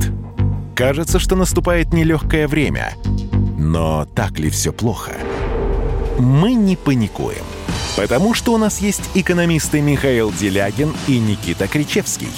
Кажется, 0.76 1.20
что 1.20 1.36
наступает 1.36 1.94
нелегкое 1.94 2.48
время. 2.48 2.94
Но 3.60 4.06
так 4.06 4.40
ли 4.40 4.50
все 4.50 4.72
плохо? 4.72 5.12
Мы 6.18 6.54
не 6.54 6.76
паникуем, 6.76 7.46
потому 7.96 8.34
что 8.34 8.54
у 8.54 8.58
нас 8.58 8.80
есть 8.80 9.04
экономисты 9.14 9.82
Михаил 9.82 10.32
Делягин 10.32 10.94
и 11.08 11.20
Никита 11.20 11.68
Кричевский– 11.68 12.32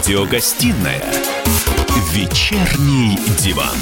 Радиогостинная 0.00 1.04
«Вечерний 2.14 3.18
диван». 3.38 3.76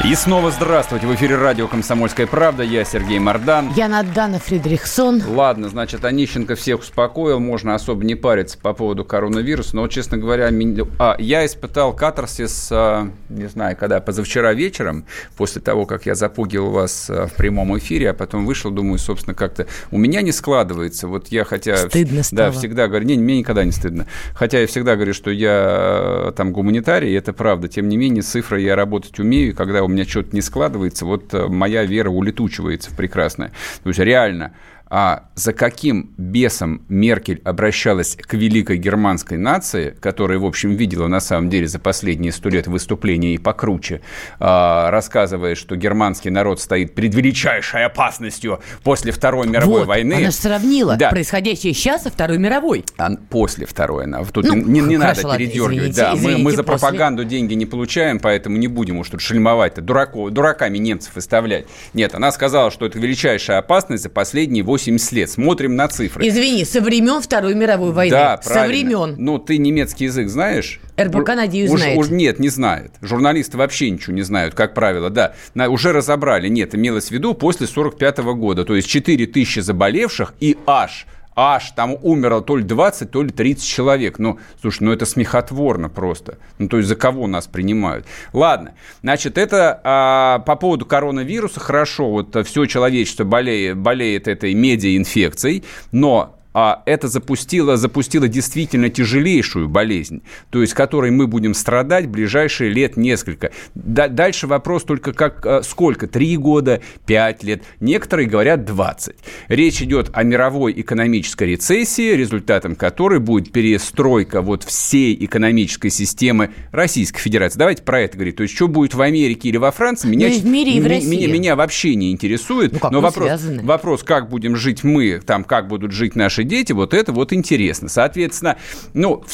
И 0.00 0.16
снова 0.16 0.50
здравствуйте. 0.50 1.06
В 1.06 1.14
эфире 1.14 1.36
радио 1.36 1.68
«Комсомольская 1.68 2.26
правда». 2.26 2.64
Я 2.64 2.84
Сергей 2.84 3.20
Мордан. 3.20 3.72
Я 3.76 3.86
Надана 3.86 4.40
Фридрихсон. 4.40 5.22
Ладно, 5.28 5.68
значит, 5.68 6.04
Онищенко 6.04 6.56
всех 6.56 6.80
успокоил. 6.80 7.38
Можно 7.38 7.76
особо 7.76 8.04
не 8.04 8.16
париться 8.16 8.58
по 8.58 8.72
поводу 8.72 9.04
коронавируса. 9.04 9.76
Но, 9.76 9.86
честно 9.86 10.18
говоря, 10.18 10.50
а, 10.98 11.14
я 11.20 11.46
испытал 11.46 11.94
катарсис, 11.94 12.68
а, 12.72 13.10
не 13.28 13.46
знаю, 13.46 13.76
когда, 13.76 14.00
позавчера 14.00 14.52
вечером, 14.54 15.04
после 15.36 15.62
того, 15.62 15.86
как 15.86 16.06
я 16.06 16.16
запугивал 16.16 16.70
вас 16.70 17.08
а, 17.08 17.28
в 17.28 17.34
прямом 17.34 17.78
эфире, 17.78 18.10
а 18.10 18.14
потом 18.14 18.44
вышел, 18.44 18.72
думаю, 18.72 18.98
собственно, 18.98 19.34
как-то 19.34 19.68
у 19.92 19.98
меня 19.98 20.20
не 20.22 20.32
складывается. 20.32 21.06
Вот 21.06 21.28
я 21.28 21.44
хотя... 21.44 21.76
Стыдно 21.76 22.24
стало. 22.24 22.50
Да, 22.50 22.58
всегда 22.58 22.88
говорю, 22.88 23.06
не, 23.06 23.16
мне 23.18 23.38
никогда 23.38 23.62
не 23.62 23.72
стыдно. 23.72 24.08
Хотя 24.34 24.58
я 24.58 24.66
всегда 24.66 24.96
говорю, 24.96 25.14
что 25.14 25.30
я 25.30 26.32
там 26.36 26.50
гуманитарий, 26.52 27.16
это 27.16 27.32
правда. 27.32 27.68
Тем 27.68 27.88
не 27.88 27.96
менее, 27.96 28.22
цифры 28.22 28.60
я 28.60 28.74
работать 28.74 29.20
умею, 29.20 29.54
когда 29.54 29.81
у 29.84 29.88
меня 29.88 30.04
что-то 30.04 30.34
не 30.34 30.42
складывается, 30.42 31.04
вот 31.04 31.32
э, 31.34 31.46
моя 31.48 31.84
вера 31.84 32.10
улетучивается 32.10 32.90
в 32.90 32.96
прекрасное. 32.96 33.52
То 33.82 33.88
есть 33.88 33.98
реально 33.98 34.52
а 34.94 35.30
за 35.36 35.54
каким 35.54 36.12
бесом 36.18 36.82
Меркель 36.90 37.40
обращалась 37.46 38.14
к 38.14 38.34
великой 38.34 38.76
германской 38.76 39.38
нации, 39.38 39.96
которая, 39.98 40.38
в 40.38 40.44
общем, 40.44 40.76
видела 40.76 41.06
на 41.06 41.20
самом 41.20 41.48
деле 41.48 41.66
за 41.66 41.78
последние 41.78 42.30
сто 42.30 42.50
лет 42.50 42.66
выступления 42.66 43.32
и 43.32 43.38
покруче, 43.38 44.02
а, 44.38 44.90
рассказывая, 44.90 45.54
что 45.54 45.76
германский 45.76 46.28
народ 46.28 46.60
стоит 46.60 46.94
перед 46.94 47.14
величайшей 47.14 47.86
опасностью 47.86 48.60
после 48.84 49.12
Второй 49.12 49.46
мировой 49.46 49.80
вот, 49.80 49.88
войны. 49.88 50.12
Она 50.12 50.26
же 50.26 50.32
сравнила 50.32 50.96
да. 50.96 51.08
происходящее 51.08 51.72
сейчас 51.72 52.02
со 52.02 52.10
Второй 52.10 52.36
мировой. 52.36 52.84
А 52.98 53.12
после 53.30 53.64
Второй. 53.64 54.04
Тут 54.30 54.44
ну, 54.44 54.56
не, 54.56 54.80
не 54.80 54.98
надо 54.98 55.26
ладно, 55.26 55.38
передергивать. 55.38 55.72
Извините, 55.74 56.02
да, 56.02 56.14
извините, 56.14 56.36
мы, 56.36 56.44
мы 56.44 56.50
за 56.50 56.64
после... 56.64 56.86
пропаганду 56.86 57.24
деньги 57.24 57.54
не 57.54 57.64
получаем, 57.64 58.20
поэтому 58.20 58.58
не 58.58 58.68
будем 58.68 58.98
уж 58.98 59.08
тут 59.08 59.22
шельмовать-то, 59.22 59.80
дураками 59.80 60.76
немцев 60.76 61.14
выставлять. 61.14 61.64
Нет, 61.94 62.14
она 62.14 62.30
сказала, 62.30 62.70
что 62.70 62.84
это 62.84 62.98
величайшая 62.98 63.56
опасность 63.56 64.02
за 64.02 64.10
последние 64.10 64.62
8 64.62 64.81
80 64.82 65.12
лет. 65.12 65.30
Смотрим 65.30 65.76
на 65.76 65.88
цифры. 65.88 66.26
Извини, 66.26 66.64
со 66.64 66.80
времен 66.80 67.20
Второй 67.20 67.54
мировой 67.54 67.92
войны. 67.92 68.10
Да, 68.10 68.36
правильно. 68.36 68.62
Со 68.62 68.68
времен. 68.68 69.14
Ну, 69.18 69.38
ты 69.38 69.58
немецкий 69.58 70.04
язык 70.04 70.28
знаешь? 70.28 70.80
РБК, 70.98 71.28
надеюсь, 71.28 71.70
уж, 71.70 71.80
знает. 71.80 71.98
Уж, 71.98 72.08
нет, 72.10 72.38
не 72.38 72.48
знает. 72.48 72.92
Журналисты 73.00 73.56
вообще 73.56 73.90
ничего 73.90 74.14
не 74.14 74.22
знают, 74.22 74.54
как 74.54 74.74
правило. 74.74 75.10
Да, 75.10 75.34
на, 75.54 75.68
уже 75.68 75.92
разобрали. 75.92 76.48
Нет, 76.48 76.74
имелось 76.74 77.08
в 77.08 77.10
виду 77.12 77.34
после 77.34 77.66
45 77.66 78.18
-го 78.18 78.34
года. 78.34 78.64
То 78.64 78.74
есть 78.74 78.88
4 78.88 79.26
тысячи 79.26 79.60
заболевших 79.60 80.34
и 80.40 80.58
аж 80.66 81.06
аж 81.34 81.70
там 81.72 81.96
умерло 82.02 82.42
то 82.42 82.56
ли 82.56 82.64
20, 82.64 83.10
то 83.10 83.22
ли 83.22 83.30
30 83.30 83.64
человек. 83.64 84.18
Ну, 84.18 84.38
слушай, 84.60 84.82
ну 84.82 84.92
это 84.92 85.06
смехотворно 85.06 85.88
просто. 85.88 86.38
Ну, 86.58 86.68
то 86.68 86.76
есть 86.76 86.88
за 86.88 86.96
кого 86.96 87.26
нас 87.26 87.46
принимают? 87.46 88.06
Ладно, 88.32 88.74
значит, 89.02 89.38
это 89.38 89.80
а, 89.84 90.38
по 90.40 90.56
поводу 90.56 90.86
коронавируса 90.86 91.60
хорошо. 91.60 92.10
Вот 92.10 92.46
все 92.46 92.66
человечество 92.66 93.24
болеет, 93.24 93.76
болеет 93.78 94.28
этой 94.28 94.54
медиаинфекцией, 94.54 95.64
но 95.90 96.38
а 96.54 96.82
это 96.86 97.08
запустило, 97.08 97.76
запустило 97.76 98.28
действительно 98.28 98.90
тяжелейшую 98.90 99.68
болезнь, 99.68 100.22
то 100.50 100.60
есть 100.60 100.74
которой 100.74 101.10
мы 101.10 101.26
будем 101.26 101.54
страдать 101.54 102.08
ближайшие 102.08 102.70
лет 102.70 102.96
несколько. 102.96 103.52
дальше 103.74 104.46
вопрос 104.46 104.84
только 104.84 105.12
как, 105.12 105.44
а, 105.46 105.62
сколько? 105.62 106.06
Три 106.06 106.36
года, 106.36 106.82
пять 107.06 107.42
лет? 107.42 107.62
Некоторые 107.80 108.28
говорят 108.28 108.64
20. 108.64 109.16
Речь 109.48 109.82
идет 109.82 110.10
о 110.12 110.22
мировой 110.22 110.72
экономической 110.80 111.48
рецессии, 111.48 112.14
результатом 112.14 112.76
которой 112.76 113.20
будет 113.20 113.52
перестройка 113.52 114.42
вот 114.42 114.64
всей 114.64 115.16
экономической 115.24 115.90
системы 115.90 116.50
Российской 116.70 117.20
Федерации. 117.20 117.58
Давайте 117.58 117.82
про 117.82 118.00
это 118.00 118.16
говорить. 118.16 118.36
То 118.36 118.42
есть, 118.42 118.54
что 118.54 118.68
будет 118.68 118.94
в 118.94 119.00
Америке 119.00 119.48
или 119.48 119.56
во 119.56 119.70
Франции, 119.70 120.08
меня, 120.08 120.28
ну, 120.28 120.38
в 120.38 120.44
мире 120.44 120.72
и 120.72 120.80
в 120.80 120.86
России. 120.86 121.08
меня, 121.08 121.32
меня 121.32 121.56
вообще 121.56 121.94
не 121.94 122.10
интересует. 122.12 122.72
Ну, 122.72 122.78
как 122.78 122.92
Но 122.92 123.00
вопрос, 123.00 123.40
вопрос, 123.62 124.02
как 124.02 124.28
будем 124.28 124.56
жить 124.56 124.84
мы, 124.84 125.20
там, 125.24 125.44
как 125.44 125.68
будут 125.68 125.92
жить 125.92 126.16
наши 126.16 126.41
наши 126.42 126.44
дети, 126.44 126.72
вот 126.72 126.94
это 126.94 127.12
вот 127.12 127.32
интересно. 127.32 127.88
Соответственно, 127.88 128.56
ну, 128.94 129.24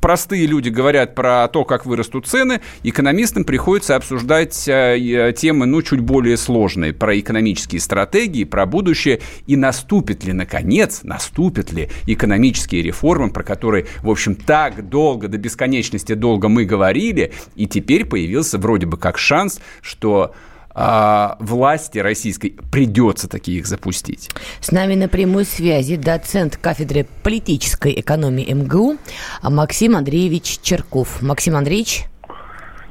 простые 0.00 0.46
люди 0.46 0.68
говорят 0.68 1.14
про 1.14 1.48
то, 1.48 1.64
как 1.64 1.86
вырастут 1.86 2.26
цены, 2.26 2.60
экономистам 2.82 3.44
приходится 3.44 3.96
обсуждать 3.96 4.68
э, 4.68 5.32
темы, 5.36 5.66
ну, 5.66 5.82
чуть 5.82 6.00
более 6.00 6.36
сложные, 6.36 6.92
про 6.92 7.18
экономические 7.18 7.80
стратегии, 7.80 8.44
про 8.44 8.66
будущее, 8.66 9.20
и 9.46 9.56
наступит 9.56 10.24
ли, 10.24 10.32
наконец, 10.32 11.00
наступят 11.02 11.72
ли 11.72 11.88
экономические 12.06 12.82
реформы, 12.82 13.30
про 13.30 13.42
которые, 13.42 13.86
в 14.02 14.10
общем, 14.10 14.34
так 14.34 14.88
долго, 14.88 15.28
до 15.28 15.38
бесконечности 15.38 16.14
долго 16.14 16.48
мы 16.48 16.64
говорили, 16.64 17.32
и 17.56 17.66
теперь 17.66 18.04
появился 18.04 18.58
вроде 18.58 18.86
бы 18.86 18.98
как 18.98 19.18
шанс, 19.18 19.60
что 19.80 20.34
а, 20.78 21.38
власти 21.40 21.98
российской 21.98 22.50
придется 22.70 23.28
такие 23.28 23.60
их 23.60 23.66
запустить. 23.66 24.28
С 24.60 24.70
нами 24.72 24.94
на 24.94 25.08
прямой 25.08 25.46
связи 25.46 25.96
доцент 25.96 26.58
кафедры 26.58 27.06
политической 27.22 27.98
экономии 27.98 28.52
МГУ 28.52 28.98
Максим 29.42 29.96
Андреевич 29.96 30.58
Черков. 30.60 31.22
Максим 31.22 31.56
Андреевич. 31.56 32.04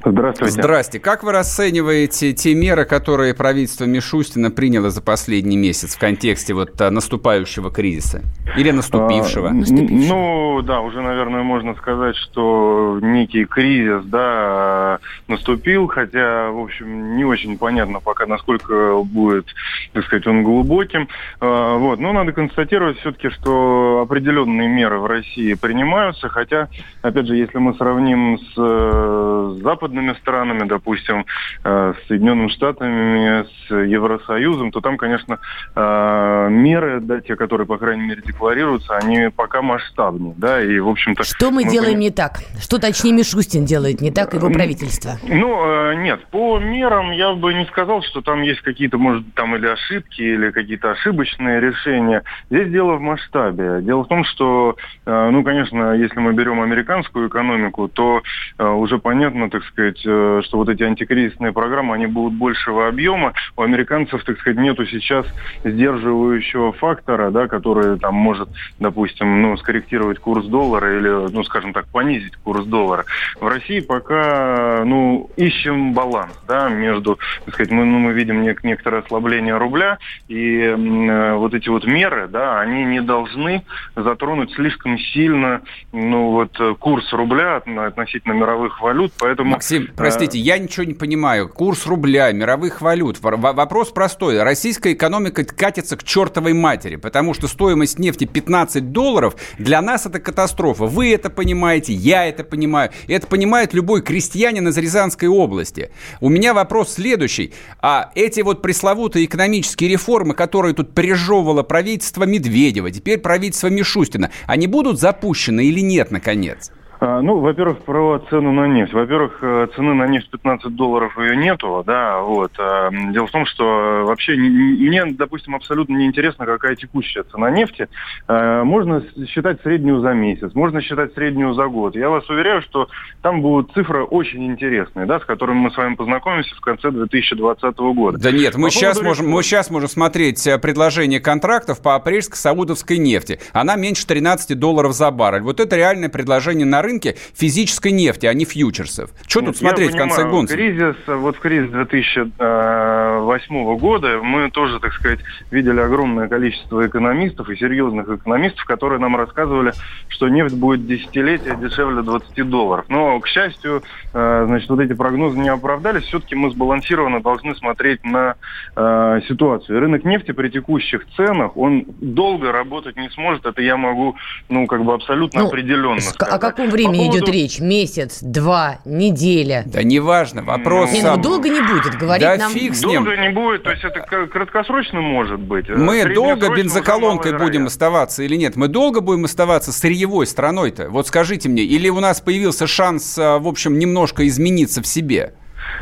Здравствуйте. 0.05 0.51
Здрасте. 0.53 0.99
Как 0.99 1.23
вы 1.23 1.31
расцениваете 1.31 2.33
те 2.33 2.53
меры, 2.53 2.85
которые 2.85 3.33
правительство 3.33 3.85
Мишустина 3.85 4.51
приняло 4.51 4.91
за 4.91 5.01
последний 5.01 5.57
месяц 5.57 5.95
в 5.95 5.99
контексте 5.99 6.53
вот 6.53 6.79
а, 6.79 6.91
наступающего 6.91 7.71
кризиса? 7.71 8.21
Или 8.55 8.69
наступившего? 8.69 9.49
А, 9.49 9.53
наступившего? 9.53 10.15
Ну, 10.15 10.61
да, 10.61 10.81
уже, 10.81 11.01
наверное, 11.01 11.41
можно 11.41 11.73
сказать, 11.73 12.15
что 12.17 12.99
некий 13.01 13.45
кризис, 13.45 14.05
да, 14.05 14.99
наступил, 15.27 15.87
хотя, 15.87 16.51
в 16.51 16.59
общем, 16.59 17.17
не 17.17 17.25
очень 17.25 17.57
понятно 17.57 17.99
пока, 17.99 18.27
насколько 18.27 19.01
будет, 19.01 19.47
так 19.93 20.05
сказать, 20.05 20.27
он 20.27 20.43
глубоким. 20.43 21.07
А, 21.39 21.77
вот. 21.77 21.99
Но 21.99 22.13
надо 22.13 22.31
констатировать 22.31 22.99
все-таки, 22.99 23.29
что 23.31 24.01
определенные 24.03 24.67
меры 24.67 24.99
в 24.99 25.07
России 25.07 25.55
принимаются, 25.55 26.29
хотя, 26.29 26.69
опять 27.01 27.25
же, 27.25 27.35
если 27.35 27.57
мы 27.57 27.73
сравним 27.73 28.37
с 28.37 28.53
э, 28.55 29.55
западными 29.95 30.13
странами, 30.19 30.67
допустим, 30.67 31.25
э, 31.63 31.93
с 31.93 32.07
Соединенными 32.07 32.49
Штатами, 32.49 33.43
с 33.43 33.71
Евросоюзом, 33.71 34.71
то 34.71 34.81
там, 34.81 34.97
конечно, 34.97 35.39
э, 35.75 36.47
меры, 36.49 36.99
да, 36.99 37.21
те, 37.21 37.35
которые, 37.35 37.65
по 37.65 37.77
крайней 37.77 38.07
мере, 38.07 38.21
декларируются, 38.25 38.97
они 38.97 39.29
пока 39.35 39.61
масштабнее, 39.61 40.33
да, 40.37 40.61
и, 40.61 40.79
в 40.79 40.89
общем-то... 40.89 41.23
Что 41.23 41.51
мы, 41.51 41.63
мы 41.63 41.71
делаем 41.71 41.93
поним... 41.93 41.99
не 41.99 42.11
так? 42.11 42.39
Что, 42.59 42.79
точнее, 42.79 43.13
Мишустин 43.13 43.65
делает 43.65 44.01
не 44.01 44.11
так, 44.11 44.33
его 44.33 44.49
правительство? 44.49 45.11
Ну, 45.27 45.91
э, 45.91 45.95
нет, 45.95 46.25
по 46.27 46.59
мерам 46.59 47.11
я 47.11 47.33
бы 47.33 47.53
не 47.53 47.65
сказал, 47.65 48.01
что 48.03 48.21
там 48.21 48.41
есть 48.41 48.61
какие-то, 48.61 48.97
может, 48.97 49.23
там 49.33 49.55
или 49.55 49.67
ошибки, 49.67 50.21
или 50.21 50.51
какие-то 50.51 50.91
ошибочные 50.91 51.59
решения. 51.59 52.23
Здесь 52.49 52.69
дело 52.69 52.95
в 52.95 53.01
масштабе. 53.01 53.81
Дело 53.81 54.03
в 54.03 54.07
том, 54.07 54.23
что, 54.25 54.75
ну, 55.05 55.43
конечно, 55.43 55.93
если 55.93 56.19
мы 56.19 56.33
берем 56.33 56.61
американскую 56.61 57.29
экономику, 57.29 57.87
то 57.87 58.21
уже 58.57 58.97
понятно, 58.97 59.49
так 59.49 59.63
сказать, 59.65 59.84
сказать, 59.85 60.01
э, 60.05 60.41
что 60.43 60.57
вот 60.57 60.69
эти 60.69 60.83
антикризисные 60.83 61.51
программы, 61.51 61.95
они 61.95 62.07
будут 62.07 62.33
большего 62.33 62.87
объема. 62.87 63.33
У 63.55 63.61
американцев, 63.61 64.23
так 64.23 64.39
сказать, 64.39 64.59
нету 64.59 64.85
сейчас 64.85 65.25
сдерживающего 65.63 66.73
фактора, 66.73 67.31
да, 67.31 67.47
который 67.47 67.99
там 67.99 68.15
может, 68.15 68.49
допустим, 68.79 69.41
ну, 69.41 69.57
скорректировать 69.57 70.19
курс 70.19 70.45
доллара 70.45 70.97
или, 70.97 71.31
ну, 71.31 71.43
скажем 71.43 71.73
так, 71.73 71.87
понизить 71.87 72.35
курс 72.37 72.65
доллара. 72.65 73.05
В 73.39 73.47
России 73.47 73.79
пока, 73.79 74.83
ну, 74.85 75.29
ищем 75.35 75.93
баланс, 75.93 76.33
да, 76.47 76.69
между, 76.69 77.19
так 77.45 77.53
сказать, 77.53 77.71
мы, 77.71 77.85
ну, 77.85 77.99
мы 77.99 78.13
видим 78.13 78.41
нек- 78.43 78.59
некоторое 78.63 79.01
ослабление 79.01 79.57
рубля, 79.57 79.97
и 80.27 80.59
э, 80.59 81.33
вот 81.35 81.53
эти 81.53 81.69
вот 81.69 81.85
меры, 81.85 82.27
да, 82.27 82.59
они 82.59 82.85
не 82.85 83.01
должны 83.01 83.63
затронуть 83.95 84.53
слишком 84.53 84.97
сильно, 84.97 85.61
ну, 85.91 86.31
вот, 86.31 86.57
курс 86.79 87.11
рубля 87.13 87.57
относительно 87.57 88.33
мировых 88.33 88.81
валют, 88.81 89.11
поэтому... 89.19 89.51
Максим, 89.51 89.74
Максим, 89.79 89.95
простите, 89.95 90.39
я 90.39 90.57
ничего 90.57 90.85
не 90.85 90.93
понимаю. 90.93 91.49
Курс 91.49 91.85
рубля, 91.85 92.31
мировых 92.31 92.81
валют. 92.81 93.17
Вопрос 93.21 93.89
простой. 93.91 94.41
Российская 94.41 94.93
экономика 94.93 95.43
катится 95.43 95.97
к 95.97 96.03
чертовой 96.03 96.53
матери, 96.53 96.95
потому 96.95 97.33
что 97.33 97.47
стоимость 97.47 97.99
нефти 97.99 98.25
15 98.25 98.91
долларов 98.91 99.35
для 99.57 99.81
нас 99.81 100.05
это 100.05 100.19
катастрофа. 100.19 100.85
Вы 100.85 101.13
это 101.13 101.29
понимаете, 101.29 101.93
я 101.93 102.25
это 102.25 102.43
понимаю. 102.43 102.91
Это 103.07 103.27
понимает 103.27 103.73
любой 103.73 104.01
крестьянин 104.01 104.67
из 104.67 104.77
Рязанской 104.77 105.27
области. 105.27 105.91
У 106.21 106.29
меня 106.29 106.53
вопрос 106.53 106.93
следующий. 106.93 107.53
А 107.81 108.11
эти 108.15 108.41
вот 108.41 108.61
пресловутые 108.61 109.25
экономические 109.25 109.89
реформы, 109.89 110.33
которые 110.33 110.73
тут 110.73 110.93
пережевывало 110.93 111.63
правительство 111.63 112.23
Медведева, 112.23 112.91
теперь 112.91 113.19
правительство 113.19 113.67
Мишустина, 113.67 114.31
они 114.45 114.67
будут 114.67 114.99
запущены 114.99 115.65
или 115.65 115.81
нет, 115.81 116.11
наконец? 116.11 116.71
А, 116.99 117.21
ну, 117.21 117.39
во-первых, 117.39 117.79
про 117.79 118.19
цену 118.29 118.51
на 118.51 118.67
нефть. 118.67 118.93
Во-первых, 118.93 119.39
э, 119.41 119.67
цены 119.75 119.93
на 119.93 120.07
нефть 120.07 120.29
15 120.29 120.75
долларов 120.75 121.17
ее 121.17 121.35
нету, 121.35 121.83
да, 121.85 122.19
вот. 122.21 122.51
А, 122.57 122.89
дело 123.11 123.27
в 123.27 123.31
том, 123.31 123.45
что 123.45 124.03
вообще 124.05 124.35
мне, 124.35 125.05
допустим, 125.05 125.55
абсолютно 125.55 125.95
не 125.95 126.05
интересно, 126.05 126.45
какая 126.45 126.75
текущая 126.75 127.23
цена 127.23 127.49
нефти. 127.49 127.89
А, 128.27 128.63
можно 128.63 129.03
считать 129.27 129.61
среднюю 129.61 129.99
за 129.99 130.13
месяц, 130.13 130.53
можно 130.53 130.81
считать 130.81 131.13
среднюю 131.13 131.53
за 131.53 131.67
год. 131.67 131.95
Я 131.95 132.09
вас 132.09 132.29
уверяю, 132.29 132.61
что 132.61 132.87
там 133.21 133.41
будут 133.41 133.73
цифры 133.73 134.03
очень 134.03 134.45
интересные, 134.45 135.05
да, 135.05 135.19
с 135.19 135.25
которыми 135.25 135.57
мы 135.57 135.71
с 135.71 135.77
вами 135.77 135.95
познакомимся 135.95 136.55
в 136.55 136.61
конце 136.61 136.91
2020 136.91 137.77
года. 137.77 138.17
Да 138.17 138.31
нет, 138.31 138.55
мы, 138.55 138.69
сейчас, 138.69 139.01
можем, 139.01 139.27
мы 139.27 139.43
сейчас 139.43 139.69
можем 139.69 139.89
смотреть 139.89 140.45
э, 140.47 140.57
предложение 140.57 141.19
контрактов 141.19 141.81
по 141.81 141.95
апрельско-саудовской 141.95 142.97
нефти. 142.97 143.39
Она 143.51 143.75
меньше 143.75 144.07
13 144.07 144.57
долларов 144.57 144.93
за 144.93 145.11
баррель. 145.11 145.41
Вот 145.41 145.59
это 145.59 145.75
реальное 145.75 146.09
предложение 146.09 146.65
на 146.65 146.84
рынке 146.85 147.15
физической 147.33 147.91
нефти, 147.91 148.25
а 148.25 148.33
не 148.33 148.45
фьючерсов. 148.45 149.11
Что 149.27 149.41
тут 149.41 149.57
смотреть 149.57 149.93
в 149.93 149.97
конце 149.97 150.29
гонки? 150.29 150.53
Кризис, 150.53 150.95
вот 151.07 151.35
в 151.37 151.39
кризис 151.39 151.71
2008 151.71 153.77
года 153.77 154.19
мы 154.21 154.51
тоже, 154.51 154.79
так 154.79 154.93
сказать, 154.93 155.19
видели 155.51 155.79
огромное 155.79 156.27
количество 156.27 156.87
экономистов 156.87 157.49
и 157.49 157.55
серьезных 157.55 158.09
экономистов, 158.09 158.65
которые 158.65 158.99
нам 158.99 159.15
рассказывали, 159.15 159.73
что 160.07 160.29
нефть 160.29 160.55
будет 160.55 160.87
десятилетия 160.87 161.55
дешевле 161.55 162.01
20 162.01 162.49
долларов. 162.49 162.85
Но, 162.89 163.19
к 163.19 163.27
счастью, 163.27 163.83
э, 164.13 164.43
значит, 164.47 164.69
вот 164.69 164.79
эти 164.79 164.93
прогнозы 164.93 165.37
не 165.37 165.49
оправдались. 165.49 166.03
Все-таки 166.03 166.35
мы 166.35 166.51
сбалансированно 166.51 167.21
должны 167.21 167.55
смотреть 167.55 168.03
на 168.03 168.35
э, 168.75 169.21
ситуацию. 169.27 169.79
Рынок 169.79 170.05
нефти 170.05 170.31
при 170.31 170.49
текущих 170.49 171.05
ценах, 171.15 171.57
он 171.57 171.85
долго 172.01 172.51
работать 172.51 172.95
не 172.95 173.09
сможет. 173.09 173.45
Это 173.45 173.61
я 173.61 173.77
могу, 173.77 174.15
ну, 174.49 174.67
как 174.67 174.83
бы 174.83 174.93
абсолютно 174.93 175.41
ну, 175.41 175.47
определенно 175.47 175.99
сказать. 175.99 176.33
О 176.33 176.39
каком 176.39 176.69
времени 176.75 177.07
поводу... 177.07 177.17
идет 177.17 177.29
речь? 177.29 177.59
Месяц, 177.59 178.19
два, 178.21 178.79
неделя? 178.85 179.63
Да 179.65 179.83
неважно, 179.83 180.43
вопрос 180.43 180.91
не, 180.91 181.01
сам... 181.01 181.17
ну 181.17 181.23
долго 181.23 181.49
не 181.49 181.61
будет, 181.61 181.95
говорить 181.95 182.27
да 182.27 182.37
нам... 182.37 182.51
фиг 182.51 182.75
с 182.75 182.83
ним. 182.83 183.03
Долго 183.03 183.19
не 183.19 183.29
будет, 183.29 183.63
то 183.63 183.71
есть 183.71 183.83
это 183.83 184.01
краткосрочно 184.27 185.01
может 185.01 185.39
быть. 185.39 185.69
Мы 185.69 186.05
долго 186.13 186.53
бензоколонкой 186.55 187.37
будем 187.37 187.67
оставаться 187.67 188.23
или 188.23 188.35
нет? 188.35 188.55
Мы 188.55 188.67
долго 188.67 189.01
будем 189.01 189.25
оставаться 189.25 189.71
сырьевой 189.71 190.27
страной-то? 190.27 190.89
Вот 190.89 191.07
скажите 191.07 191.49
мне, 191.49 191.63
или 191.63 191.89
у 191.89 191.99
нас 191.99 192.21
появился 192.21 192.67
шанс, 192.67 193.17
а, 193.17 193.39
в 193.39 193.47
общем, 193.47 193.79
немножко 193.79 194.27
измениться 194.27 194.81
в 194.81 194.87
себе? 194.87 195.33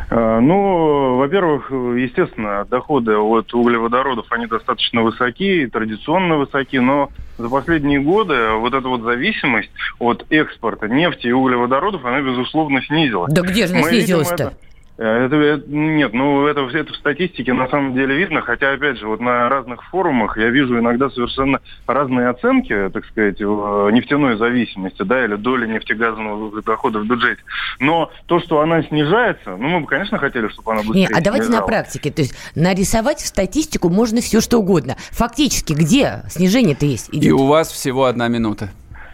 А, 0.09 0.39
ну, 0.39 1.17
во-первых, 1.17 1.71
естественно, 1.71 2.65
доходы 2.65 3.17
от 3.17 3.53
углеводородов, 3.53 4.31
они 4.31 4.47
достаточно 4.47 5.01
высоки, 5.01 5.67
традиционно 5.71 6.37
высоки, 6.37 6.77
но 6.77 7.09
за 7.37 7.49
последние 7.49 7.99
годы 7.99 8.51
вот 8.53 8.73
эта 8.73 8.87
вот 8.87 9.01
зависимость 9.01 9.71
от 9.99 10.25
экспорта 10.29 10.87
нефти 10.87 11.27
и 11.27 11.31
углеводородов, 11.31 12.05
она, 12.05 12.21
безусловно, 12.21 12.81
снизилась. 12.83 13.33
Да 13.33 13.41
где 13.41 13.67
же 13.67 13.73
она 13.73 13.83
снизилась-то? 13.83 14.43
Э, 14.43 14.47
это, 14.47 14.55
это, 14.97 15.63
нет, 15.67 16.13
ну 16.13 16.45
это, 16.45 16.61
это 16.61 16.93
в 16.93 16.95
статистике 16.95 17.53
на 17.53 17.67
самом 17.67 17.95
деле 17.95 18.15
видно, 18.15 18.41
хотя, 18.41 18.73
опять 18.73 18.99
же, 18.99 19.07
вот 19.07 19.19
на 19.19 19.49
разных 19.49 19.83
форумах 19.85 20.37
я 20.37 20.49
вижу 20.49 20.77
иногда 20.77 21.09
совершенно 21.09 21.59
разные 21.87 22.29
оценки, 22.29 22.89
так 22.93 23.05
сказать, 23.05 23.39
нефтяной 23.39 24.37
зависимости, 24.37 25.01
да, 25.01 25.25
или 25.25 25.35
доли 25.35 25.65
нефтегазового 25.65 26.61
дохода 26.61 26.99
в 26.99 27.07
бюджете. 27.07 27.41
Но 27.79 28.11
то, 28.27 28.39
что 28.39 28.61
она 28.61 28.83
снижается, 28.83 29.57
ну 29.57 29.67
мы 29.67 29.79
бы, 29.81 29.87
конечно, 29.87 30.19
хотели, 30.19 30.47
чтобы 30.49 30.73
она 30.73 30.81
быстрее 30.81 31.01
Нет, 31.01 31.11
а 31.11 31.21
давайте 31.21 31.47
снижалась. 31.47 31.71
на 31.71 31.75
практике, 31.75 32.11
то 32.11 32.21
есть 32.21 32.35
нарисовать 32.55 33.19
в 33.19 33.25
статистику 33.25 33.89
можно 33.89 34.21
все 34.21 34.41
что 34.41 34.59
угодно. 34.59 34.95
Фактически, 35.11 35.73
где 35.73 36.23
снижение-то 36.29 36.85
есть? 36.85 37.09
Идет? 37.09 37.23
И 37.23 37.31
у 37.31 37.47
вас 37.47 37.71
всего 37.71 38.05
одна 38.05 38.27
минута. 38.27 38.69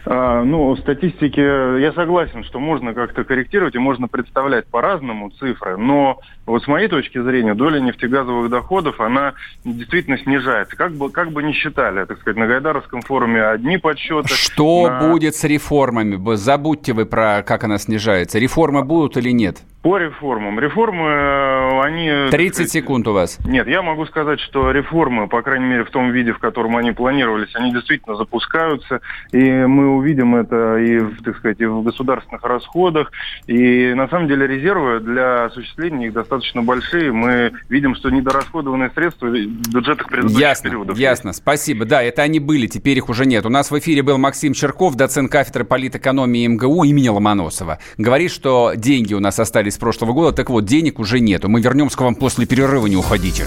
А, 0.06 0.42
ну, 0.44 0.74
статистики, 0.76 1.40
я 1.80 1.92
согласен, 1.92 2.44
что 2.44 2.58
можно 2.58 2.94
как-то 2.94 3.24
корректировать 3.24 3.74
и 3.74 3.78
можно 3.78 4.08
представлять 4.08 4.66
по-разному 4.66 5.30
цифры, 5.30 5.76
но 5.76 6.20
вот 6.46 6.64
с 6.64 6.66
моей 6.66 6.88
точки 6.88 7.22
зрения 7.22 7.54
доля 7.54 7.80
нефтегазовых 7.80 8.50
доходов, 8.50 9.00
она 9.00 9.34
действительно 9.64 10.18
снижается. 10.18 10.76
Как 10.76 10.92
бы, 10.92 11.10
как 11.10 11.30
бы 11.30 11.42
ни 11.42 11.52
считали, 11.52 12.04
так 12.04 12.18
сказать, 12.20 12.36
на 12.36 12.46
Гайдаровском 12.46 13.02
форуме 13.02 13.42
одни 13.42 13.78
подсчеты. 13.78 14.34
Что 14.34 14.88
на... 14.88 15.08
будет 15.08 15.36
с 15.36 15.44
реформами? 15.44 16.18
Забудьте 16.34 16.92
вы 16.92 17.06
про 17.06 17.42
как 17.42 17.64
она 17.64 17.78
снижается. 17.78 18.38
Реформы 18.38 18.82
будут 18.82 19.16
или 19.16 19.30
нет? 19.30 19.58
По 19.82 19.96
реформам. 19.96 20.60
Реформы, 20.60 21.08
э, 21.08 21.80
они... 21.82 22.30
30 22.30 22.54
сказать, 22.54 22.70
секунд 22.70 23.08
у 23.08 23.12
вас. 23.12 23.38
Нет, 23.46 23.66
я 23.66 23.80
могу 23.80 24.04
сказать, 24.06 24.38
что 24.40 24.72
реформы, 24.72 25.26
по 25.26 25.40
крайней 25.40 25.66
мере, 25.66 25.84
в 25.84 25.90
том 25.90 26.10
виде, 26.10 26.32
в 26.32 26.38
котором 26.38 26.76
они 26.76 26.92
планировались, 26.92 27.54
они 27.54 27.72
действительно 27.72 28.16
запускаются, 28.16 29.00
и 29.32 29.38
мы 29.38 29.89
увидим 29.96 30.36
это 30.36 30.76
и, 30.78 31.00
так 31.22 31.36
сказать, 31.38 31.60
и 31.60 31.66
в 31.66 31.82
государственных 31.82 32.42
расходах, 32.42 33.10
и 33.46 33.92
на 33.94 34.08
самом 34.08 34.28
деле 34.28 34.46
резервы 34.46 35.00
для 35.00 35.46
осуществления 35.46 36.06
их 36.06 36.12
достаточно 36.12 36.62
большие. 36.62 37.12
Мы 37.12 37.52
видим, 37.68 37.94
что 37.94 38.10
недорасходованные 38.10 38.90
средства 38.90 39.26
в 39.26 39.32
бюджетах 39.32 40.08
предыдущих 40.08 40.40
ясно, 40.40 40.70
периодов. 40.70 40.98
Ясно, 40.98 41.32
спасибо. 41.32 41.84
Да, 41.84 42.02
это 42.02 42.22
они 42.22 42.40
были, 42.40 42.66
теперь 42.66 42.98
их 42.98 43.08
уже 43.08 43.26
нет. 43.26 43.46
У 43.46 43.50
нас 43.50 43.70
в 43.70 43.78
эфире 43.78 44.02
был 44.02 44.18
Максим 44.18 44.52
Черков, 44.52 44.94
доцент 44.96 45.30
кафедры 45.30 45.64
политэкономии 45.64 46.46
МГУ 46.46 46.84
имени 46.84 47.08
Ломоносова. 47.08 47.78
Говорит, 47.98 48.30
что 48.30 48.72
деньги 48.76 49.14
у 49.14 49.20
нас 49.20 49.38
остались 49.38 49.74
с 49.74 49.78
прошлого 49.78 50.12
года, 50.12 50.36
так 50.36 50.50
вот, 50.50 50.64
денег 50.64 50.98
уже 50.98 51.20
нету. 51.20 51.48
Мы 51.48 51.60
вернемся 51.60 51.96
к 51.96 52.00
вам 52.00 52.14
после 52.14 52.46
перерыва, 52.46 52.86
не 52.86 52.96
уходите. 52.96 53.46